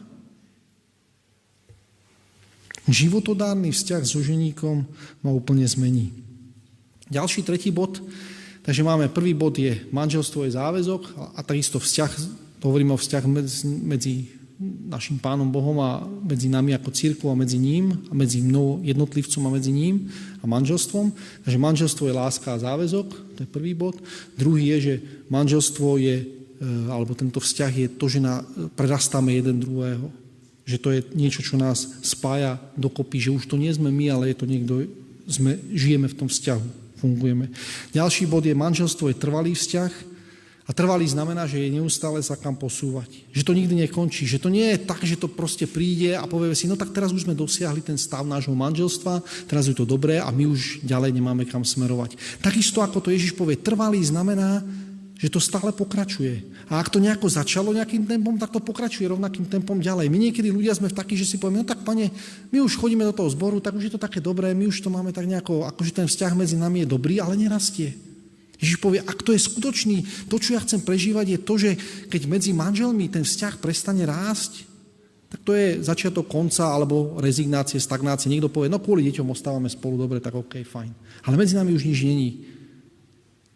Životodárny 2.86 3.74
vzťah 3.74 4.03
so 4.07 4.22
ženíkom 4.22 4.86
ma 5.26 5.34
úplne 5.34 5.66
zmení. 5.66 6.14
Ďalší, 7.11 7.42
tretí 7.42 7.74
bod. 7.74 7.99
Takže 8.62 8.86
máme 8.86 9.11
prvý 9.11 9.34
bod 9.34 9.59
je 9.59 9.82
manželstvo 9.90 10.47
je 10.47 10.55
záväzok 10.55 11.34
a 11.34 11.42
takisto 11.42 11.82
vzťah, 11.82 12.11
hovoríme 12.62 12.94
o 12.94 12.99
vzťah 12.99 13.24
medzi, 13.26 13.66
medzi 13.66 14.14
našim 14.64 15.20
pánom 15.20 15.52
Bohom 15.52 15.76
a 15.84 16.00
medzi 16.24 16.48
nami 16.48 16.72
ako 16.72 16.88
církou 16.88 17.28
a 17.28 17.36
medzi 17.36 17.61
ním 17.61 17.92
a 18.09 18.16
medzi 18.16 18.40
mnou 18.40 18.80
jednotlivcom 18.80 19.42
a 19.44 19.54
medzi 19.54 19.68
ním 19.68 20.09
a 20.40 20.44
manželstvom. 20.48 21.12
Takže 21.44 21.59
manželstvo 21.61 22.09
je 22.09 22.16
láska 22.16 22.57
a 22.57 22.62
záväzok, 22.64 23.07
to 23.36 23.38
je 23.44 23.48
prvý 23.52 23.76
bod. 23.76 24.00
Druhý 24.32 24.72
je, 24.76 24.78
že 24.80 24.94
manželstvo 25.28 26.00
je, 26.00 26.16
e, 26.24 26.26
alebo 26.88 27.12
tento 27.12 27.36
vzťah 27.36 27.72
je 27.84 27.88
to, 28.00 28.09
že 28.09 28.20
na, 28.24 28.40
prerastáme 28.72 29.36
jeden 29.36 29.61
druhého. 29.61 30.09
Že 30.64 30.76
to 30.80 30.88
je 30.88 31.00
niečo, 31.12 31.44
čo 31.44 31.61
nás 31.61 32.00
spája 32.00 32.57
dokopy, 32.80 33.20
že 33.20 33.36
už 33.36 33.44
to 33.44 33.61
nie 33.61 33.70
sme 33.70 33.92
my, 33.92 34.09
ale 34.09 34.32
je 34.32 34.36
to 34.40 34.46
niekto, 34.48 34.88
sme, 35.28 35.61
žijeme 35.68 36.09
v 36.09 36.16
tom 36.16 36.32
vzťahu, 36.32 36.96
fungujeme. 37.04 37.52
Ďalší 37.92 38.24
bod 38.24 38.48
je, 38.48 38.57
manželstvo 38.57 39.12
je 39.12 39.20
trvalý 39.20 39.52
vzťah, 39.52 39.92
a 40.67 40.75
trvalý 40.75 41.07
znamená, 41.07 41.47
že 41.47 41.62
je 41.62 41.79
neustále 41.79 42.19
sa 42.27 42.35
kam 42.35 42.59
posúvať. 42.59 43.07
Že 43.31 43.43
to 43.47 43.53
nikdy 43.55 43.75
nekončí. 43.87 44.27
Že 44.27 44.43
to 44.43 44.49
nie 44.51 44.67
je 44.75 44.83
tak, 44.83 44.99
že 45.07 45.14
to 45.14 45.31
proste 45.31 45.62
príde 45.71 46.19
a 46.19 46.27
povie 46.27 46.51
si, 46.59 46.67
no 46.67 46.75
tak 46.75 46.91
teraz 46.91 47.14
už 47.14 47.23
sme 47.23 47.39
dosiahli 47.39 47.87
ten 47.87 47.95
stav 47.95 48.27
nášho 48.27 48.51
manželstva, 48.51 49.23
teraz 49.47 49.71
je 49.71 49.79
to 49.79 49.87
dobré 49.87 50.19
a 50.19 50.27
my 50.35 50.51
už 50.51 50.83
ďalej 50.83 51.14
nemáme 51.14 51.47
kam 51.47 51.62
smerovať. 51.62 52.19
Takisto 52.43 52.83
ako 52.83 52.99
to 52.99 53.14
Ježiš 53.14 53.39
povie, 53.39 53.55
trvalý 53.55 54.03
znamená, 54.03 54.67
že 55.17 55.31
to 55.31 55.39
stále 55.39 55.71
pokračuje. 55.71 56.45
A 56.67 56.83
ak 56.83 56.91
to 56.91 56.99
nejako 56.99 57.31
začalo 57.31 57.71
nejakým 57.71 58.05
tempom, 58.05 58.35
tak 58.37 58.53
to 58.53 58.61
pokračuje 58.61 59.07
rovnakým 59.07 59.47
tempom 59.47 59.79
ďalej. 59.79 60.11
My 60.12 60.19
niekedy 60.19 60.51
ľudia 60.53 60.77
sme 60.77 60.93
v 60.93 60.99
takí, 60.99 61.14
že 61.17 61.25
si 61.25 61.41
povieme, 61.41 61.62
no 61.62 61.71
tak 61.71 61.87
pane, 61.87 62.12
my 62.53 62.59
už 62.61 62.77
chodíme 62.77 63.07
do 63.07 63.17
toho 63.17 63.31
zboru, 63.33 63.62
tak 63.62 63.79
už 63.79 63.89
je 63.89 63.95
to 63.97 64.03
také 64.03 64.21
dobré, 64.21 64.53
my 64.53 64.69
už 64.69 64.83
to 64.83 64.91
máme 64.93 65.14
tak 65.14 65.25
nejako, 65.25 65.64
akože 65.73 65.95
ten 65.95 66.07
vzťah 66.11 66.37
medzi 66.37 66.59
nami 66.61 66.85
je 66.85 66.93
dobrý, 66.93 67.23
ale 67.23 67.39
nerastie. 67.39 67.97
Ježiš 68.57 68.80
povie, 68.80 69.04
ak 69.04 69.20
to 69.20 69.36
je 69.36 69.40
skutočný, 69.40 70.28
to, 70.32 70.40
čo 70.40 70.57
ja 70.57 70.61
chcem 70.64 70.80
prežívať, 70.80 71.26
je 71.36 71.40
to, 71.40 71.54
že 71.61 71.70
keď 72.09 72.22
medzi 72.24 72.50
manželmi 72.57 73.12
ten 73.12 73.24
vzťah 73.24 73.61
prestane 73.61 74.09
rásť, 74.09 74.64
tak 75.26 75.42
to 75.42 75.52
je 75.52 75.82
začiatok 75.82 76.30
konca 76.30 76.70
alebo 76.70 77.18
rezignácie, 77.18 77.82
stagnácie. 77.82 78.30
Niekto 78.30 78.48
povie, 78.48 78.70
no 78.70 78.78
kvôli 78.78 79.11
deťom 79.11 79.28
ostávame 79.28 79.66
spolu, 79.66 79.98
dobre, 79.98 80.22
tak 80.22 80.38
OK, 80.38 80.62
fajn. 80.62 80.92
Ale 81.26 81.34
medzi 81.34 81.59
nami 81.59 81.74
už 81.74 81.84
nič 81.84 82.00
není. 82.07 82.30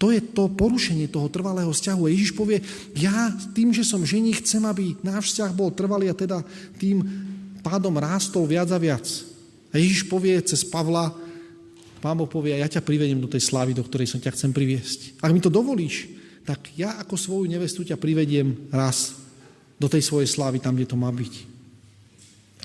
To 0.01 0.09
je 0.09 0.21
to 0.21 0.49
porušenie 0.49 1.13
toho 1.13 1.29
trvalého 1.29 1.69
vzťahu. 1.71 2.09
A 2.09 2.13
Ježiš 2.13 2.33
povie, 2.33 2.65
ja 2.97 3.31
tým, 3.53 3.71
že 3.71 3.85
som 3.85 4.01
žení, 4.01 4.33
chcem, 4.41 4.65
aby 4.65 4.97
náš 5.05 5.31
vzťah 5.31 5.53
bol 5.53 5.69
trvalý 5.71 6.09
a 6.09 6.17
teda 6.17 6.41
tým 6.81 7.05
pádom 7.61 7.93
rástol 8.01 8.49
viac 8.49 8.73
a 8.73 8.81
viac. 8.81 9.05
A 9.71 9.79
Ježiš 9.79 10.09
povie 10.09 10.41
cez 10.41 10.65
Pavla, 10.65 11.13
Pán 12.01 12.17
Boh 12.17 12.27
povie, 12.27 12.57
ja 12.57 12.69
ťa 12.69 12.81
privediem 12.81 13.21
do 13.21 13.29
tej 13.29 13.45
slávy, 13.45 13.77
do 13.77 13.85
ktorej 13.85 14.09
som 14.09 14.21
ťa 14.21 14.33
chcem 14.33 14.51
priviesť. 14.57 15.21
Ak 15.21 15.31
mi 15.31 15.39
to 15.45 15.53
dovolíš, 15.53 16.09
tak 16.49 16.73
ja 16.75 16.97
ako 16.97 17.15
svoju 17.15 17.47
nevestu 17.47 17.85
ťa 17.85 18.01
privediem 18.01 18.73
raz 18.73 19.21
do 19.77 19.87
tej 19.87 20.01
svojej 20.01 20.29
slávy, 20.29 20.59
tam, 20.59 20.75
kde 20.77 20.89
to 20.89 20.97
má 20.97 21.13
byť. 21.13 21.35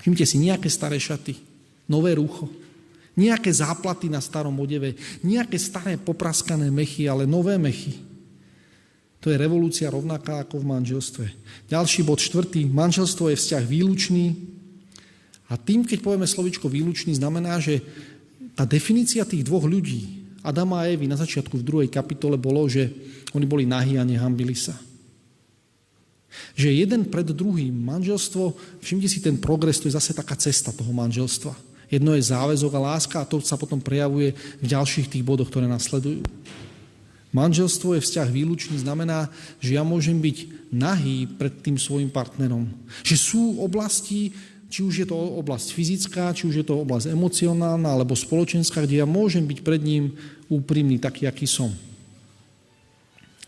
Všimte 0.00 0.24
si, 0.24 0.36
nejaké 0.40 0.72
staré 0.72 0.96
šaty, 0.96 1.36
nové 1.84 2.16
rúcho, 2.16 2.48
nejaké 3.16 3.48
záplaty 3.52 4.08
na 4.12 4.20
starom 4.20 4.56
odeve, 4.60 4.96
nejaké 5.24 5.56
staré 5.56 5.96
popraskané 5.96 6.68
mechy, 6.68 7.08
ale 7.08 7.24
nové 7.24 7.56
mechy. 7.56 7.96
To 9.24 9.32
je 9.32 9.40
revolúcia 9.40 9.90
rovnaká 9.90 10.44
ako 10.44 10.62
v 10.62 10.68
manželstve. 10.70 11.24
Ďalší 11.66 12.06
bod, 12.06 12.22
štvrtý. 12.22 12.68
Manželstvo 12.70 13.32
je 13.32 13.40
vzťah 13.40 13.64
výlučný. 13.66 14.26
A 15.50 15.58
tým, 15.58 15.82
keď 15.82 15.98
povieme 16.04 16.28
slovičko 16.28 16.70
výlučný, 16.70 17.18
znamená, 17.18 17.58
že 17.58 17.82
tá 18.56 18.64
definícia 18.64 19.28
tých 19.28 19.44
dvoch 19.44 19.68
ľudí, 19.68 20.24
Adama 20.40 20.80
a 20.80 20.88
Evy 20.88 21.10
na 21.10 21.18
začiatku 21.18 21.60
v 21.60 21.66
druhej 21.66 21.88
kapitole 21.90 22.38
bolo, 22.40 22.64
že 22.70 22.88
oni 23.34 23.44
boli 23.44 23.68
nahí 23.68 23.98
a 24.00 24.06
nehambili 24.06 24.54
sa. 24.54 24.72
Že 26.54 26.86
jeden 26.86 27.02
pred 27.10 27.26
druhým 27.26 27.74
manželstvo, 27.74 28.54
všimte 28.80 29.08
si 29.10 29.18
ten 29.20 29.36
progres, 29.36 29.82
to 29.82 29.90
je 29.90 29.98
zase 29.98 30.14
taká 30.14 30.38
cesta 30.38 30.70
toho 30.70 30.88
manželstva. 30.94 31.52
Jedno 31.90 32.14
je 32.14 32.30
záväzok 32.30 32.72
a 32.78 32.84
láska 32.94 33.16
a 33.22 33.28
to 33.28 33.42
sa 33.42 33.58
potom 33.58 33.78
prejavuje 33.78 34.34
v 34.62 34.66
ďalších 34.66 35.10
tých 35.12 35.26
bodoch, 35.26 35.50
ktoré 35.50 35.66
nasledujú. 35.66 36.22
Manželstvo 37.34 37.98
je 37.98 38.04
vzťah 38.06 38.28
výlučný, 38.32 38.80
znamená, 38.80 39.28
že 39.60 39.76
ja 39.76 39.84
môžem 39.84 40.16
byť 40.16 40.70
nahý 40.72 41.28
pred 41.36 41.52
tým 41.60 41.76
svojim 41.76 42.08
partnerom. 42.08 42.70
Že 43.04 43.16
sú 43.18 43.42
oblasti, 43.60 44.32
či 44.66 44.82
už 44.82 44.94
je 45.02 45.06
to 45.06 45.16
oblasť 45.16 45.72
fyzická, 45.72 46.34
či 46.34 46.50
už 46.50 46.62
je 46.62 46.66
to 46.66 46.82
oblasť 46.82 47.14
emocionálna 47.14 47.86
alebo 47.86 48.18
spoločenská, 48.18 48.82
kde 48.82 49.02
ja 49.02 49.06
môžem 49.06 49.46
byť 49.46 49.58
pred 49.62 49.80
ním 49.82 50.14
úprimný, 50.50 50.98
taký, 50.98 51.26
aký 51.26 51.46
som. 51.46 51.70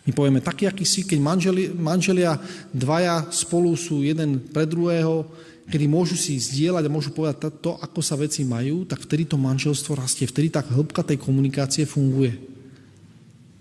My 0.09 0.17
povieme, 0.17 0.41
taký, 0.41 0.65
aký 0.65 0.89
si, 0.89 1.05
keď 1.05 1.19
manželi, 1.21 1.63
manželia 1.69 2.41
dvaja 2.73 3.29
spolu 3.29 3.77
sú 3.77 4.01
jeden 4.01 4.41
pre 4.41 4.65
druhého, 4.65 5.29
kedy 5.69 5.85
môžu 5.85 6.17
si 6.17 6.41
zdieľať 6.41 6.89
a 6.89 6.95
môžu 6.95 7.13
povedať 7.13 7.61
to, 7.61 7.77
ako 7.77 8.01
sa 8.01 8.17
veci 8.17 8.41
majú, 8.41 8.89
tak 8.89 9.05
vtedy 9.05 9.29
to 9.29 9.37
manželstvo 9.37 10.01
rastie, 10.01 10.25
vtedy 10.25 10.49
tak 10.49 10.73
hĺbka 10.73 11.05
tej 11.05 11.21
komunikácie 11.21 11.85
funguje. 11.85 12.41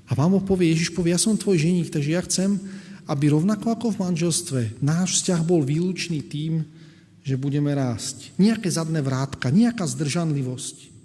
A 0.08 0.16
vám 0.16 0.40
ho 0.40 0.42
povie, 0.42 0.72
Ježiš 0.72 0.96
povie, 0.96 1.12
ja 1.12 1.20
som 1.20 1.36
tvoj 1.36 1.60
ženík, 1.60 1.92
takže 1.92 2.16
ja 2.16 2.24
chcem, 2.24 2.56
aby 3.12 3.28
rovnako 3.28 3.76
ako 3.76 3.86
v 3.92 4.02
manželstve 4.08 4.60
náš 4.80 5.20
vzťah 5.20 5.44
bol 5.44 5.60
výlučný 5.68 6.24
tým, 6.24 6.64
že 7.28 7.36
budeme 7.36 7.76
rásť. 7.76 8.32
Nejaké 8.40 8.72
zadné 8.72 9.04
vrátka, 9.04 9.52
nejaká 9.52 9.84
zdržanlivosť. 9.84 10.96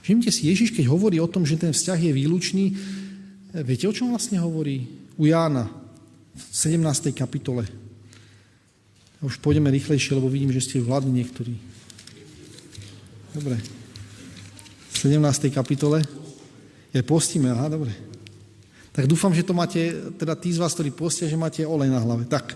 Všimte 0.00 0.32
si, 0.32 0.48
Ježiš, 0.48 0.72
keď 0.72 0.88
hovorí 0.88 1.20
o 1.20 1.28
tom, 1.28 1.44
že 1.44 1.60
ten 1.60 1.76
vzťah 1.76 2.00
je 2.08 2.12
výlučný, 2.16 2.64
Viete, 3.50 3.90
o 3.90 3.94
čom 3.94 4.14
vlastne 4.14 4.38
hovorí? 4.38 4.86
U 5.18 5.26
Jána 5.26 5.66
v 6.30 6.42
17. 6.54 7.10
kapitole. 7.10 7.66
Už 9.20 9.42
pôjdeme 9.42 9.68
rýchlejšie, 9.74 10.14
lebo 10.14 10.30
vidím, 10.30 10.54
že 10.54 10.62
ste 10.62 10.78
hladní 10.78 11.18
niektorí. 11.18 11.58
Dobre. 13.34 13.58
V 14.94 14.96
17. 15.02 15.50
kapitole. 15.50 16.06
Je 16.94 17.02
postíme, 17.02 17.50
aha, 17.50 17.74
dobre. 17.74 17.90
Tak 18.94 19.10
dúfam, 19.10 19.34
že 19.34 19.46
to 19.46 19.54
máte, 19.54 20.14
teda 20.14 20.38
tí 20.38 20.54
z 20.54 20.62
vás, 20.62 20.74
ktorí 20.74 20.94
postia, 20.94 21.30
že 21.30 21.38
máte 21.38 21.66
olej 21.66 21.90
na 21.90 21.98
hlave. 22.02 22.26
Tak. 22.30 22.54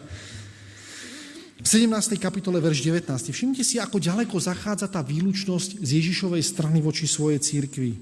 V 1.65 1.89
17. 1.89 2.21
kapitole, 2.21 2.61
verš 2.61 2.85
19. 2.85 3.09
Všimnite 3.33 3.65
si, 3.65 3.81
ako 3.81 3.97
ďaleko 3.97 4.37
zachádza 4.37 4.85
tá 4.85 5.01
výlučnosť 5.01 5.81
z 5.81 5.91
Ježišovej 5.97 6.45
strany 6.45 6.85
voči 6.85 7.09
svojej 7.09 7.41
církvi. 7.41 7.97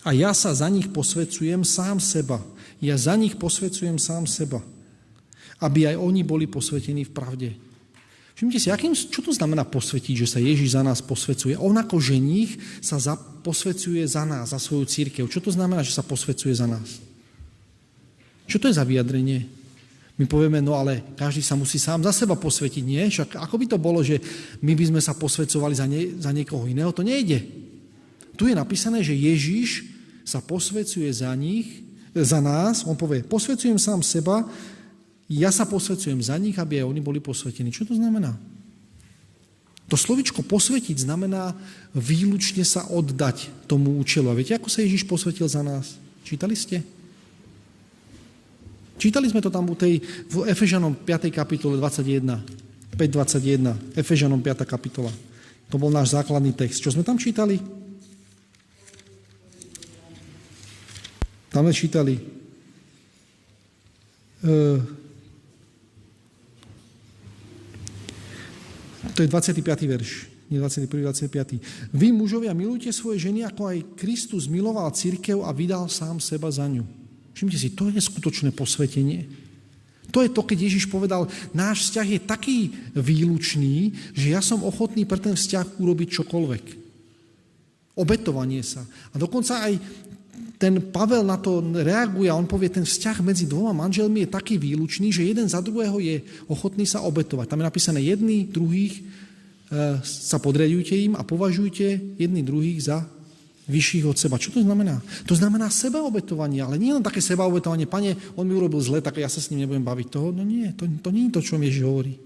A 0.00 0.16
ja 0.16 0.32
sa 0.32 0.56
za 0.56 0.64
nich 0.72 0.88
posvecujem 0.88 1.60
sám 1.60 2.00
seba. 2.00 2.40
Ja 2.80 2.96
za 2.96 3.20
nich 3.20 3.36
posvecujem 3.36 4.00
sám 4.00 4.24
seba. 4.24 4.64
Aby 5.60 5.92
aj 5.92 6.00
oni 6.00 6.24
boli 6.24 6.48
posvetení 6.48 7.04
v 7.04 7.12
pravde. 7.12 7.48
Všimte 8.32 8.56
si, 8.56 8.72
akým, 8.72 8.96
čo 8.96 9.20
to 9.20 9.30
znamená 9.36 9.68
posvetiť, 9.68 10.24
že 10.24 10.30
sa 10.32 10.40
Ježiš 10.40 10.72
za 10.72 10.80
nás 10.80 11.04
posvecuje? 11.04 11.52
On 11.60 11.76
ako 11.76 12.00
ženích 12.00 12.56
sa 12.80 12.96
za, 12.96 13.12
posvecuje 13.44 14.08
za 14.08 14.24
nás, 14.24 14.56
za 14.56 14.58
svoju 14.58 14.88
církev. 14.88 15.28
Čo 15.28 15.44
to 15.44 15.52
znamená, 15.52 15.84
že 15.84 15.92
sa 15.92 16.00
posvecuje 16.00 16.56
za 16.56 16.64
nás? 16.64 16.96
Čo 18.48 18.56
to 18.56 18.72
je 18.72 18.80
za 18.80 18.88
vyjadrenie? 18.88 19.61
My 20.22 20.30
povieme, 20.30 20.62
no 20.62 20.78
ale 20.78 21.02
každý 21.18 21.42
sa 21.42 21.58
musí 21.58 21.82
sám 21.82 22.06
za 22.06 22.14
seba 22.14 22.38
posvetiť, 22.38 22.84
nie? 22.86 23.02
Však 23.10 23.42
ako 23.42 23.58
by 23.58 23.66
to 23.66 23.78
bolo, 23.82 24.06
že 24.06 24.22
my 24.62 24.70
by 24.78 24.94
sme 24.94 25.00
sa 25.02 25.18
posvecovali 25.18 25.74
za, 25.74 25.82
nie, 25.90 26.14
za 26.14 26.30
niekoho 26.30 26.62
iného? 26.70 26.94
To 26.94 27.02
nejde. 27.02 27.42
Tu 28.38 28.46
je 28.46 28.54
napísané, 28.54 29.02
že 29.02 29.18
Ježiš 29.18 29.82
sa 30.22 30.38
posvecuje 30.38 31.10
za 31.10 31.34
nich, 31.34 31.82
za 32.14 32.38
nás, 32.38 32.86
on 32.86 32.94
povie, 32.94 33.26
posvecujem 33.26 33.82
sám 33.82 33.98
seba, 34.06 34.46
ja 35.26 35.50
sa 35.50 35.66
posvecujem 35.66 36.22
za 36.22 36.38
nich, 36.38 36.54
aby 36.54 36.78
aj 36.78 36.86
oni 36.86 37.02
boli 37.02 37.18
posvetení. 37.18 37.74
Čo 37.74 37.90
to 37.90 37.98
znamená? 37.98 38.38
To 39.90 39.98
slovičko 39.98 40.46
posvetiť 40.46 41.02
znamená 41.02 41.50
výlučne 41.98 42.62
sa 42.62 42.86
oddať 42.86 43.50
tomu 43.66 43.98
účelu. 43.98 44.30
A 44.30 44.38
viete, 44.38 44.54
ako 44.54 44.70
sa 44.70 44.86
Ježiš 44.86 45.02
posvetil 45.02 45.50
za 45.50 45.66
nás? 45.66 45.98
Čítali 46.22 46.54
ste? 46.54 47.01
Čítali 49.02 49.26
sme 49.26 49.42
to 49.42 49.50
tam 49.50 49.66
u 49.66 49.74
tej, 49.74 49.98
v 50.30 50.46
Efežanom 50.46 50.94
5. 50.94 51.34
kapitole 51.34 51.74
21. 51.74 52.22
5.21. 52.94 53.98
Efežanom 53.98 54.38
5. 54.38 54.62
kapitola. 54.62 55.10
To 55.74 55.74
bol 55.74 55.90
náš 55.90 56.14
základný 56.14 56.54
text. 56.54 56.78
Čo 56.78 56.94
sme 56.94 57.02
tam 57.02 57.18
čítali? 57.18 57.58
Tam 61.50 61.66
sme 61.66 61.74
čítali 61.74 62.14
uh, 64.46 64.78
to 69.18 69.26
je 69.26 69.28
25. 69.28 69.66
verš, 69.66 70.10
nie 70.46 70.62
21. 70.62 70.86
25. 71.10 71.90
Vy, 71.90 72.14
mužovia, 72.14 72.54
milujte 72.54 72.94
svoje 72.94 73.18
ženy, 73.18 73.50
ako 73.50 73.66
aj 73.66 73.98
Kristus 73.98 74.46
miloval 74.46 74.94
církev 74.94 75.42
a 75.42 75.50
vydal 75.50 75.90
sám 75.90 76.22
seba 76.22 76.46
za 76.54 76.70
ňu. 76.70 77.01
Všimte 77.32 77.56
si, 77.56 77.72
to 77.72 77.88
je 77.88 78.00
skutočné 78.00 78.52
posvetenie. 78.52 79.28
To 80.12 80.20
je 80.20 80.28
to, 80.28 80.44
keď 80.44 80.58
Ježiš 80.68 80.92
povedal, 80.92 81.24
náš 81.56 81.88
vzťah 81.88 82.08
je 82.12 82.20
taký 82.20 82.58
výlučný, 82.92 83.96
že 84.12 84.36
ja 84.36 84.44
som 84.44 84.60
ochotný 84.60 85.08
pre 85.08 85.16
ten 85.16 85.32
vzťah 85.32 85.80
urobiť 85.80 86.08
čokoľvek. 86.20 86.64
Obetovanie 87.96 88.60
sa. 88.60 88.84
A 88.84 89.16
dokonca 89.16 89.64
aj 89.64 89.80
ten 90.60 90.78
Pavel 90.78 91.26
na 91.26 91.40
to 91.40 91.58
reaguje 91.60 92.30
a 92.30 92.38
on 92.38 92.46
povie, 92.46 92.70
ten 92.70 92.86
vzťah 92.86 93.18
medzi 93.24 93.50
dvoma 93.50 93.74
manželmi 93.74 94.22
je 94.22 94.30
taký 94.30 94.62
výlučný, 94.62 95.10
že 95.10 95.26
jeden 95.26 95.50
za 95.50 95.58
druhého 95.58 95.98
je 95.98 96.22
ochotný 96.46 96.86
sa 96.86 97.02
obetovať. 97.02 97.50
Tam 97.50 97.58
je 97.58 97.66
napísané 97.66 98.00
jedný, 98.04 98.46
druhých 98.46 98.94
e, 98.94 99.02
sa 100.06 100.38
podriadujte 100.38 100.94
im 100.94 101.18
a 101.18 101.26
považujte 101.26 102.14
jedný 102.14 102.46
druhých 102.46 102.78
za 102.78 103.02
vyšších 103.68 104.04
od 104.06 104.16
seba. 104.18 104.40
Čo 104.42 104.58
to 104.58 104.60
znamená? 104.62 104.98
To 105.26 105.34
znamená 105.38 105.70
sebaobetovanie, 105.70 106.62
ale 106.62 106.78
nie 106.78 106.90
len 106.90 107.04
také 107.04 107.22
sebaobetovanie, 107.22 107.86
pane, 107.86 108.18
on 108.34 108.46
mi 108.46 108.54
urobil 108.58 108.82
zle, 108.82 108.98
tak 108.98 109.22
ja 109.22 109.30
sa 109.30 109.38
s 109.38 109.54
ním 109.54 109.66
nebudem 109.66 109.86
baviť 109.86 110.06
toho. 110.10 110.34
No 110.34 110.42
nie, 110.42 110.70
to, 110.74 110.88
to 110.88 111.08
nie 111.14 111.30
je 111.30 111.34
to, 111.38 111.40
čo 111.42 111.54
Ježiš 111.58 111.86
hovorí. 111.86 112.18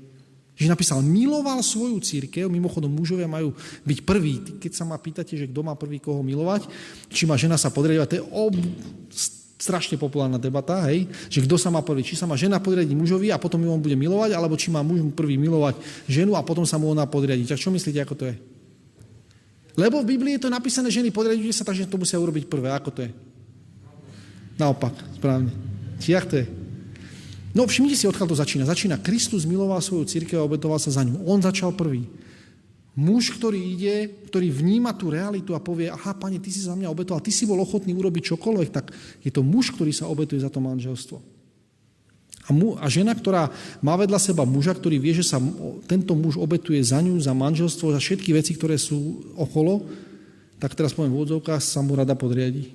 Že 0.57 0.72
napísal, 0.72 1.05
miloval 1.05 1.61
svoju 1.61 2.01
církev, 2.01 2.49
mimochodom 2.49 2.89
mužovia 2.89 3.28
majú 3.28 3.53
byť 3.84 3.99
prví. 4.09 4.57
Keď 4.57 4.72
sa 4.72 4.89
ma 4.89 4.97
pýtate, 4.97 5.37
že 5.37 5.45
kto 5.53 5.61
má 5.61 5.76
prvý 5.76 6.01
koho 6.01 6.24
milovať, 6.24 6.64
či 7.12 7.28
má 7.28 7.37
žena 7.37 7.61
sa 7.61 7.68
podriadovať, 7.68 8.09
to 8.09 8.18
je 8.20 8.24
ob... 8.32 8.57
strašne 9.57 9.97
populárna 10.01 10.37
debata, 10.37 10.84
hej, 10.89 11.09
že 11.32 11.41
kto 11.45 11.57
sa 11.57 11.72
má 11.72 11.80
prvý, 11.80 12.05
či 12.05 12.16
sa 12.16 12.28
má 12.28 12.37
žena 12.37 12.61
podriadiť 12.61 12.93
mužovi 12.93 13.32
a 13.32 13.41
potom 13.41 13.61
ju 13.61 13.72
on 13.72 13.80
bude 13.80 13.97
milovať, 13.97 14.32
alebo 14.32 14.57
či 14.57 14.68
má 14.68 14.84
muž 14.84 15.05
prvý 15.12 15.41
milovať 15.41 15.76
ženu 16.09 16.37
a 16.37 16.45
potom 16.45 16.64
sa 16.64 16.80
mu 16.80 16.89
ona 16.89 17.09
podriadiť. 17.09 17.53
Tak 17.53 17.61
čo 17.61 17.72
myslíte, 17.72 18.01
ako 18.01 18.14
to 18.16 18.24
je? 18.32 18.55
Lebo 19.76 20.00
v 20.00 20.16
Biblii 20.16 20.40
je 20.40 20.48
to 20.48 20.50
napísané, 20.50 20.88
ženy 20.88 21.12
podriadujte 21.12 21.52
sa, 21.52 21.68
takže 21.68 21.84
to 21.84 22.00
musia 22.00 22.16
urobiť 22.16 22.48
prvé. 22.48 22.72
Ako 22.72 22.90
to 22.90 23.04
je? 23.04 23.10
Naopak, 24.56 24.96
správne. 25.20 25.52
Jak 26.00 26.24
to 26.24 26.40
je? 26.40 26.46
No 27.52 27.68
všimnite 27.68 27.96
si, 27.96 28.08
odkiaľ 28.08 28.28
to 28.32 28.40
začína. 28.40 28.64
Začína, 28.64 29.00
Kristus 29.04 29.44
miloval 29.44 29.84
svoju 29.84 30.08
církev 30.08 30.40
a 30.40 30.48
obetoval 30.48 30.80
sa 30.80 30.92
za 30.92 31.04
ňu. 31.04 31.24
On 31.28 31.40
začal 31.40 31.76
prvý. 31.76 32.08
Muž, 32.96 33.36
ktorý 33.36 33.60
ide, 33.60 34.08
ktorý 34.32 34.48
vníma 34.48 34.96
tú 34.96 35.12
realitu 35.12 35.52
a 35.52 35.60
povie, 35.60 35.92
aha, 35.92 36.16
pane, 36.16 36.40
ty 36.40 36.48
si 36.48 36.64
za 36.64 36.72
mňa 36.72 36.88
obetoval, 36.88 37.20
ty 37.20 37.28
si 37.28 37.44
bol 37.44 37.60
ochotný 37.60 37.92
urobiť 37.92 38.32
čokoľvek, 38.32 38.68
tak 38.72 38.96
je 39.20 39.28
to 39.28 39.44
muž, 39.44 39.76
ktorý 39.76 39.92
sa 39.92 40.08
obetuje 40.08 40.40
za 40.40 40.48
to 40.48 40.64
manželstvo. 40.64 41.36
A, 42.47 42.55
mu, 42.55 42.78
a 42.78 42.86
žena, 42.86 43.11
ktorá 43.11 43.51
má 43.82 43.99
vedľa 43.99 44.22
seba 44.22 44.47
muža, 44.47 44.70
ktorý 44.70 45.03
vie, 45.03 45.18
že 45.18 45.26
sa 45.26 45.42
tento 45.90 46.14
muž 46.14 46.38
obetuje 46.38 46.78
za 46.78 47.03
ňu, 47.03 47.18
za 47.18 47.34
manželstvo, 47.34 47.90
za 47.90 47.99
všetky 47.99 48.30
veci, 48.30 48.55
ktoré 48.55 48.78
sú 48.78 49.26
okolo, 49.34 49.82
tak 50.62 50.78
teraz 50.78 50.94
poviem 50.94 51.12
v 51.12 51.18
úvodzovkách, 51.20 51.59
sa 51.59 51.82
mu 51.82 51.99
rada 51.99 52.14
podriadi. 52.14 52.70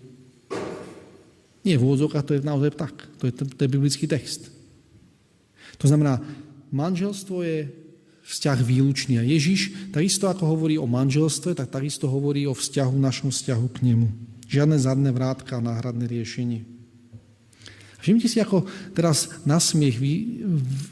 Nie 1.63 1.79
v 1.79 1.85
úvodzovkách, 1.87 2.25
to 2.25 2.35
je 2.35 2.41
naozaj 2.43 2.75
tak. 2.75 2.95
To 3.21 3.29
je, 3.29 3.33
to 3.33 3.61
je 3.63 3.69
biblický 3.69 4.05
text. 4.11 4.51
To 5.79 5.87
znamená, 5.87 6.19
manželstvo 6.69 7.41
je 7.41 7.69
vzťah 8.27 8.59
výlučný. 8.61 9.17
A 9.17 9.25
Ježiš, 9.25 9.91
takisto 9.95 10.29
ako 10.29 10.51
hovorí 10.51 10.75
o 10.77 10.89
manželstve, 10.89 11.57
tak 11.57 11.71
takisto 11.73 12.11
hovorí 12.11 12.45
o 12.45 12.53
vzťahu, 12.53 12.95
našom 12.97 13.29
vzťahu 13.33 13.65
k 13.71 13.77
nemu. 13.93 14.07
Žiadne 14.51 14.77
zadné 14.77 15.09
vrátka 15.15 15.57
a 15.57 15.63
náhradné 15.63 16.05
riešenie. 16.11 16.80
Všimte 18.01 18.27
si, 18.27 18.41
ako 18.41 18.65
teraz 18.97 19.29
na 19.45 19.61
smiech 19.61 19.95
vy, 20.01 20.41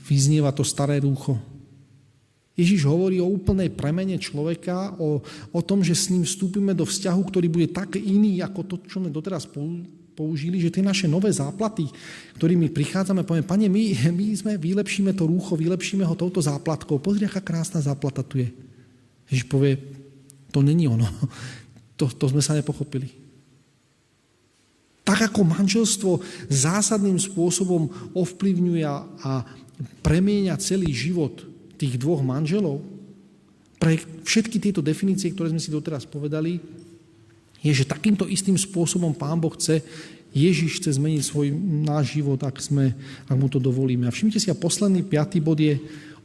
vyznieva 0.06 0.54
to 0.54 0.62
staré 0.62 1.02
rúcho. 1.02 1.36
Ježiš 2.54 2.86
hovorí 2.86 3.24
o 3.24 3.32
úplnej 3.32 3.72
premene 3.72 4.20
človeka, 4.20 4.94
o, 5.00 5.24
o 5.50 5.62
tom, 5.64 5.80
že 5.80 5.96
s 5.96 6.12
ním 6.12 6.28
vstúpime 6.28 6.76
do 6.76 6.84
vzťahu, 6.84 7.22
ktorý 7.24 7.48
bude 7.48 7.68
tak 7.72 7.96
iný, 7.96 8.44
ako 8.44 8.60
to, 8.68 8.76
čo 8.84 9.00
sme 9.00 9.08
doteraz 9.08 9.48
použili, 10.20 10.60
že 10.60 10.68
tie 10.68 10.84
naše 10.84 11.08
nové 11.08 11.32
záplaty, 11.32 11.88
ktorými 12.36 12.68
prichádzame, 12.76 13.24
povieme, 13.24 13.48
pane, 13.48 13.72
my, 13.72 14.12
my 14.12 14.26
sme, 14.36 14.52
vylepšíme 14.60 15.16
to 15.16 15.24
rúcho, 15.24 15.56
vylepšíme 15.56 16.04
ho 16.04 16.20
touto 16.20 16.44
záplatkou. 16.44 17.00
Pozri, 17.00 17.24
aká 17.24 17.40
krásna 17.40 17.80
záplata 17.80 18.28
tu 18.28 18.44
je. 18.44 18.52
Ježiš 19.32 19.48
povie, 19.48 19.80
to 20.52 20.60
není 20.60 20.86
ono. 20.86 21.08
To, 22.00 22.08
to 22.08 22.32
sme 22.32 22.40
sa 22.40 22.56
nepochopili. 22.56 23.12
Tak 25.10 25.34
ako 25.34 25.42
manželstvo 25.42 26.22
zásadným 26.54 27.18
spôsobom 27.18 27.90
ovplyvňuje 28.14 28.86
a 29.26 29.42
premieňa 30.06 30.62
celý 30.62 30.94
život 30.94 31.50
tých 31.82 31.98
dvoch 31.98 32.22
manželov, 32.22 32.86
pre 33.80 33.98
všetky 34.28 34.60
tieto 34.60 34.84
definície, 34.84 35.32
ktoré 35.32 35.50
sme 35.50 35.64
si 35.64 35.74
doteraz 35.74 36.04
povedali, 36.04 36.60
je, 37.64 37.72
že 37.72 37.90
takýmto 37.90 38.28
istým 38.28 38.60
spôsobom 38.60 39.16
Pán 39.16 39.40
Boh 39.40 39.56
chce, 39.56 39.82
Ježiš 40.30 40.84
chce 40.84 41.00
zmeniť 41.00 41.24
svoj 41.26 41.48
náš 41.90 42.20
život, 42.20 42.38
ak, 42.46 42.60
sme, 42.62 42.94
ak 43.26 43.34
mu 43.40 43.50
to 43.50 43.58
dovolíme. 43.58 44.06
A 44.06 44.14
všimte 44.14 44.38
si, 44.38 44.52
a 44.52 44.56
posledný, 44.56 45.02
piatý 45.02 45.42
bod 45.42 45.58
je 45.58 45.80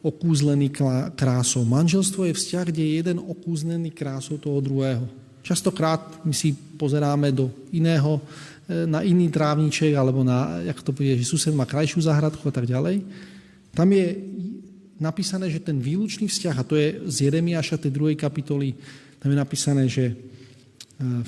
okúzlený 0.05 0.69
krásou. 1.17 1.65
Manželstvo 1.65 2.29
je 2.29 2.37
vzťah, 2.37 2.65
kde 2.69 2.83
je 2.85 2.93
jeden 3.01 3.19
okúzlený 3.23 3.89
krásou 3.95 4.37
toho 4.37 4.61
druhého. 4.61 5.09
Častokrát 5.41 6.01
my 6.25 6.37
si 6.37 6.53
pozeráme 6.77 7.33
do 7.33 7.49
iného, 7.73 8.21
na 8.65 9.05
iný 9.05 9.29
trávniček, 9.29 9.93
alebo 9.93 10.25
na, 10.25 10.65
jak 10.65 10.81
to 10.81 10.97
povie, 10.97 11.21
že 11.21 11.29
sused 11.29 11.53
má 11.53 11.69
krajšiu 11.69 12.01
záhradku 12.01 12.49
a 12.49 12.55
tak 12.55 12.65
ďalej. 12.65 13.05
Tam 13.77 13.89
je 13.93 14.07
napísané, 14.97 15.53
že 15.53 15.61
ten 15.61 15.77
výlučný 15.77 16.25
vzťah, 16.31 16.57
a 16.57 16.65
to 16.65 16.79
je 16.79 17.05
z 17.05 17.29
Jeremiáša 17.29 17.77
tej 17.77 17.93
druhej 17.93 18.17
kapitoly, 18.17 18.73
tam 19.21 19.29
je 19.33 19.39
napísané, 19.39 19.85
že 19.85 20.05
e, 20.09 20.15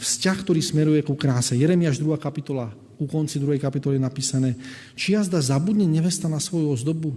vzťah, 0.00 0.36
ktorý 0.40 0.60
smeruje 0.64 1.00
ku 1.04 1.12
kráse. 1.12 1.58
Jeremiáš 1.58 2.00
2. 2.00 2.16
kapitola, 2.16 2.72
u 2.96 3.04
konci 3.04 3.36
druhej 3.36 3.60
kapitoly 3.60 4.00
je 4.00 4.06
napísané, 4.08 4.50
či 4.96 5.12
jazda 5.12 5.42
zabudne 5.42 5.84
nevesta 5.84 6.32
na 6.32 6.40
svoju 6.40 6.72
ozdobu, 6.72 7.12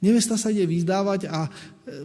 Nevesta 0.00 0.40
sa 0.40 0.48
ide 0.48 0.64
vyzdávať 0.64 1.28
a 1.28 1.44
e, 1.44 1.50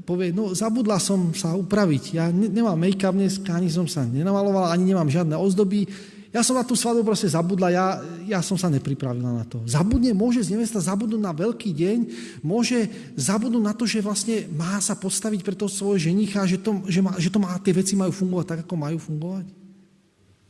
povie, 0.04 0.36
no 0.36 0.52
zabudla 0.52 1.00
som 1.00 1.32
sa 1.32 1.56
upraviť, 1.56 2.04
ja 2.20 2.28
nemám 2.28 2.76
make-up 2.76 3.16
dnes, 3.16 3.40
ani 3.48 3.72
som 3.72 3.88
sa 3.88 4.04
nenamalovala, 4.04 4.76
ani 4.76 4.92
nemám 4.92 5.08
žiadne 5.08 5.40
ozdoby, 5.40 5.88
ja 6.36 6.44
som 6.44 6.60
na 6.60 6.68
tú 6.68 6.76
svadbu 6.76 7.08
proste 7.08 7.32
zabudla, 7.32 7.72
ja, 7.72 7.88
ja 8.28 8.40
som 8.44 8.60
sa 8.60 8.68
nepripravila 8.68 9.40
na 9.40 9.48
to. 9.48 9.64
Zabudne, 9.64 10.12
môže 10.12 10.44
z 10.44 10.52
nevesta 10.52 10.84
zabudnúť 10.84 11.24
na 11.24 11.32
veľký 11.32 11.72
deň, 11.72 11.98
môže 12.44 12.92
zabudnúť 13.16 13.64
na 13.64 13.72
to, 13.72 13.88
že 13.88 14.04
vlastne 14.04 14.44
má 14.52 14.76
sa 14.84 15.00
postaviť 15.00 15.48
pre 15.48 15.56
toho 15.56 15.72
svojho 15.72 16.12
ženicha, 16.12 16.44
že, 16.44 16.60
to, 16.60 16.84
že, 16.92 17.00
má, 17.00 17.16
že 17.16 17.32
to 17.32 17.40
má, 17.40 17.56
tie 17.64 17.72
veci 17.72 17.96
majú 17.96 18.12
fungovať 18.12 18.46
tak, 18.52 18.60
ako 18.68 18.76
majú 18.76 19.00
fungovať. 19.00 19.48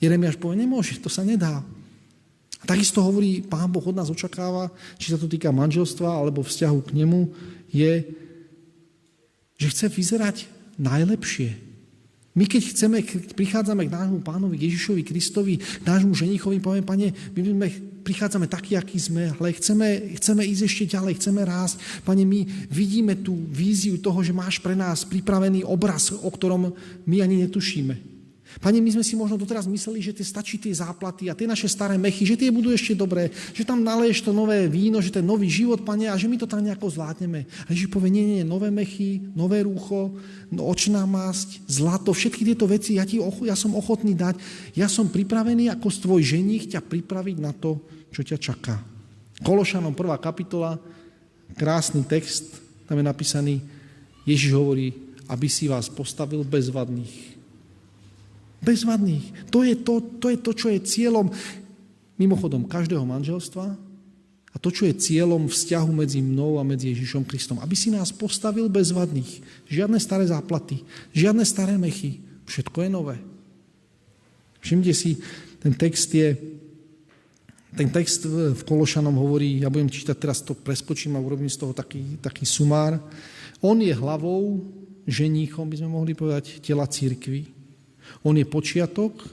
Jeremiáš 0.02 0.42
povie, 0.42 0.66
nemôže, 0.66 0.98
to 0.98 1.06
sa 1.06 1.22
nedá. 1.22 1.62
Takisto 2.66 3.06
hovorí, 3.06 3.46
Pán 3.46 3.70
Boh 3.70 3.86
od 3.86 3.94
nás 3.94 4.10
očakáva, 4.10 4.74
či 4.98 5.14
sa 5.14 5.22
to 5.22 5.30
týka 5.30 5.54
manželstva 5.54 6.10
alebo 6.18 6.42
vzťahu 6.42 6.80
k 6.82 6.96
nemu, 6.98 7.30
je, 7.70 8.10
že 9.62 9.68
chce 9.70 9.86
vyzerať 9.94 10.38
najlepšie. 10.82 11.74
My 12.36 12.44
keď 12.44 12.62
chceme, 12.76 13.00
prichádzame 13.32 13.88
k 13.88 13.96
nášmu 13.96 14.20
pánovi 14.20 14.60
Ježišovi 14.60 15.08
Kristovi, 15.08 15.56
k 15.56 15.86
nášmu 15.88 16.12
ženichovi, 16.12 16.60
povieme, 16.60 16.84
pane, 16.84 17.08
my 17.32 17.40
sme, 17.40 17.68
prichádzame 18.04 18.52
takí, 18.52 18.76
akí 18.76 19.00
sme, 19.00 19.32
ale 19.34 19.56
chceme, 19.56 20.20
chceme 20.20 20.44
ísť 20.44 20.64
ešte 20.68 20.84
ďalej, 21.00 21.18
chceme 21.18 21.42
rásť. 21.42 22.04
Pane, 22.04 22.28
my 22.28 22.44
vidíme 22.70 23.16
tú 23.24 23.34
víziu 23.50 23.98
toho, 24.04 24.20
že 24.20 24.36
máš 24.36 24.60
pre 24.60 24.76
nás 24.76 25.08
pripravený 25.08 25.64
obraz, 25.64 26.12
o 26.12 26.30
ktorom 26.30 26.76
my 27.08 27.18
ani 27.24 27.48
netušíme. 27.48 28.14
Pane, 28.64 28.80
my 28.80 28.88
sme 28.88 29.03
si 29.03 29.20
možno 29.20 29.36
doteraz 29.36 29.68
mysleli, 29.68 29.99
že 29.99 30.16
tie 30.16 30.24
stačí 30.24 30.56
tie 30.56 30.72
záplaty 30.72 31.28
a 31.28 31.36
tie 31.36 31.43
naše 31.43 31.68
staré 31.68 31.99
mechy, 31.99 32.24
že 32.24 32.39
tie 32.39 32.47
budú 32.47 32.72
ešte 32.72 32.95
dobré, 32.95 33.28
že 33.51 33.68
tam 33.68 33.84
naleješ 33.84 34.24
to 34.24 34.32
nové 34.32 34.64
víno, 34.72 35.03
že 35.03 35.12
ten 35.12 35.28
nový 35.28 35.51
život, 35.51 35.84
pane, 35.84 36.08
a 36.08 36.16
že 36.16 36.32
my 36.32 36.39
to 36.39 36.47
tam 36.47 36.64
nejako 36.64 36.88
zvládneme. 36.88 37.43
A 37.68 37.70
Ježiš 37.76 37.91
povie, 37.91 38.16
nie, 38.16 38.26
nie, 38.26 38.41
nové 38.47 38.72
mechy, 38.72 39.20
nové 39.36 39.68
rúcho, 39.68 40.16
no, 40.47 40.72
očná 40.72 41.03
masť, 41.03 41.68
zlato, 41.68 42.16
všetky 42.16 42.47
tieto 42.47 42.64
veci 42.64 42.95
ja, 42.95 43.03
ti, 43.03 43.20
ja 43.20 43.56
som 43.60 43.76
ochotný 43.76 44.16
dať. 44.16 44.39
Ja 44.80 44.88
som 44.88 45.12
pripravený 45.12 45.68
ako 45.76 45.91
tvoj 45.91 46.24
ženich 46.24 46.72
ťa 46.72 46.80
pripraviť 46.80 47.38
na 47.43 47.51
to, 47.51 47.84
čo 48.16 48.24
ťa 48.24 48.38
čaká. 48.39 48.80
Kološanom 49.43 49.91
prvá 49.91 50.16
kapitola, 50.16 50.80
krásny 51.60 52.08
text, 52.08 52.56
tam 52.88 52.95
je 52.95 53.06
napísaný, 53.06 53.56
Ježiš 54.24 54.56
hovorí, 54.56 54.95
aby 55.28 55.51
si 55.51 55.68
vás 55.68 55.91
postavil 55.91 56.47
bezvadných 56.47 57.35
Bezvadných. 58.66 59.53
To 59.53 59.61
je 59.61 59.78
to, 59.78 60.01
to 60.18 60.34
je 60.34 60.38
to, 60.41 60.51
čo 60.57 60.68
je 60.74 60.80
cieľom 60.82 61.30
mimochodom 62.18 62.66
každého 62.66 63.05
manželstva 63.05 63.78
a 64.55 64.55
to, 64.55 64.72
čo 64.72 64.88
je 64.88 64.95
cieľom 64.95 65.51
vzťahu 65.51 65.91
medzi 65.91 66.24
mnou 66.24 66.55
a 66.57 66.63
medzi 66.63 66.95
Ježišom 66.95 67.28
Kristom. 67.28 67.59
Aby 67.59 67.76
si 67.76 67.91
nás 67.91 68.16
postavil 68.16 68.72
bezvadných. 68.72 69.43
Žiadne 69.68 69.99
staré 69.99 70.32
záplaty, 70.32 70.80
žiadne 71.11 71.43
staré 71.43 71.76
mechy. 71.76 72.24
Všetko 72.47 72.88
je 72.88 72.89
nové. 72.89 73.18
Všimte 74.63 74.95
si, 74.95 75.20
ten 75.59 75.76
text 75.76 76.09
je, 76.16 76.34
ten 77.76 77.91
text 77.91 78.26
v 78.32 78.61
Kološanom 78.63 79.13
hovorí, 79.20 79.59
ja 79.59 79.68
budem 79.68 79.91
čítať 79.91 80.16
teraz 80.16 80.39
to, 80.39 80.55
preskočím 80.55 81.20
a 81.20 81.22
urobím 81.22 81.51
z 81.51 81.59
toho 81.59 81.76
taký, 81.76 82.18
taký 82.24 82.47
sumár. 82.47 82.97
On 83.59 83.76
je 83.76 83.91
hlavou, 83.91 84.63
ženíchom, 85.03 85.68
by 85.68 85.84
sme 85.84 85.89
mohli 85.91 86.16
povedať, 86.16 86.63
tela 86.63 86.88
církvy. 86.88 87.55
On 88.26 88.34
je 88.36 88.45
počiatok, 88.45 89.26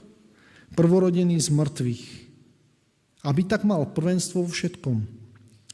prvorodený 0.73 1.37
z 1.41 1.49
mŕtvych, 1.53 2.05
aby 3.29 3.41
tak 3.45 3.63
mal 3.69 3.85
prvenstvo 3.89 4.45
vo 4.45 4.51
všetkom. 4.51 5.05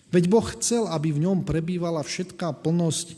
Veď 0.09 0.25
Boh 0.27 0.47
chcel, 0.57 0.89
aby 0.89 1.13
v 1.13 1.29
ňom 1.29 1.45
prebývala 1.45 2.01
všetká 2.01 2.65
plnosť 2.65 3.15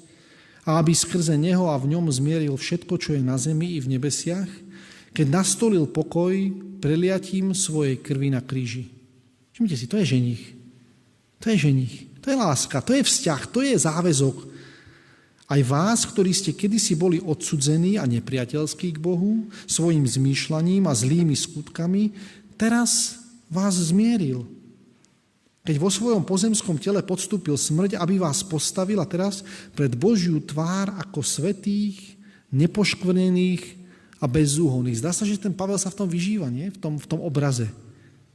a 0.67 0.83
aby 0.83 0.93
skrze 0.93 1.39
Neho 1.39 1.71
a 1.71 1.79
v 1.79 1.97
ňom 1.97 2.11
zmieril 2.11 2.59
všetko, 2.59 2.95
čo 2.99 3.15
je 3.17 3.23
na 3.23 3.39
zemi 3.39 3.79
i 3.79 3.83
v 3.83 3.97
nebesiach, 3.97 4.51
keď 5.15 5.27
nastolil 5.31 5.87
pokoj 5.87 6.35
preliatím 6.83 7.55
svojej 7.55 7.99
krvi 7.99 8.31
na 8.31 8.43
kríži. 8.43 8.91
Všimte 9.55 9.77
si, 9.77 9.87
to 9.87 9.99
je 10.03 10.07
ženich. 10.17 10.45
To 11.41 11.53
je 11.55 11.57
ženich. 11.69 12.11
To 12.21 12.29
je 12.29 12.37
láska, 12.37 12.85
to 12.85 12.93
je 12.93 13.03
vzťah, 13.05 13.43
to 13.49 13.65
je 13.65 13.75
záväzok. 13.81 14.37
Aj 15.51 15.59
vás, 15.67 16.07
ktorí 16.07 16.31
ste 16.31 16.55
kedysi 16.55 16.95
boli 16.95 17.19
odsudzení 17.19 17.99
a 17.99 18.07
nepriateľskí 18.07 18.95
k 18.95 19.03
Bohu, 19.03 19.51
svojim 19.67 20.07
zmýšľaním 20.07 20.87
a 20.87 20.95
zlými 20.95 21.35
skutkami, 21.35 22.15
teraz 22.55 23.19
vás 23.51 23.75
zmieril. 23.75 24.47
Keď 25.67 25.77
vo 25.83 25.91
svojom 25.91 26.23
pozemskom 26.23 26.79
tele 26.79 27.03
podstúpil 27.03 27.59
smrť, 27.59 27.99
aby 27.99 28.23
vás 28.23 28.47
postavil 28.47 29.03
a 29.03 29.11
teraz 29.11 29.43
pred 29.75 29.91
Božiu 29.99 30.39
tvár 30.39 30.95
ako 31.03 31.19
svetých, 31.21 32.15
nepoškvrnených 32.55 33.63
a 34.23 34.31
bezúhonných. 34.31 35.03
Zdá 35.03 35.11
sa, 35.11 35.27
že 35.27 35.35
ten 35.35 35.51
Pavel 35.51 35.83
sa 35.83 35.91
v 35.91 35.99
tom 35.99 36.09
vyžíva, 36.09 36.47
nie? 36.47 36.71
V, 36.71 36.79
tom, 36.79 36.95
v 36.95 37.07
tom 37.11 37.21
obraze. 37.27 37.67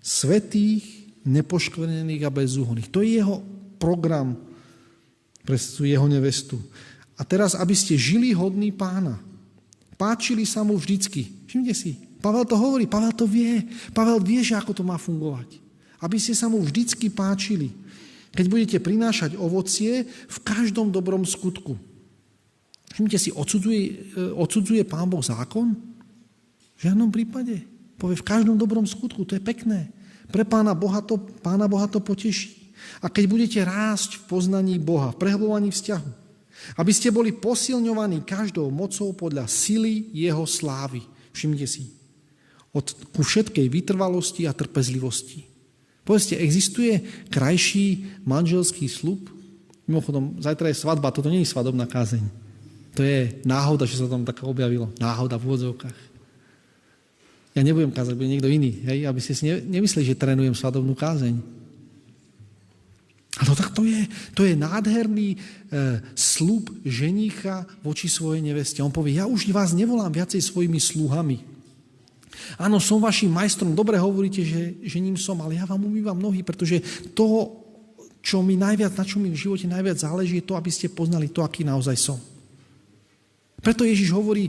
Svetých, 0.03 0.83
nepoškvrnených 1.23 2.27
a 2.27 2.31
bezúhonných. 2.31 2.91
To 2.91 2.99
je 3.01 3.23
jeho 3.23 3.39
program 3.79 4.35
pre 5.45 5.57
jeho 5.61 6.07
nevestu. 6.09 6.57
A 7.15 7.23
teraz, 7.23 7.55
aby 7.55 7.71
ste 7.71 7.95
žili 7.95 8.35
hodný 8.35 8.75
pána. 8.75 9.19
Páčili 9.95 10.43
sa 10.43 10.67
mu 10.67 10.75
vždycky. 10.75 11.31
Všimte 11.47 11.71
si, 11.71 11.95
Pavel 12.19 12.43
to 12.43 12.59
hovorí, 12.59 12.83
Pavel 12.89 13.15
to 13.15 13.23
vie. 13.23 13.63
Pavel 13.95 14.19
vie, 14.19 14.43
že 14.43 14.59
ako 14.59 14.75
to 14.75 14.83
má 14.83 14.99
fungovať. 14.99 15.61
Aby 16.03 16.19
ste 16.19 16.35
sa 16.35 16.51
mu 16.51 16.59
vždycky 16.59 17.07
páčili. 17.07 17.71
Keď 18.35 18.45
budete 18.51 18.77
prinášať 18.83 19.39
ovocie 19.39 20.03
v 20.09 20.37
každom 20.43 20.91
dobrom 20.91 21.23
skutku. 21.23 21.79
Všimte 22.91 23.15
si, 23.15 23.31
odsudzuje, 23.31 23.81
e, 23.85 23.91
odsudzuje 24.35 24.83
Pán 24.83 25.07
Boh 25.07 25.23
zákon? 25.23 25.71
V 26.75 26.79
žiadnom 26.83 27.07
prípade. 27.07 27.63
Povie 27.95 28.19
v 28.19 28.27
každom 28.27 28.59
dobrom 28.59 28.83
skutku, 28.83 29.23
to 29.23 29.39
je 29.39 29.43
pekné. 29.43 29.87
Pre 30.27 30.43
Pána 30.43 30.75
Boha 30.75 30.99
to, 30.99 31.15
Pána 31.39 31.71
Boha 31.71 31.87
to 31.87 32.03
poteší. 32.03 32.73
A 32.99 33.07
keď 33.07 33.23
budete 33.31 33.59
rásť 33.63 34.19
v 34.19 34.23
poznaní 34.27 34.75
Boha, 34.81 35.15
v 35.15 35.19
prehlbovaní 35.21 35.71
vzťahu, 35.71 36.24
aby 36.73 36.91
ste 36.91 37.13
boli 37.13 37.29
posilňovaní 37.31 38.25
každou 38.25 38.73
mocou 38.73 39.13
podľa 39.13 39.45
sily 39.45 40.09
jeho 40.11 40.43
slávy. 40.49 41.05
Všimnite 41.35 41.67
si. 41.69 41.93
Od, 42.75 42.85
ku 43.15 43.21
všetkej 43.21 43.69
vytrvalosti 43.69 44.49
a 44.49 44.55
trpezlivosti. 44.57 45.45
Povedzte, 46.05 46.37
existuje 46.37 47.01
krajší 47.33 48.21
manželský 48.25 48.85
slub? 48.85 49.25
Mimochodom, 49.89 50.37
zajtra 50.41 50.69
je 50.69 50.81
svadba, 50.81 51.13
toto 51.13 51.29
nie 51.33 51.41
je 51.41 51.49
svadobná 51.49 51.89
kázeň. 51.89 52.25
To 52.95 53.01
je 53.01 53.41
náhoda, 53.43 53.89
že 53.89 53.99
sa 53.99 54.07
tam 54.07 54.23
tak 54.23 54.41
objavilo. 54.45 54.89
Náhoda 55.01 55.35
v 55.35 55.45
úvodzovkách. 55.49 55.99
Ja 57.55 57.61
nebudem 57.63 57.91
kázať, 57.91 58.19
bude 58.19 58.27
niekto 58.27 58.51
iný, 58.51 58.83
hej? 58.83 59.07
aby 59.07 59.19
ste 59.23 59.31
si 59.31 59.47
nemysleli, 59.47 60.11
že 60.11 60.19
trénujem 60.19 60.51
svadobnú 60.51 60.91
kázeň. 60.91 61.39
Ale 63.35 63.51
tak 63.51 63.75
to 63.75 63.83
je, 63.83 64.07
to 64.31 64.47
je 64.47 64.55
nádherný 64.55 65.35
e, 65.35 65.37
slúb 66.15 66.71
ženícha 66.87 67.67
voči 67.83 68.07
svojej 68.07 68.39
neveste. 68.39 68.79
On 68.79 68.93
povie, 68.93 69.19
ja 69.19 69.27
už 69.27 69.51
vás 69.51 69.75
nevolám 69.75 70.11
viacej 70.11 70.39
svojimi 70.39 70.79
sluhami. 70.79 71.43
Áno, 72.55 72.79
som 72.79 73.03
vašim 73.03 73.31
majstrom, 73.31 73.75
dobre 73.75 73.99
hovoríte, 73.99 74.39
že, 74.39 74.79
že 74.79 75.03
ním 75.03 75.19
som, 75.19 75.35
ale 75.43 75.59
ja 75.59 75.67
vám 75.67 75.83
umývam 75.83 76.15
nohy, 76.15 76.47
pretože 76.47 76.79
to, 77.11 77.51
čo 78.23 78.39
mi 78.39 78.55
najviac, 78.55 78.95
na 78.95 79.03
čo 79.03 79.19
mi 79.19 79.27
v 79.31 79.39
živote 79.39 79.67
najviac 79.67 79.99
záleží, 79.99 80.39
je 80.39 80.47
to, 80.47 80.55
aby 80.55 80.71
ste 80.71 80.91
poznali 80.91 81.27
to, 81.27 81.43
aký 81.43 81.67
naozaj 81.67 81.95
som. 81.99 82.19
Preto 83.59 83.81
Ježiš 83.81 84.13
hovorí, 84.13 84.47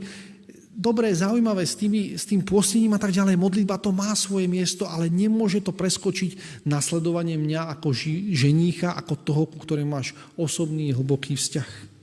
dobré, 0.76 1.08
zaujímavé 1.16 1.64
s, 1.64 1.72
tými, 1.72 2.20
s 2.20 2.28
tým 2.28 2.44
pôstením 2.44 2.92
a 2.92 3.00
tak 3.00 3.16
ďalej. 3.16 3.40
Modlitba 3.40 3.80
to 3.80 3.96
má 3.96 4.12
svoje 4.12 4.44
miesto, 4.44 4.84
ale 4.84 5.08
nemôže 5.08 5.64
to 5.64 5.72
preskočiť 5.72 6.62
nasledovanie 6.68 7.40
mňa 7.40 7.72
ako 7.72 7.96
ži, 7.96 8.36
ženícha, 8.36 8.92
ako 8.92 9.14
toho, 9.16 9.42
ku 9.48 9.56
ktorému 9.56 9.96
máš 9.96 10.12
osobný, 10.36 10.92
hlboký 10.92 11.34
vzťah. 11.34 11.96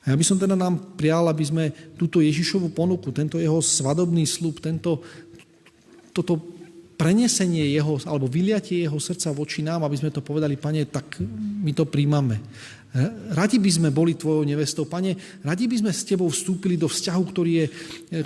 A 0.00 0.14
ja 0.14 0.16
by 0.16 0.24
som 0.24 0.40
teda 0.40 0.56
nám 0.56 0.96
prial, 0.96 1.28
aby 1.28 1.44
sme 1.44 1.64
túto 1.98 2.24
Ježišovú 2.24 2.72
ponuku, 2.72 3.12
tento 3.12 3.36
jeho 3.36 3.60
svadobný 3.60 4.24
slub, 4.24 4.62
tento, 4.62 5.04
toto 6.16 6.40
prenesenie 6.96 7.68
jeho, 7.72 8.00
alebo 8.08 8.28
vyliatie 8.28 8.84
jeho 8.84 8.96
srdca 8.96 9.32
voči 9.32 9.60
nám, 9.60 9.84
aby 9.84 9.96
sme 10.00 10.12
to 10.12 10.24
povedali, 10.24 10.56
pane, 10.56 10.88
tak 10.88 11.20
my 11.64 11.72
to 11.76 11.84
príjmame. 11.84 12.40
Radi 13.30 13.62
by 13.62 13.70
sme 13.70 13.88
boli 13.94 14.18
tvojou 14.18 14.42
nevestou. 14.42 14.82
Pane, 14.82 15.14
radi 15.46 15.70
by 15.70 15.78
sme 15.78 15.92
s 15.94 16.02
tebou 16.02 16.26
vstúpili 16.26 16.74
do 16.74 16.90
vzťahu, 16.90 17.22
ktorý, 17.22 17.52
je, 17.54 17.66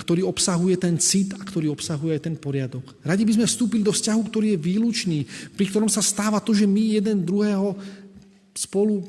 ktorý 0.01 0.25
obsahuje 0.25 0.81
ten 0.81 0.97
cit 0.97 1.37
a 1.37 1.45
ktorý 1.45 1.69
obsahuje 1.69 2.17
aj 2.17 2.23
ten 2.25 2.37
poriadok. 2.41 2.97
Radi 3.05 3.29
by 3.29 3.33
sme 3.37 3.47
vstúpili 3.47 3.85
do 3.85 3.93
vzťahu, 3.93 4.21
ktorý 4.25 4.57
je 4.57 4.65
výlučný, 4.65 5.19
pri 5.53 5.69
ktorom 5.69 5.93
sa 5.93 6.01
stáva 6.01 6.41
to, 6.41 6.57
že 6.57 6.65
my 6.65 6.97
jeden 6.97 7.29
druhého 7.29 7.77
spolu 8.57 9.05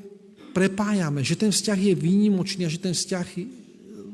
prepájame, 0.52 1.24
že 1.24 1.40
ten 1.40 1.56
vzťah 1.56 1.80
je 1.80 1.94
výnimočný 1.96 2.68
a 2.68 2.72
že 2.72 2.80
ten 2.80 2.92
vzťah, 2.92 3.28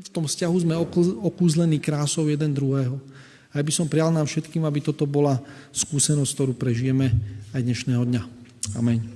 v 0.02 0.10
tom 0.14 0.30
vzťahu 0.30 0.56
sme 0.62 0.78
okúzlení 1.26 1.82
krásou 1.82 2.30
jeden 2.30 2.54
druhého. 2.54 3.02
A 3.50 3.60
ja 3.60 3.64
by 3.66 3.74
som 3.74 3.90
prial 3.90 4.14
nám 4.14 4.30
všetkým, 4.30 4.62
aby 4.62 4.78
toto 4.78 5.10
bola 5.10 5.42
skúsenosť, 5.74 6.32
ktorú 6.38 6.54
prežijeme 6.54 7.10
aj 7.50 7.66
dnešného 7.66 8.04
dňa. 8.06 8.24
Amen. 8.78 9.11